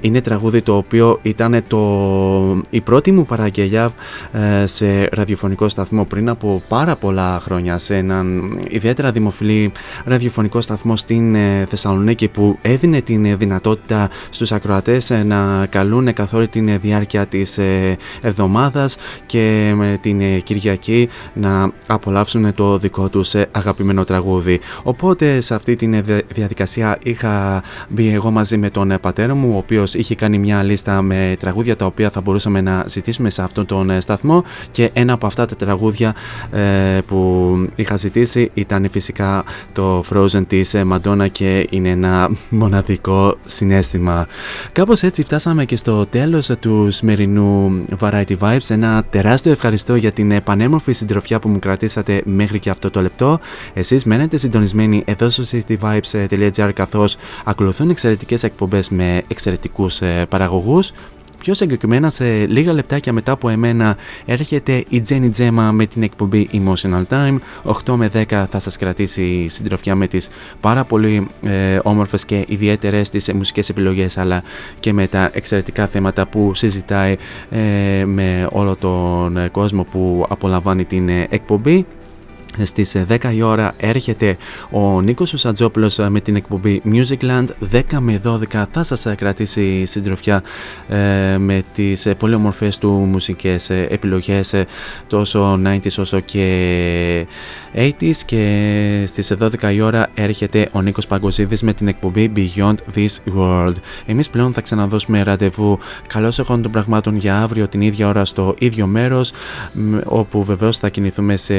είναι 0.00 0.20
τραγούδι 0.20 0.62
το 0.62 0.76
οποίο 0.76 1.18
ήταν 1.22 1.59
το, 1.68 2.62
η 2.70 2.80
πρώτη 2.80 3.12
μου 3.12 3.26
παραγγελιά 3.26 3.90
ε, 4.32 4.66
σε 4.66 5.08
ραδιοφωνικό 5.12 5.68
σταθμό 5.68 6.04
πριν 6.04 6.28
από 6.28 6.62
πάρα 6.68 6.96
πολλά 6.96 7.40
χρόνια 7.40 7.78
σε 7.78 7.96
έναν 7.96 8.56
ιδιαίτερα 8.68 9.10
δημοφιλή 9.12 9.72
ραδιοφωνικό 10.04 10.60
σταθμό 10.60 10.96
στην 10.96 11.34
ε, 11.34 11.66
Θεσσαλονίκη 11.68 12.28
που 12.28 12.58
έδινε 12.62 13.00
την 13.00 13.38
δυνατότητα 13.38 14.08
στους 14.30 14.52
ακροατές 14.52 15.10
ε, 15.10 15.22
να 15.22 15.66
καλούν 15.66 16.12
καθ' 16.12 16.34
όλη 16.34 16.48
την 16.48 16.80
διάρκεια 16.80 17.26
της 17.26 17.58
εβδομάδας 18.20 18.96
και 19.26 19.72
με 19.76 19.98
την 20.00 20.42
Κυριακή 20.42 21.08
να 21.32 21.70
απολαύσουν 21.86 22.54
το 22.54 22.78
δικό 22.78 23.08
τους 23.08 23.34
αγαπημένο 23.50 24.04
τραγούδι. 24.04 24.60
Οπότε 24.82 25.40
σε 25.40 25.54
αυτή 25.54 25.76
τη 25.76 25.86
διαδικασία 26.34 26.98
είχα 27.02 27.62
μπει 27.88 28.12
εγώ 28.12 28.30
μαζί 28.30 28.56
με 28.56 28.70
τον 28.70 28.98
πατέρα 29.00 29.34
μου 29.34 29.54
ο 29.54 29.56
οποίος 29.56 29.94
είχε 29.94 30.14
κάνει 30.14 30.38
μια 30.38 30.62
λίστα 30.62 31.02
με 31.02 31.36
τραγούδια 31.38 31.49
τα 31.76 31.86
οποία 31.86 32.10
θα 32.10 32.20
μπορούσαμε 32.20 32.60
να 32.60 32.84
ζητήσουμε 32.86 33.30
σε 33.30 33.42
αυτόν 33.42 33.66
τον 33.66 33.90
ε, 33.90 34.00
σταθμό 34.00 34.44
και 34.70 34.90
ένα 34.92 35.12
από 35.12 35.26
αυτά 35.26 35.46
τα 35.46 35.56
τραγούδια 35.56 36.14
ε, 36.52 36.98
που 37.06 37.50
είχα 37.74 37.96
ζητήσει 37.96 38.50
ήταν 38.54 38.88
φυσικά 38.90 39.44
το 39.72 40.04
Frozen 40.12 40.42
της 40.46 40.74
ε, 40.74 40.84
Madonna 40.92 41.26
και 41.32 41.66
είναι 41.70 41.88
ένα 41.88 42.30
μοναδικό 42.50 43.36
συνέστημα. 43.44 44.26
Κάπως 44.72 45.02
έτσι 45.02 45.22
φτάσαμε 45.22 45.64
και 45.64 45.76
στο 45.76 46.06
τέλος 46.06 46.50
του 46.60 46.90
σημερινού 46.90 47.84
Variety 48.00 48.36
Vibes. 48.38 48.68
Ένα 48.68 49.04
τεράστιο 49.10 49.52
ευχαριστώ 49.52 49.94
για 49.96 50.12
την 50.12 50.42
πανέμορφη 50.42 50.92
συντροφιά 50.92 51.38
που 51.38 51.48
μου 51.48 51.58
κρατήσατε 51.58 52.22
μέχρι 52.24 52.58
και 52.58 52.70
αυτό 52.70 52.90
το 52.90 53.00
λεπτό. 53.00 53.40
Εσείς 53.74 54.04
μένετε 54.04 54.36
συντονισμένοι 54.36 55.02
εδώ 55.06 55.30
στο 55.30 55.44
cityvibes.gr 55.50 56.70
καθώς 56.74 57.16
ακολουθούν 57.44 57.90
εξαιρετικές 57.90 58.42
εκπομπές 58.42 58.88
με 58.88 59.22
εξαιρετικούς 59.28 60.00
παραγωγούς. 60.28 60.92
Πιο 61.40 61.54
συγκεκριμένα 61.54 62.10
σε 62.10 62.46
λίγα 62.46 62.72
λεπτάκια 62.72 63.12
μετά 63.12 63.32
από 63.32 63.48
εμένα 63.48 63.96
έρχεται 64.24 64.84
η 64.88 65.02
Jenny 65.08 65.30
Gemma 65.38 65.70
με 65.72 65.86
την 65.86 66.02
εκπομπή 66.02 66.48
Emotional 66.52 67.02
Time. 67.10 67.38
8 67.84 67.94
με 67.94 68.10
10 68.14 68.24
θα 68.50 68.58
σας 68.58 68.76
κρατήσει 68.76 69.48
συντροφιά 69.48 69.94
με 69.94 70.06
τις 70.06 70.28
πάρα 70.60 70.84
πολύ 70.84 71.28
ε, 71.42 71.78
όμορφες 71.82 72.24
και 72.24 72.44
ιδιαίτερες 72.48 73.10
τις 73.10 73.32
μουσικές 73.32 73.68
επιλογές 73.68 74.18
αλλά 74.18 74.42
και 74.80 74.92
με 74.92 75.06
τα 75.06 75.30
εξαιρετικά 75.32 75.86
θέματα 75.86 76.26
που 76.26 76.54
συζητάει 76.54 77.16
ε, 77.50 78.04
με 78.04 78.48
όλο 78.50 78.76
τον 78.76 79.50
κόσμο 79.50 79.82
που 79.82 80.26
απολαμβάνει 80.28 80.84
την 80.84 81.08
ε, 81.08 81.26
εκπομπή. 81.30 81.86
Στις 82.64 82.96
10 83.08 83.32
η 83.34 83.42
ώρα 83.42 83.74
έρχεται 83.76 84.36
ο 84.70 85.00
Νίκος 85.00 85.32
Σαντζόπουλος 85.36 85.98
με 86.08 86.20
την 86.20 86.36
εκπομπή 86.36 86.82
Musicland 86.84 87.46
10 87.72 87.82
με 87.98 88.20
12 88.24 88.64
θα 88.70 88.82
σας 88.82 89.06
κρατήσει 89.16 89.84
συντροφιά 89.84 90.42
ε, 90.88 91.38
με 91.38 91.62
τις 91.74 92.06
ε, 92.06 92.14
πολύ 92.14 92.34
ομορφές 92.34 92.78
του 92.78 92.90
μουσικές 92.90 93.70
ε, 93.70 93.86
επιλογές 93.90 94.52
ε, 94.52 94.66
τόσο 95.06 95.60
90s 95.64 95.98
όσο 95.98 96.20
και 96.20 97.26
80s 97.74 98.16
και 98.26 99.04
στις 99.06 99.32
12 99.40 99.72
η 99.72 99.80
ώρα 99.80 100.08
έρχεται 100.14 100.68
ο 100.72 100.82
Νίκος 100.82 101.06
Παγκοσίδης 101.06 101.62
με 101.62 101.72
την 101.72 101.88
εκπομπή 101.88 102.32
Beyond 102.36 102.74
This 102.94 103.36
World. 103.36 103.74
Εμείς 104.06 104.30
πλέον 104.30 104.52
θα 104.52 104.60
ξαναδώσουμε 104.60 105.22
ραντεβού. 105.22 105.78
Καλώς 106.06 106.38
εχόντων 106.38 106.62
των 106.62 106.70
πραγμάτων 106.72 107.16
για 107.16 107.42
αύριο 107.42 107.68
την 107.68 107.80
ίδια 107.80 108.08
ώρα 108.08 108.24
στο 108.24 108.54
ίδιο 108.58 108.86
μέρος 108.86 109.32
όπου 110.04 110.44
βεβαίως 110.44 110.78
θα 110.78 110.88
κινηθούμε 110.88 111.36
σε 111.36 111.54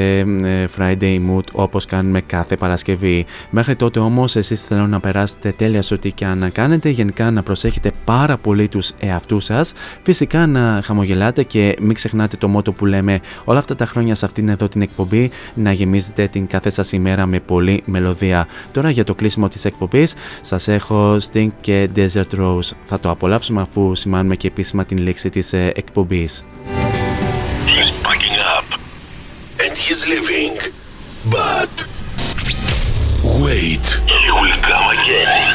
Friday 0.76 0.91
Mood 1.00 1.44
όπως 1.52 1.84
κάνουμε 1.84 2.20
κάθε 2.20 2.56
Παρασκευή. 2.56 3.26
Μέχρι 3.50 3.76
τότε 3.76 3.98
όμως 3.98 4.36
εσείς 4.36 4.60
θέλω 4.60 4.86
να 4.86 5.00
περάσετε 5.00 5.52
τέλεια 5.56 5.82
σε 5.82 5.94
ό,τι 5.94 6.12
και 6.12 6.24
αν 6.24 6.52
κάνετε, 6.52 6.88
γενικά 6.88 7.30
να 7.30 7.42
προσέχετε 7.42 7.92
πάρα 8.04 8.36
πολύ 8.36 8.68
τους 8.68 8.92
εαυτούς 8.98 9.44
σας, 9.44 9.72
φυσικά 10.02 10.46
να 10.46 10.80
χαμογελάτε 10.84 11.42
και 11.42 11.76
μην 11.80 11.94
ξεχνάτε 11.94 12.36
το 12.36 12.48
μότο 12.48 12.72
που 12.72 12.86
λέμε 12.86 13.20
όλα 13.44 13.58
αυτά 13.58 13.74
τα 13.74 13.86
χρόνια 13.86 14.14
σε 14.14 14.24
αυτήν 14.24 14.48
εδώ 14.48 14.68
την 14.68 14.82
εκπομπή 14.82 15.30
να 15.54 15.72
γεμίζετε 15.72 16.28
την 16.28 16.46
κάθε 16.46 16.70
σας 16.70 16.92
ημέρα 16.92 17.26
με 17.26 17.40
πολύ 17.40 17.82
μελωδία. 17.84 18.46
Τώρα 18.72 18.90
για 18.90 19.04
το 19.04 19.14
κλείσιμο 19.14 19.48
της 19.48 19.64
εκπομπής 19.64 20.14
σας 20.40 20.68
έχω 20.68 21.16
Sting 21.32 21.48
και 21.60 21.88
Desert 21.96 22.38
Rose. 22.38 22.70
Θα 22.84 23.00
το 23.00 23.10
απολαύσουμε 23.10 23.60
αφού 23.60 23.94
σημάνουμε 23.94 24.36
και 24.36 24.46
επίσημα 24.46 24.84
την 24.84 24.98
λήξη 24.98 25.30
της 25.30 25.52
ε, 25.52 25.72
εκπομπής. 25.74 26.44
and 29.64 29.76
he's 29.76 30.06
leaving. 30.08 30.81
But 31.30 31.86
wait, 33.44 33.86
he 34.10 34.30
will 34.32 34.58
come 34.66 34.86
again. 34.90 35.54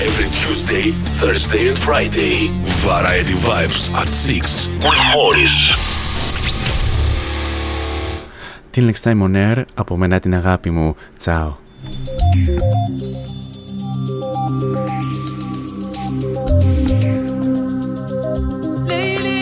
Every 0.00 0.28
Tuesday, 0.40 0.92
Thursday 1.12 1.68
and 1.68 1.78
Friday, 1.78 2.48
Variety 2.64 3.34
Vibes 3.34 3.92
at 3.92 4.08
6 4.08 4.68
with 4.82 4.98
Morris. 5.12 5.56
Till 8.72 8.86
next 8.86 9.02
time 9.02 9.20
on 9.22 9.36
air, 9.36 9.64
από 9.74 9.96
μένα 9.96 10.20
την 10.20 10.34
αγάπη 10.34 10.70
μου. 10.70 10.94
Τσάω. 11.16 11.56
Lately 18.88 19.37